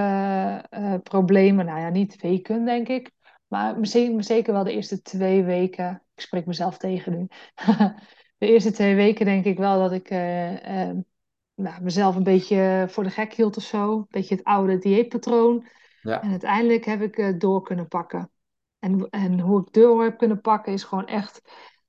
uh, 0.71 0.95
problemen. 1.03 1.67
Nou 1.67 1.81
ja, 1.81 1.89
niet 1.89 2.21
weken, 2.21 2.65
denk 2.65 2.89
ik. 2.89 3.11
Maar 3.47 3.77
zeker 4.19 4.53
wel 4.53 4.65
de 4.65 4.73
eerste 4.73 5.03
twee 5.03 5.45
weken. 5.45 6.03
Ik 6.15 6.23
spreek 6.23 6.47
mezelf 6.47 6.79
tegen 6.79 7.13
nu. 7.13 7.27
de 8.39 8.47
eerste 8.47 8.71
twee 8.71 8.95
weken 8.95 9.25
denk 9.25 9.45
ik 9.45 9.59
wel 9.59 9.79
dat 9.79 9.93
ik 9.93 10.11
uh, 10.11 10.53
uh, 10.53 10.97
nou, 11.55 11.83
mezelf 11.83 12.17
een 12.17 12.23
beetje 12.23 12.87
voor 12.89 13.03
de 13.03 13.11
gek 13.11 13.33
hield 13.33 13.57
of 13.57 13.63
zo. 13.63 13.93
Een 13.93 14.07
beetje 14.09 14.35
het 14.35 14.45
oude 14.45 14.79
dieetpatroon. 14.79 15.67
Ja. 16.01 16.23
En 16.23 16.31
uiteindelijk 16.31 16.85
heb 16.85 17.03
ik 17.03 17.41
door 17.41 17.63
kunnen 17.63 17.89
pakken. 17.89 18.31
En, 18.79 19.09
en 19.11 19.41
hoe 19.41 19.61
ik 19.61 19.73
door 19.73 20.03
heb 20.03 20.19
kunnen 20.19 20.41
pakken 20.41 20.73
is 20.73 20.85
gewoon 20.85 21.07
echt 21.07 21.41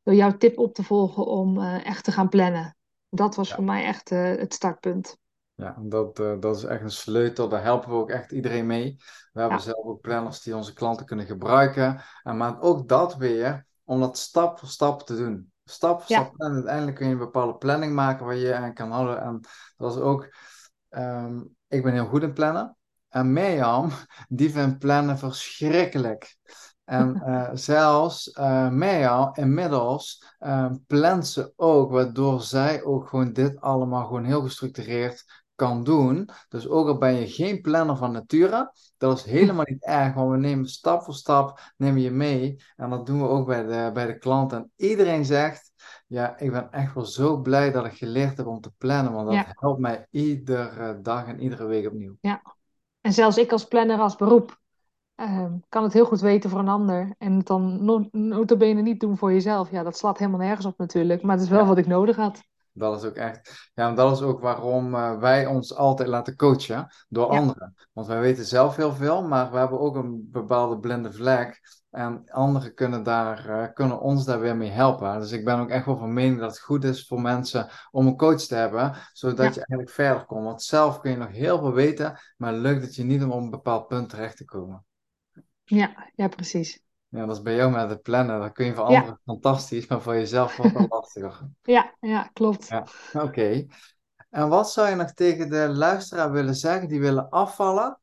door 0.03 0.15
jouw 0.15 0.38
tip 0.38 0.57
op 0.57 0.73
te 0.73 0.83
volgen 0.83 1.25
om 1.25 1.59
echt 1.61 2.03
te 2.03 2.11
gaan 2.11 2.29
plannen. 2.29 2.77
Dat 3.09 3.35
was 3.35 3.49
ja. 3.49 3.55
voor 3.55 3.63
mij 3.63 3.83
echt 3.83 4.09
het 4.09 4.53
startpunt. 4.53 5.17
Ja, 5.56 5.76
dat, 5.80 6.20
uh, 6.20 6.34
dat 6.39 6.56
is 6.56 6.63
echt 6.63 6.82
een 6.82 6.91
sleutel. 6.91 7.50
Daar 7.50 7.63
helpen 7.63 7.89
we 7.89 7.96
ook 7.96 8.10
echt 8.10 8.32
iedereen 8.32 8.65
mee. 8.65 8.96
We 9.34 9.39
hebben 9.39 9.60
Ja. 9.60 9.65
zelf 9.65 9.86
ook 9.86 10.02
planners 10.02 10.41
die 10.41 10.56
onze 10.56 10.74
klanten 10.74 11.06
kunnen 11.06 11.26
gebruiken. 11.26 12.02
En 12.24 12.38
maar 12.38 12.62
ook 12.62 12.88
dat 12.88 13.15
weer, 13.15 13.65
om 13.84 14.00
dat 14.00 14.18
stap 14.18 14.60
voor 14.60 14.68
stap 14.68 15.02
te 15.02 15.15
doen. 15.15 15.52
Stap 15.63 16.02
voor 16.02 16.15
Ja. 16.15 16.24
stap. 16.24 16.39
En 16.39 16.54
uiteindelijk 16.54 16.98
kun 16.98 17.06
je 17.06 17.12
een 17.12 17.18
bepaalde 17.20 17.56
planning 17.56 17.94
maken 17.94 18.26
waar 18.26 18.36
je 18.36 18.56
aan 18.56 18.74
kan 18.74 18.91
houden. 18.91 19.22
En 19.22 19.39
dat 19.78 19.96
is 19.96 20.02
ook, 20.02 20.28
ehm, 20.89 21.41
ik 21.68 21.84
ben 21.84 21.94
heel 21.94 22.06
goed 22.06 22.24
in 22.24 22.34
plannen. 22.34 22.78
En 23.10 23.34
Mirjam, 23.34 23.89
die 24.28 24.52
vindt 24.52 24.80
plannen 24.80 25.18
verschrikkelijk. 25.18 26.38
En 26.84 27.15
eh, 27.26 27.50
zelfs 27.54 28.32
eh 28.32 28.70
Mirjam 28.70 29.30
inmiddels 29.34 30.26
eh, 30.39 30.72
plant 30.88 31.28
ze 31.28 31.54
ook, 31.56 31.91
waardoor 31.91 32.41
zij 32.41 32.84
ook 32.84 33.08
gewoon 33.08 33.34
dit 33.34 33.62
allemaal 33.62 34.06
gewoon 34.06 34.24
heel 34.24 34.41
gestructureerd 34.41 35.44
kan 35.56 35.84
doen. 35.84 36.30
Dus 36.50 36.68
ook 36.68 36.88
al 36.88 36.98
ben 36.98 37.13
je 37.13 37.28
geen 37.28 37.62
planner 37.62 37.98
van 37.98 38.12
nature, 38.12 38.72
dat 38.98 39.18
is 39.18 39.24
helemaal 39.24 39.65
niet 39.68 39.84
erg, 39.86 40.13
want 40.13 40.32
we 40.32 40.38
nemen 40.38 40.65
stap 40.70 41.04
voor 41.04 41.13
stap, 41.13 41.74
nemen 41.78 42.02
je 42.02 42.12
mee. 42.12 42.56
En 42.76 42.89
dat 42.89 43.06
doen 43.06 43.22
we 43.22 43.28
ook 43.28 43.46
bij 43.48 43.63
de, 43.63 43.89
bij 43.94 44.06
de 44.06 44.18
klanten. 44.18 44.58
En 44.58 44.72
iedereen 44.76 45.26
zegt, 45.26 45.72
ja, 46.08 46.38
ik 46.38 46.52
ben 46.52 46.72
echt 46.72 46.94
wel 46.94 47.06
zo 47.06 47.38
blij 47.38 47.72
dat 47.72 47.86
ik 47.86 47.94
geleerd 47.94 48.38
heb 48.38 48.48
om 48.48 48.62
te 48.62 48.72
plannen, 48.78 49.13
want 49.13 49.26
dat 49.26 49.36
Ja. 49.36 49.46
helpt 49.50 49.80
mij 49.80 50.08
iedere 50.12 51.02
dag 51.02 51.28
en 51.28 51.39
iedere 51.39 51.65
week 51.65 51.88
opnieuw. 51.88 52.18
En 53.02 53.13
zelfs 53.13 53.38
ik 53.38 53.52
als 53.52 53.65
planner 53.65 54.00
als 54.00 54.15
beroep 54.15 54.60
ehm, 55.15 55.54
kan 55.70 55.84
het 55.84 55.94
heel 55.94 56.06
goed 56.06 56.22
weten 56.22 56.50
voor 56.50 56.60
een 56.60 56.68
ander. 56.68 57.15
En 57.18 57.34
het 57.34 57.48
dan 57.48 57.86
no- 57.86 58.08
notabene 58.12 58.82
niet 58.82 59.00
doen 59.00 59.18
voor 59.18 59.32
jezelf. 59.32 59.72
Ja, 59.72 59.84
dat 59.84 59.98
slaat 59.98 60.18
helemaal 60.18 60.39
nergens 60.39 60.65
op 60.65 60.78
natuurlijk. 60.78 61.22
Maar 61.22 61.36
het 61.36 61.44
is 61.44 61.50
wel 61.50 61.60
Ja. 61.60 61.65
wat 61.68 61.78
ik 61.78 61.88
nodig 61.88 62.15
had. 62.15 62.44
Dat 62.77 63.03
is 63.03 63.09
ook 63.09 63.15
echt, 63.15 63.69
ja, 63.73 63.88
en 63.88 63.95
dat 63.95 64.11
is 64.11 64.21
ook 64.21 64.41
waarom 64.41 64.95
eh, 64.95 65.17
wij 65.19 65.45
ons 65.45 65.75
altijd 65.75 66.07
laten 66.09 66.35
coachen 66.35 66.88
door 67.09 67.31
Ja. 67.31 67.38
anderen. 67.39 67.75
Want 67.93 68.07
wij 68.07 68.19
weten 68.19 68.45
zelf 68.45 68.75
heel 68.75 68.93
veel, 68.93 69.23
maar 69.27 69.51
we 69.51 69.57
hebben 69.57 69.79
ook 69.79 69.95
een 69.95 70.27
bepaalde 70.31 70.79
blinde 70.79 71.11
vlek. 71.13 71.61
En 71.89 72.29
anderen 72.31 72.73
kunnen, 72.73 73.03
daar, 73.03 73.49
eh, 73.49 73.73
kunnen 73.73 73.99
ons 73.99 74.25
daar 74.25 74.39
weer 74.39 74.55
mee 74.57 74.69
helpen. 74.69 75.19
Dus 75.19 75.31
ik 75.31 75.45
ben 75.45 75.59
ook 75.59 75.69
echt 75.69 75.85
wel 75.85 75.97
van 75.97 76.13
mening 76.13 76.39
dat 76.39 76.49
het 76.49 76.59
goed 76.59 76.83
is 76.83 77.07
voor 77.07 77.21
mensen 77.21 77.69
om 77.91 78.07
een 78.07 78.17
coach 78.17 78.41
te 78.41 78.55
hebben, 78.55 78.95
zodat 79.13 79.38
Ja. 79.38 79.43
je 79.43 79.55
eigenlijk 79.55 79.89
verder 79.89 80.25
komt. 80.25 80.43
Want 80.45 80.63
zelf 80.63 80.99
kun 80.99 81.11
je 81.11 81.17
nog 81.17 81.31
heel 81.31 81.59
veel 81.59 81.73
weten, 81.73 82.19
maar 82.38 82.53
lukt 82.53 82.81
het 82.81 82.95
je 82.95 83.03
niet 83.03 83.23
om 83.23 83.31
op 83.31 83.41
een 83.41 83.49
bepaald 83.49 83.88
punt 83.88 84.09
terecht 84.09 84.38
te 84.38 84.45
komen. 84.45 84.85
Ja, 85.63 86.11
ja, 86.15 86.27
precies. 86.27 86.83
Ja, 87.15 87.25
dat 87.25 87.36
is 87.36 87.41
bij 87.41 87.56
jou 87.56 87.71
met 87.71 87.89
het 87.89 88.01
plannen. 88.01 88.39
Dat 88.39 88.51
kun 88.51 88.65
je 88.65 88.73
voor 88.73 88.89
Ja. 88.89 88.97
anderen 88.97 89.19
fantastisch, 89.25 89.88
maar 89.88 90.01
voor 90.01 90.13
jezelf 90.13 90.56
wordt 90.56 90.73
dat 90.73 90.89
lastiger. 90.89 91.39
Ja, 91.63 91.93
ja, 91.99 92.30
klopt. 92.34 92.69
Ja, 92.69 92.88
oké. 93.21 93.65
En 94.30 94.49
wat 94.49 94.71
zou 94.71 94.89
je 94.89 94.95
nog 94.95 95.12
tegen 95.12 95.49
de 95.49 95.67
luisteraar 95.69 96.32
willen 96.32 96.56
zeggen 96.56 96.88
die 96.88 96.99
willen 96.99 97.30
afvallen 97.30 97.99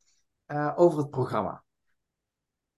eh, 0.47 0.73
over 0.77 0.99
het 0.99 1.11
programma? 1.11 1.63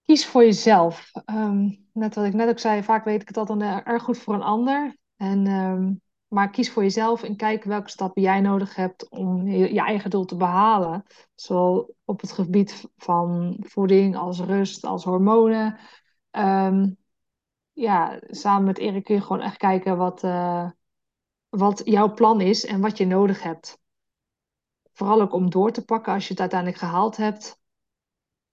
Kies 0.05 0.25
voor 0.25 0.43
jezelf. 0.43 1.11
Ehm, 1.25 1.69
net 1.93 2.15
wat 2.15 2.25
ik 2.25 2.33
net 2.33 2.49
ook 2.49 2.59
zei, 2.59 2.83
vaak 2.83 3.05
weet 3.05 3.21
ik 3.21 3.27
het 3.27 3.37
altijd 3.37 3.61
eh, 3.61 3.77
erg 3.83 4.03
goed 4.03 4.17
voor 4.17 4.33
een 4.33 4.41
ander. 4.41 4.97
En, 5.17 5.47
ehm, 5.47 5.93
maar 6.27 6.49
kies 6.49 6.71
voor 6.71 6.83
jezelf 6.83 7.23
en 7.23 7.35
kijk 7.35 7.63
welke 7.63 7.89
stappen 7.89 8.21
jij 8.21 8.41
nodig 8.41 8.75
hebt 8.75 9.09
om 9.09 9.47
je, 9.47 9.73
je 9.73 9.79
eigen 9.79 10.09
doel 10.09 10.25
te 10.25 10.35
behalen. 10.35 11.03
Zowel 11.35 11.95
op 12.05 12.21
het 12.21 12.31
gebied 12.31 12.85
van 12.97 13.57
voeding 13.59 14.17
als 14.17 14.39
rust, 14.39 14.85
als 14.85 15.03
hormonen. 15.03 15.77
Ehm, 16.35 16.89
ja, 17.73 18.19
samen 18.27 18.63
met 18.65 18.77
Erik 18.77 19.03
kun 19.03 19.15
je 19.15 19.21
gewoon 19.21 19.41
echt 19.41 19.57
kijken 19.57 19.97
wat, 19.97 20.23
eh, 20.23 20.69
wat 21.49 21.81
jouw 21.85 22.13
plan 22.13 22.41
is 22.41 22.65
en 22.65 22.81
wat 22.81 22.97
je 22.97 23.05
nodig 23.05 23.43
hebt. 23.43 23.79
Vooral 24.93 25.21
ook 25.21 25.33
om 25.33 25.49
door 25.49 25.71
te 25.71 25.85
pakken 25.85 26.13
als 26.13 26.23
je 26.23 26.29
het 26.31 26.39
uiteindelijk 26.39 26.79
gehaald 26.79 27.17
hebt. 27.17 27.59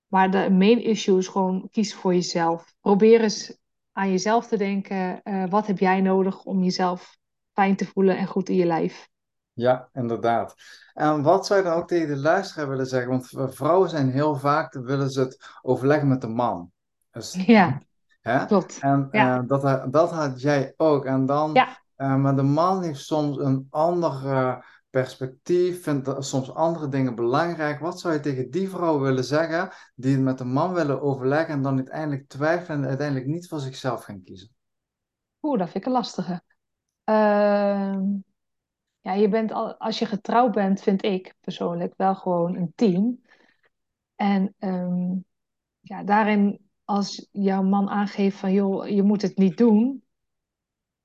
Maar 0.07 0.31
de 0.31 0.51
main 0.51 0.85
issue 0.85 1.19
is 1.19 1.29
gewoon 1.29 1.69
kies 1.71 1.95
voor 1.95 2.15
jezelf. 2.15 2.75
Probeer 2.81 3.21
eens 3.21 3.59
aan 3.93 4.11
jezelf 4.11 4.47
te 4.47 4.57
denken. 4.57 5.23
eh, 5.23 5.49
wat 5.49 5.67
heb 5.67 5.79
jij 5.79 6.01
nodig 6.01 6.45
om 6.45 6.63
jezelf 6.63 7.19
fijn 7.53 7.77
te 7.77 7.87
voelen 7.87 8.17
en 8.17 8.27
goed 8.27 8.49
in 8.49 8.57
je 8.57 8.67
lijf? 8.67 9.11
Ja, 9.53 9.89
inderdaad. 9.93 10.55
En 10.95 11.23
wat 11.23 11.47
zou 11.47 11.61
je 11.61 11.67
dan 11.67 11.77
ook 11.77 11.89
tegen 11.89 12.09
de 12.09 12.17
luisteraar 12.17 12.69
willen 12.69 12.87
zeggen? 12.87 13.11
Want 13.11 13.55
vrouwen 13.55 13.91
zijn 13.91 14.11
heel 14.11 14.37
vaak, 14.37 14.73
willen 14.73 15.11
ze 15.11 15.21
het 15.21 15.51
overleggen 15.63 16.09
met 16.09 16.21
de 16.21 16.29
man. 16.29 16.72
Dus, 17.13 17.33
Ja, 17.47 17.83
hè? 18.21 18.47
klopt. 18.47 18.79
En 18.81 19.09
Ja, 19.11 19.39
eh, 19.39 19.43
dat, 19.47 19.93
dat 19.93 20.11
had 20.11 20.41
jij 20.41 20.75
ook. 20.77 21.05
En 21.05 21.27
dan, 21.27 21.55
ja. 21.55 21.79
eh, 21.97 22.17
maar 22.17 22.37
de 22.37 22.43
man 22.43 22.83
heeft 22.83 23.01
soms 23.01 23.39
een 23.39 23.67
ander 23.71 24.61
perspectief, 24.91 25.83
vindt 25.83 26.11
soms 26.19 26.55
andere 26.55 26.89
dingen 26.89 27.15
belangrijk. 27.15 27.81
Wat 27.81 28.01
zou 28.01 28.15
je 28.15 28.21
tegen 28.21 28.51
die 28.51 28.69
vrouwen 28.69 29.03
willen 29.03 29.25
zeggen 29.25 29.71
die 29.95 30.15
het 30.15 30.23
met 30.23 30.39
de 30.39 30.45
man 30.45 30.73
willen 30.73 31.03
overleggen 31.03 31.55
en 31.55 31.63
dan 31.63 31.77
uiteindelijk 31.77 32.29
twijfelen 32.29 32.83
en 32.83 32.89
uiteindelijk 32.89 33.27
niet 33.27 33.49
voor 33.49 33.61
zichzelf 33.61 34.05
gaan 34.05 34.23
kiezen? 34.25 34.51
Oeh, 35.43 35.59
dat 35.59 35.71
vind 35.71 35.85
ik 35.85 35.87
een 35.87 35.97
lastige. 35.97 36.43
Ehm, 37.05 38.05
ja, 39.01 39.13
je 39.13 39.29
bent 39.29 39.53
al, 39.53 39.77
als 39.77 39.99
je 39.99 40.07
getrouwd 40.07 40.53
bent, 40.53 40.81
vind 40.81 41.05
ik 41.05 41.35
persoonlijk 41.41 41.95
wel 41.97 42.15
gewoon 42.15 42.57
een 42.57 42.73
team. 42.75 43.21
En 44.17 44.55
ehm, 44.59 45.15
ja, 45.81 46.03
daarin, 46.03 46.71
als 46.93 47.29
jouw 47.31 47.63
man 47.63 47.89
aangeeft 47.89 48.37
van, 48.37 48.53
joh, 48.53 48.89
je 48.89 49.03
moet 49.03 49.23
het 49.23 49.37
niet 49.37 49.57
doen, 49.57 50.05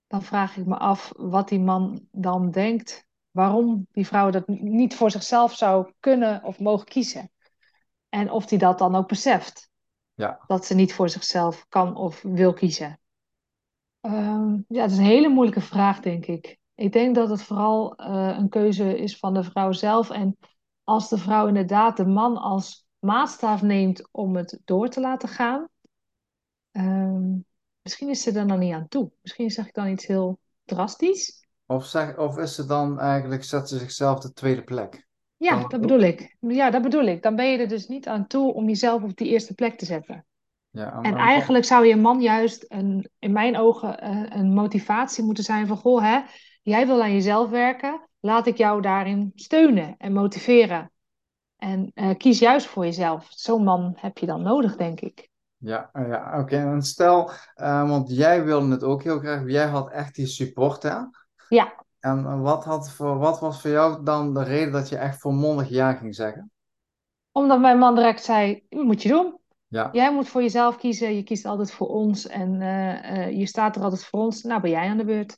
dan 0.08 0.22
vraag 0.22 0.58
ik 0.58 0.66
me 0.66 0.78
af 0.78 1.12
wat 1.16 1.50
die 1.50 1.60
man 1.60 2.08
dan 2.12 2.52
denkt, 2.52 3.08
waarom 3.32 3.88
die 3.92 4.08
vrouw 4.08 4.30
dat 4.30 4.48
niet 4.48 4.96
voor 4.96 5.12
zichzelf 5.12 5.56
zou 5.56 5.92
kunnen 6.00 6.44
of 6.44 6.60
mogen 6.60 6.86
kiezen. 6.86 7.32
En 8.10 8.32
of 8.32 8.46
die 8.46 8.58
dat 8.58 8.78
dan 8.78 8.96
ook 8.96 9.08
beseft, 9.08 9.70
Ja, 10.14 10.40
dat 10.48 10.66
ze 10.66 10.76
niet 10.76 10.94
voor 10.94 11.10
zichzelf 11.10 11.66
kan 11.70 11.96
of 11.96 12.22
wil 12.22 12.54
kiezen. 12.54 13.00
Ehm, 14.02 14.58
ja, 14.68 14.82
het 14.82 14.92
is 14.92 14.98
een 14.98 15.04
hele 15.04 15.30
moeilijke 15.30 15.62
vraag, 15.62 16.00
denk 16.00 16.26
ik. 16.26 16.58
Ik 16.76 16.94
denk 16.94 17.16
dat 17.16 17.30
het 17.30 17.44
vooral 17.44 17.96
eh, 17.96 18.36
een 18.38 18.50
keuze 18.50 18.98
is 18.98 19.18
van 19.18 19.34
de 19.34 19.44
vrouw 19.44 19.72
zelf. 19.72 20.10
En 20.10 20.38
als 20.84 21.10
de 21.10 21.18
vrouw 21.18 21.48
inderdaad 21.48 21.98
de 21.98 22.06
man 22.06 22.38
als 22.38 22.88
maatstaf 23.00 23.62
neemt 23.62 24.10
om 24.12 24.36
het 24.36 24.60
door 24.66 24.90
te 24.90 25.00
laten 25.00 25.30
gaan, 25.30 25.68
ehm, 26.78 27.36
misschien 27.82 28.10
is 28.10 28.22
ze 28.22 28.32
er 28.32 28.48
dan 28.48 28.60
niet 28.60 28.74
aan 28.74 28.88
toe. 28.88 29.12
Misschien 29.22 29.50
zeg 29.50 29.68
ik 29.68 29.74
dan 29.74 29.88
iets 29.88 30.08
heel 30.08 30.40
drastisch. 30.66 31.46
of, 31.66 31.86
zeg, 31.86 32.18
of 32.18 32.38
is 32.38 32.56
ze 32.56 32.66
dan 32.66 33.00
eigenlijk, 33.00 33.44
zet 33.44 33.70
ze 33.70 33.78
zichzelf 33.78 34.20
de 34.20 34.34
tweede 34.34 34.64
plek? 34.64 35.08
Ja, 35.38 35.68
dat 35.68 35.82
bedoel 35.82 36.00
ik. 36.00 36.36
Ja, 36.40 36.70
dat 36.70 36.82
bedoel 36.82 37.06
ik. 37.06 37.24
Dan 37.24 37.36
ben 37.36 37.52
je 37.52 37.58
er 37.58 37.68
dus 37.68 37.88
niet 37.88 38.08
aan 38.08 38.28
toe 38.28 38.54
om 38.54 38.68
jezelf 38.68 39.04
op 39.04 39.16
die 39.16 39.28
eerste 39.28 39.54
plek 39.54 39.78
te 39.78 39.86
zetten. 39.86 40.26
Ja, 40.70 41.02
en, 41.02 41.16
eigenlijk 41.16 41.66
zou 41.66 41.86
je 41.86 41.96
man 41.96 42.22
juist 42.22 42.66
een, 42.68 43.10
in 43.20 43.32
mijn 43.32 43.58
ogen 43.58 44.00
eh, 44.00 44.24
een 44.30 44.54
motivatie 44.54 45.24
moeten 45.24 45.44
zijn 45.44 45.68
van, 45.68 45.78
goh, 45.78 46.02
hè, 46.02 46.22
jij 46.62 46.88
wil 46.88 47.02
aan 47.02 47.14
jezelf 47.14 47.50
werken, 47.50 48.08
laat 48.20 48.48
ik 48.48 48.58
jou 48.58 48.82
daarin 48.82 49.32
steunen 49.36 49.96
en 49.98 50.14
motiveren. 50.14 50.92
En 51.58 51.92
eh, 51.94 52.18
kies 52.18 52.40
juist 52.40 52.66
voor 52.66 52.84
jezelf. 52.84 53.28
Zo'n 53.30 53.64
man 53.64 53.94
heb 54.00 54.18
je 54.18 54.26
dan 54.26 54.42
nodig, 54.42 54.76
denk 54.76 55.00
ik. 55.00 55.27
Ja, 55.58 55.90
eh, 55.94 56.08
ja 56.08 56.40
oké. 56.40 56.58
En 56.58 56.82
stel, 56.82 57.32
eh, 57.56 57.90
want 57.90 58.10
jij 58.16 58.44
wilde 58.44 58.72
het 58.72 58.84
ook 58.84 59.04
heel 59.04 59.20
graag. 59.20 59.42
Jij 59.46 59.68
had 59.68 59.92
echt 59.92 60.16
die 60.16 60.28
support, 60.28 60.84
hè? 60.84 60.96
Ja, 61.50 61.86
En 62.00 62.42
wat, 62.42 62.64
had 62.64 62.92
voor, 62.92 63.18
wat 63.18 63.40
was 63.40 63.62
voor 63.62 63.72
jou 63.72 64.04
dan 64.04 64.34
de 64.34 64.44
reden 64.44 64.72
dat 64.72 64.90
je 64.90 64.98
echt 64.98 65.20
volmondig 65.20 65.70
ja 65.70 65.94
ging 65.94 66.16
zeggen? 66.16 66.52
omdat 67.38 67.60
mijn 67.60 67.78
man 67.78 67.96
direct 67.96 68.24
zei, 68.24 68.64
moet 68.70 69.02
je 69.02 69.10
doen. 69.10 69.40
Ja, 69.68 69.90
Jij 69.92 70.14
moet 70.14 70.28
voor 70.28 70.42
jezelf 70.42 70.78
kiezen, 70.78 71.16
je 71.16 71.24
kiest 71.24 71.46
altijd 71.46 71.72
voor 71.72 71.88
ons 71.88 72.28
en 72.28 72.62
eh, 72.62 73.26
eh, 73.26 73.38
je 73.38 73.46
staat 73.46 73.76
er 73.76 73.82
altijd 73.82 74.06
voor 74.06 74.20
ons. 74.20 74.44
Nou 74.44 74.62
ben 74.62 74.72
jij 74.72 74.90
aan 74.90 74.98
de 74.98 75.06
beurt. 75.06 75.38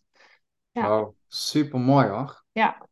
Ja, 0.72 0.88
wow. 0.88 1.14
Super 1.28 1.80
mooi 1.80 2.08
hoor. 2.08 2.44
ja, 2.52 2.88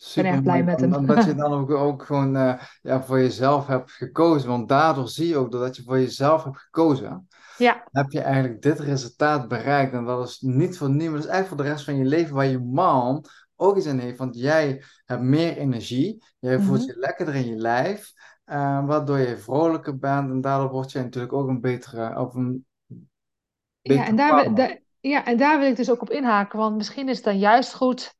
ben 0.00 0.08
Super 0.08 0.30
erg 0.30 0.42
blij 0.42 0.64
met 0.64 0.80
hem. 0.80 0.92
en 0.92 1.06
dat 1.06 1.24
je 1.24 1.34
dan 1.44 1.52
ook, 1.52 1.70
ook 1.70 2.02
gewoon 2.02 2.36
eh, 2.36 2.62
ja, 2.82 3.02
voor 3.02 3.18
jezelf 3.18 3.66
hebt 3.66 3.90
gekozen. 3.90 4.48
Want 4.48 4.68
daardoor 4.68 5.08
zie 5.08 5.28
je 5.28 5.36
ook 5.36 5.50
doordat 5.50 5.76
je 5.76 5.82
voor 5.82 5.98
jezelf 5.98 6.44
hebt 6.44 6.58
gekozen. 6.58 7.28
Ja, 7.56 7.88
heb 7.90 8.10
je 8.10 8.20
eigenlijk 8.20 8.62
dit 8.62 8.78
resultaat 8.78 9.48
bereikt. 9.48 9.92
En 9.92 10.04
dat 10.04 10.28
is 10.28 10.40
niet 10.40 10.78
voor 10.78 10.90
niemand, 10.90 11.12
dat 11.12 11.24
is 11.24 11.30
eigenlijk 11.30 11.48
voor 11.48 11.64
de 11.64 11.72
rest 11.72 11.84
van 11.84 11.96
je 11.96 12.04
leven 12.04 12.34
waar 12.34 12.46
je 12.46 12.58
man 12.58 13.24
ook 13.56 13.76
iets 13.76 13.86
aan 13.86 13.98
heeft. 13.98 14.18
Want 14.18 14.38
jij 14.38 14.82
hebt 15.04 15.22
meer 15.22 15.56
energie, 15.56 16.24
jij 16.38 16.60
voelt 16.60 16.80
mhm. 16.80 16.88
je 16.88 16.98
lekkerder 16.98 17.34
in 17.34 17.46
je 17.46 17.56
lijf, 17.56 18.12
eh, 18.44 18.86
waardoor 18.86 19.18
je 19.18 19.38
vrolijker 19.38 19.98
bent. 19.98 20.30
En 20.30 20.40
daardoor 20.40 20.70
word 20.70 20.92
je 20.92 20.98
natuurlijk 20.98 21.32
ook 21.32 21.48
een 21.48 21.60
betere, 21.60 22.20
of 22.20 22.34
een 22.34 22.66
Ja, 22.86 22.98
betere 23.82 24.06
en 24.06 24.16
daar, 24.16 24.54
daar- 24.54 24.80
ja, 25.00 25.24
en 25.24 25.36
daar 25.36 25.58
wil 25.58 25.68
ik 25.68 25.76
dus 25.76 25.90
ook 25.90 26.02
op 26.02 26.10
inhaken. 26.10 26.58
Want 26.58 26.76
misschien 26.76 27.08
is 27.08 27.16
het 27.16 27.24
dan 27.24 27.38
juist 27.38 27.74
goed, 27.74 28.18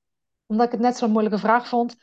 omdat 0.50 0.66
ik 0.66 0.72
het 0.72 0.80
net 0.80 0.96
zo'n 0.96 1.10
moeilijke 1.10 1.38
vraag 1.38 1.68
vond, 1.68 1.96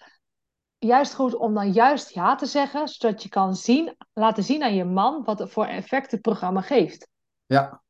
juist 0.78 1.14
goed 1.14 1.36
om 1.36 1.54
dan 1.54 1.72
juist 1.72 2.10
ja 2.10 2.36
te 2.36 2.46
zeggen, 2.46 2.88
zodat 2.88 3.24
je 3.24 3.30
kan 3.30 3.56
zien, 3.56 3.96
laten 4.14 4.44
zien 4.44 4.64
aan 4.64 4.76
je 4.76 4.86
man 4.86 5.24
wat 5.24 5.52
voor 5.52 5.66
effect 5.66 6.12
het 6.12 6.22
programma 6.22 6.62
geeft. 6.62 7.08
Ja, 7.46 7.82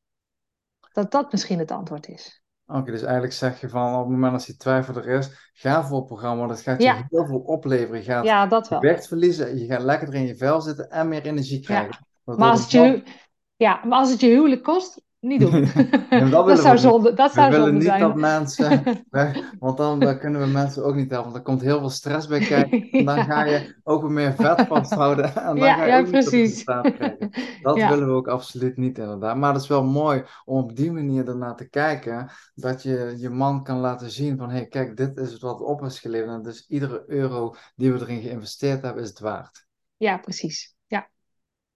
Dat 0.91 1.11
dat 1.11 1.31
misschien 1.31 1.59
het 1.59 1.71
antwoord 1.71 2.07
is. 2.07 2.41
oké. 2.65 2.91
dus 2.91 3.01
eigenlijk 3.01 3.33
zeg 3.33 3.61
je 3.61 3.69
van 3.69 3.93
op 3.93 3.99
het 3.99 4.09
moment 4.09 4.33
als 4.33 4.45
die 4.45 4.55
twijfel 4.55 4.95
er 4.95 5.07
is, 5.07 5.51
ga 5.53 5.83
voor 5.83 5.97
het 5.97 6.05
programma, 6.07 6.37
want 6.39 6.51
het 6.51 6.61
gaat 6.61 6.81
je 6.81 6.87
Ja, 6.87 7.05
heel 7.09 7.25
veel 7.25 7.39
opleveren. 7.39 7.97
Je 7.97 8.03
gaat 8.03 8.25
ja, 8.25 8.47
dat 8.47 8.67
wel. 8.69 8.79
gewicht 8.79 9.07
verliezen, 9.07 9.57
je 9.57 9.65
gaat 9.65 9.81
lekkerder 9.81 10.15
in 10.19 10.25
je 10.25 10.35
vel 10.35 10.61
zitten 10.61 10.89
en 10.89 11.07
meer 11.07 11.25
energie 11.25 11.59
Ja. 11.59 11.65
krijgen. 11.65 12.05
Maar 12.23 12.49
als 12.49 12.61
het 12.61 12.71
je, 12.71 12.79
hu- 12.79 13.03
ja, 13.55 13.81
maar 13.85 13.99
als 13.99 14.09
het 14.11 14.19
je 14.19 14.27
huwelijk 14.27 14.63
kost, 14.63 15.01
niet 15.19 15.39
doen. 15.41 15.61
Ja, 16.09 16.29
dat 16.29 16.31
Dat 16.31 16.45
willen 16.45 16.65
we 16.65 16.75
zou 16.75 16.77
zonde, 16.77 17.13
dat 17.13 17.33
We 17.33 17.33
zou 17.33 17.49
willen 17.49 17.65
zonde 17.65 17.79
niet 17.79 17.97
dat 17.97 18.15
mensen, 18.15 18.83
we- 19.09 19.55
want 19.59 19.77
dan 19.77 20.19
kunnen 20.19 20.41
we 20.41 20.47
mensen 20.47 20.85
ook 20.85 20.95
niet 20.95 21.09
helpen. 21.11 21.31
Want 21.31 21.35
er 21.35 21.51
komt 21.51 21.61
heel 21.61 21.79
veel 21.79 21.89
stress 21.89 22.27
bij 22.27 22.41
kijken. 22.41 22.87
En 22.95 23.05
dan 23.05 23.23
ga 23.23 23.43
je 23.45 23.79
ook 23.83 24.01
weer 24.01 24.11
meer 24.11 24.33
vet 24.35 24.61
vasthouden. 24.67 25.35
En 25.35 25.59
dan 25.59 25.67
ja, 25.67 25.75
ga 25.75 25.85
je 25.85 25.91
ja, 25.91 26.03
precies. 26.03 26.63
Dat 27.61 27.75
Ja, 27.77 27.89
willen 27.89 28.07
we 28.07 28.13
ook 28.13 28.27
absoluut 28.27 28.77
niet, 28.77 28.97
inderdaad. 28.97 29.35
Maar 29.37 29.53
het 29.53 29.61
is 29.61 29.67
wel 29.67 29.83
mooi 29.83 30.23
om 30.45 30.63
op 30.63 30.75
die 30.75 30.91
manier 30.91 31.27
ernaar 31.27 31.55
te 31.55 31.69
kijken. 31.69 32.29
Dat 32.55 32.83
je 32.83 33.13
je 33.17 33.29
man 33.29 33.63
kan 33.63 33.77
laten 33.77 34.11
zien 34.11 34.37
van, 34.37 34.49
hé, 34.49 34.55
hey, 34.55 34.67
kijk, 34.67 34.97
dit 34.97 35.17
is 35.17 35.39
wat 35.39 35.61
op 35.61 35.83
is 35.83 35.99
geleverd. 35.99 36.29
En 36.31 36.41
dus 36.41 36.65
iedere 36.67 37.03
euro 37.07 37.55
die 37.75 37.91
we 37.93 37.99
erin 37.99 38.21
geïnvesteerd 38.21 38.81
hebben, 38.81 39.03
is 39.03 39.09
het 39.09 39.19
waard. 39.19 39.67
ja, 39.97 40.17
precies. 40.17 40.75
Ja, 40.87 41.09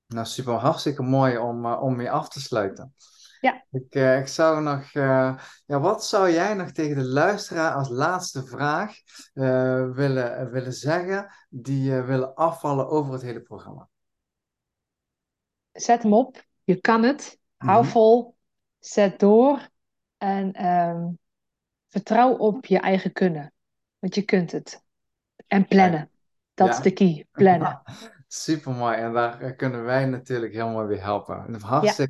Nou, 0.08 0.26
super, 0.26 0.54
hartstikke 0.54 1.02
mooi 1.04 1.38
om, 1.38 1.66
eh, 1.66 1.82
om 1.84 1.96
mee 1.96 2.12
af 2.12 2.30
te 2.30 2.42
sluiten. 2.42 2.94
Ja. 3.42 3.66
Ik, 3.72 3.96
eh, 3.96 4.20
ik 4.20 4.28
zou 4.28 4.62
nog, 4.62 4.84
eh, 4.94 5.38
ja, 5.66 5.80
wat 5.80 6.06
zou 6.06 6.32
jij 6.32 6.54
nog 6.54 6.72
tegen 6.72 6.96
de 6.96 7.06
luisteraar 7.06 7.74
als 7.74 7.90
laatste 7.90 8.46
vraag 8.46 8.96
eh, 9.34 9.92
willen, 9.92 10.52
willen 10.52 10.74
zeggen, 10.74 11.34
die 11.50 11.94
willen 12.02 12.36
afvallen 12.36 12.88
over 12.90 13.14
het 13.14 13.22
hele 13.22 13.42
programma? 13.42 13.90
Zet 15.72 16.04
hem 16.04 16.14
op. 16.14 16.46
Je 16.64 16.82
kan 16.82 17.04
het. 17.04 17.40
Hou 17.58 17.82
Mhm. 17.82 17.92
vol. 17.92 18.36
Zet 18.80 19.20
door. 19.20 19.70
En 20.18 20.54
ehm, 20.54 21.08
vertrouw 21.88 22.34
op 22.36 22.66
je 22.66 22.80
eigen 22.80 23.12
kunnen. 23.12 23.54
Want 24.00 24.16
je 24.16 24.22
kunt 24.22 24.52
het. 24.52 24.84
En 25.48 25.68
plannen. 25.68 26.10
Dat 26.54 26.70
is 26.70 26.80
de 26.80 26.92
key. 26.92 27.28
Plannen. 27.32 27.82
super 28.28 28.72
mooi. 28.72 28.98
En 28.98 29.14
daar 29.14 29.56
kunnen 29.56 29.84
wij 29.84 30.06
natuurlijk 30.06 30.54
mooi 30.54 30.88
bij 30.88 30.98
helpen. 30.98 31.60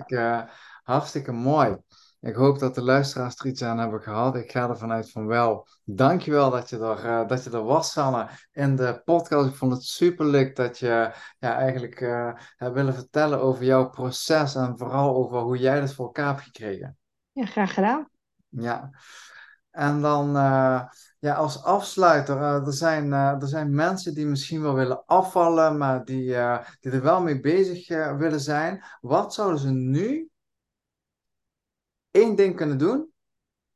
Ja, 0.07 0.49
Hartstikke, 0.81 1.31
mooi. 1.31 1.77
Ik 2.21 2.35
hoop 2.35 2.59
dat 2.59 2.75
de 2.75 2.83
luisteraars 2.83 3.39
er 3.39 3.45
iets 3.45 3.63
aan 3.63 3.77
hebben 3.77 4.01
gehad. 4.01 4.35
Ik 4.35 4.51
ga 4.51 4.69
ervan 4.69 4.91
uit 4.91 5.11
van 5.11 5.25
wel. 5.25 5.67
Dankjewel 5.83 6.49
dat 6.49 6.69
je 6.69 6.77
er, 6.77 7.05
eh, 7.05 7.27
dat 7.27 7.43
je 7.43 7.49
er 7.49 7.63
was, 7.63 7.91
Sanne, 7.91 8.27
in 8.51 8.75
de 8.75 9.01
podcast. 9.05 9.49
Ik 9.49 9.55
vond 9.55 9.71
het 9.71 9.83
super 9.83 10.25
leuk 10.25 10.55
dat 10.55 10.79
je 10.79 11.11
ja, 11.39 11.55
eigenlijk 11.55 11.99
hebt 12.55 12.73
willen 12.73 12.93
vertellen 12.93 13.41
over 13.41 13.63
jouw 13.63 13.89
proces 13.89 14.55
en 14.55 14.77
vooral 14.77 15.15
over 15.15 15.39
hoe 15.39 15.57
jij 15.57 15.79
dat 15.79 15.93
voor 15.93 16.05
elkaar 16.05 16.27
hebt 16.27 16.41
gekregen. 16.41 16.97
ja, 17.31 17.45
graag 17.45 17.73
gedaan. 17.73 18.09
Ja. 18.49 18.89
En 19.71 20.01
dan 20.01 20.35
eh, 20.35 20.83
ja, 21.19 21.33
als 21.33 21.63
afsluiter, 21.63 22.37
er 22.41 22.73
zijn, 22.73 23.11
er 23.11 23.47
zijn 23.47 23.75
mensen 23.75 24.13
die 24.13 24.25
misschien 24.25 24.61
wel 24.61 24.73
willen 24.73 25.05
afvallen, 25.05 25.77
maar 25.77 26.05
die, 26.05 26.25
die 26.79 26.91
er 26.91 27.01
wel 27.01 27.21
mee 27.21 27.39
bezig 27.39 27.87
willen 28.17 28.41
zijn. 28.41 28.83
Wat 29.01 29.33
zouden 29.33 29.59
ze 29.59 29.69
nu 29.69 30.30
één 32.11 32.35
ding 32.35 32.55
kunnen 32.55 32.77
doen 32.77 33.11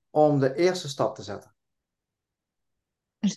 om 0.09 0.39
de 0.39 0.55
eerste 0.55 0.87
stap 0.87 1.15
te 1.15 1.23
zetten? 1.23 1.55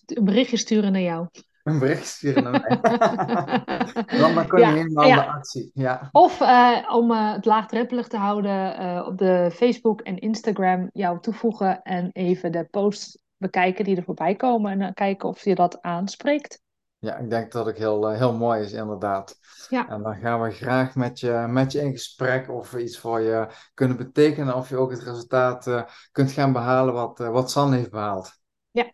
Een 0.06 0.24
berichtje 0.24 0.56
sturen 0.56 0.92
naar 0.92 1.00
jou. 1.00 1.26
Een 1.62 1.78
bericht 1.78 2.06
sturen 2.06 2.42
naar 2.42 2.64
mij. 2.66 2.78
Dan, 4.18 4.34
dan 4.34 4.46
kun 4.46 4.58
je 4.58 4.66
Ja, 4.66 4.72
helemaal 4.72 5.08
de 5.08 5.26
actie. 5.26 5.70
Ja, 5.74 6.08
Of 6.12 6.40
eh, 6.40 6.88
om 6.92 7.10
eh, 7.10 7.32
het 7.32 7.44
laagdrempelig 7.44 8.08
te 8.08 8.16
houden, 8.16 8.76
eh, 8.76 9.06
op 9.06 9.18
de 9.18 9.50
Facebook 9.54 10.00
en 10.00 10.18
Instagram 10.18 10.90
jou 10.92 11.20
toevoegen 11.20 11.82
en 11.82 12.10
even 12.12 12.52
de 12.52 12.64
posts 12.70 13.18
bekijken 13.36 13.84
die 13.84 13.96
er 13.96 14.02
voorbij 14.02 14.34
komen 14.34 14.80
en 14.80 14.94
kijken 14.94 15.28
of 15.28 15.44
je 15.44 15.54
dat 15.54 15.82
aanspreekt. 15.82 16.62
Ja 16.98 17.16
ik 17.16 17.30
denk 17.30 17.52
dat 17.52 17.66
het 17.66 17.78
heel, 17.78 18.10
eh, 18.10 18.18
heel 18.18 18.34
mooi 18.34 18.62
is, 18.62 18.72
inderdaad. 18.72 19.38
Ja, 19.68 19.88
En 19.88 20.02
dan 20.02 20.16
gaan 20.16 20.42
we 20.42 20.50
graag 20.50 20.94
met 20.94 21.20
je, 21.20 21.46
met 21.48 21.72
je 21.72 21.80
in 21.80 21.92
gesprek 21.92 22.50
of 22.50 22.70
we 22.70 22.82
iets 22.82 22.98
voor 22.98 23.20
je 23.20 23.48
kunnen 23.74 23.96
betekenen. 23.96 24.54
Of 24.54 24.68
je 24.68 24.76
ook 24.76 24.90
het 24.90 25.02
resultaat 25.02 25.66
eh, 25.66 25.82
kunt 26.12 26.32
gaan 26.32 26.52
behalen 26.52 26.94
wat, 26.94 27.20
eh, 27.20 27.28
wat 27.28 27.50
San 27.50 27.72
heeft 27.72 27.90
behaald. 27.90 28.32
ja, 28.70 28.92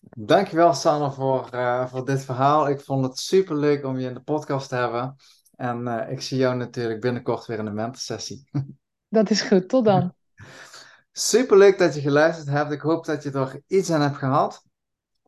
Dankjewel 0.00 0.74
Sanne 0.74 1.10
voor, 1.10 1.48
uh, 1.54 1.86
voor 1.86 2.04
dit 2.04 2.24
verhaal. 2.24 2.68
Ik 2.68 2.80
vond 2.80 3.04
het 3.04 3.18
super 3.18 3.56
leuk 3.56 3.84
om 3.84 3.98
je 3.98 4.08
in 4.08 4.14
de 4.14 4.22
podcast 4.22 4.68
te 4.68 4.74
hebben. 4.74 5.16
En 5.56 5.80
uh, 5.80 6.10
ik 6.10 6.20
zie 6.20 6.38
jou 6.38 6.56
natuurlijk 6.56 7.00
binnenkort 7.00 7.46
weer 7.46 7.58
in 7.58 7.64
de 7.64 7.70
mentorsessie. 7.70 8.48
Dat 9.08 9.30
is 9.30 9.40
goed, 9.42 9.68
tot 9.68 9.84
dan. 9.84 10.14
Super 11.12 11.56
leuk 11.56 11.78
dat 11.78 11.94
je 11.94 12.00
geluisterd 12.00 12.48
hebt. 12.48 12.72
Ik 12.72 12.80
hoop 12.80 13.04
dat 13.04 13.22
je 13.22 13.30
er 13.30 13.60
iets 13.66 13.90
aan 13.90 14.00
hebt 14.00 14.16
gehad. 14.16 14.64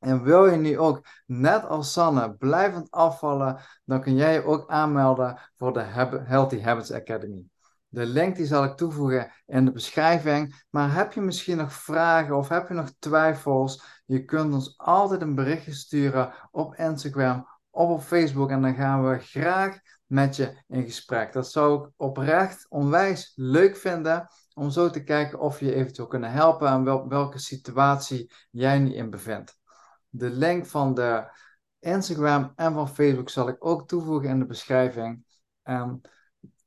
En 0.07 0.23
wil 0.23 0.47
je 0.47 0.57
nu 0.57 0.79
ook, 0.79 1.07
net 1.27 1.65
als 1.65 1.93
Sanne, 1.93 2.35
blijvend 2.35 2.91
afvallen, 2.91 3.59
dan 3.85 4.01
kun 4.01 4.15
jij 4.15 4.33
je 4.33 4.45
ook 4.45 4.71
aanmelden 4.71 5.39
voor 5.57 5.73
de 5.73 5.81
Healthy 6.25 6.61
Habits 6.61 6.93
Academy. 6.93 7.45
De 7.89 8.07
link 8.07 8.37
die 8.37 8.47
zal 8.47 8.65
ik 8.65 8.77
toevoegen 8.77 9.33
in 9.47 9.65
de 9.65 9.73
beschrijving. 9.73 10.65
Maar 10.71 10.95
heb 10.95 11.13
je 11.13 11.21
misschien 11.21 11.57
nog 11.57 11.73
vragen 11.73 12.37
of 12.37 12.49
heb 12.49 12.69
je 12.69 12.75
nog 12.75 12.93
twijfels? 12.99 13.83
Je 14.05 14.25
kunt 14.25 14.55
ons 14.55 14.75
altijd 14.79 15.21
een 15.21 15.35
berichtje 15.35 15.73
sturen 15.73 16.33
op 16.51 16.75
Instagram 16.75 17.49
of 17.71 17.89
op 17.89 18.03
Facebook 18.03 18.51
en 18.51 18.63
dan 18.63 18.75
gaan 18.75 19.09
we 19.09 19.19
graag 19.19 19.79
met 20.07 20.37
je 20.37 20.63
in 20.69 20.83
gesprek. 20.83 21.33
Dat 21.33 21.51
zou 21.51 21.85
ik 21.85 21.91
oprecht 21.97 22.67
onwijs 22.69 23.33
leuk 23.35 23.77
vinden 23.77 24.29
om 24.55 24.71
zo 24.71 24.91
te 24.91 25.05
kijken 25.05 25.41
of 25.41 25.61
je 25.61 25.67
je 25.67 25.75
eventueel 25.75 26.09
kunnen 26.09 26.31
helpen 26.31 26.69
en 26.69 26.85
wel, 26.85 27.09
welke 27.09 27.39
situatie 27.39 28.33
jij 28.51 28.79
nu 28.79 28.95
in 28.95 29.11
bevindt. 29.11 29.65
De 30.17 30.31
link 30.31 30.67
van 30.67 30.95
de 30.95 31.31
Instagram 31.79 32.53
en 32.55 32.73
van 32.73 32.89
Facebook 32.89 33.29
zal 33.29 33.49
ik 33.49 33.57
ook 33.59 33.89
toevoegen 33.89 34.29
in 34.29 34.39
de 34.39 34.47
beschrijving. 34.47 35.25
En 35.63 36.01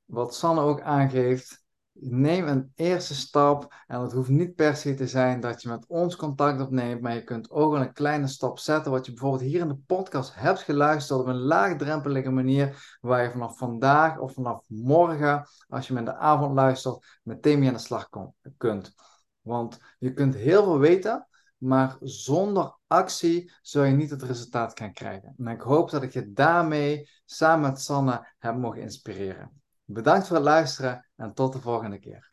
wat 0.06 0.36
Sanne 0.36 0.62
ook 0.62 0.82
aangeeft, 0.82 1.64
neem 1.92 2.48
een 2.48 2.72
eerste 2.76 3.16
stap. 3.16 3.74
En 3.88 4.02
het 4.02 4.12
hoeft 4.12 4.30
niet 4.30 4.56
per 4.56 4.76
se 4.76 4.94
te 4.94 5.08
zijn 5.08 5.40
dat 5.40 5.62
je 5.62 5.70
met 5.70 5.86
ons 5.88 6.16
contact 6.16 6.62
opneemt, 6.62 7.02
maar 7.02 7.14
je 7.14 7.24
kunt 7.24 7.50
ook 7.50 7.74
een 7.74 7.94
kleine 7.94 8.28
stap 8.28 8.60
zetten. 8.60 8.92
Wat 8.92 9.06
je 9.06 9.12
bijvoorbeeld 9.12 9.42
hier 9.42 9.60
in 9.60 9.68
de 9.68 9.80
podcast 9.86 10.36
hebt 10.36 10.60
geluisterd 10.60 11.20
op 11.20 11.28
een 11.28 11.40
laagdrempelige 11.40 12.30
manier, 12.30 12.98
waar 13.02 13.24
je 13.24 13.32
vanaf 13.32 13.58
vandaag 13.58 14.20
of 14.20 14.34
vanaf 14.34 14.64
morgen, 14.68 15.48
als 15.68 15.88
je 15.88 15.94
me 15.94 16.00
in 16.00 16.06
de 16.06 16.16
avond 16.16 16.56
luistert, 16.56 17.20
meteen 17.24 17.60
mee 17.60 17.68
aan 17.68 17.74
de 17.74 17.80
slag 17.80 18.10
kunt. 18.58 18.94
Want 19.42 19.80
je 20.00 20.14
kunt 20.14 20.36
heel 20.36 20.64
veel 20.64 20.80
weten, 20.80 21.28
maar 21.60 21.98
zonder 22.00 22.78
actie 22.88 23.52
zul 23.62 23.84
je 23.84 23.96
niet 23.96 24.10
het 24.10 24.24
resultaat 24.24 24.80
gaan 24.80 24.94
krijgen. 24.94 25.34
En 25.38 25.48
ik 25.48 25.62
hoop 25.62 25.90
dat 25.90 26.04
ik 26.04 26.14
je 26.14 26.32
daarmee 26.32 27.10
samen 27.26 27.70
met 27.70 27.82
Sanne 27.82 28.34
heb 28.38 28.56
mogen 28.56 28.82
inspireren. 28.82 29.62
Bedankt 29.84 30.28
voor 30.28 30.36
het 30.36 30.46
luisteren 30.46 31.10
en 31.16 31.34
tot 31.34 31.54
de 31.54 31.62
volgende 31.62 32.00
keer. 32.00 32.29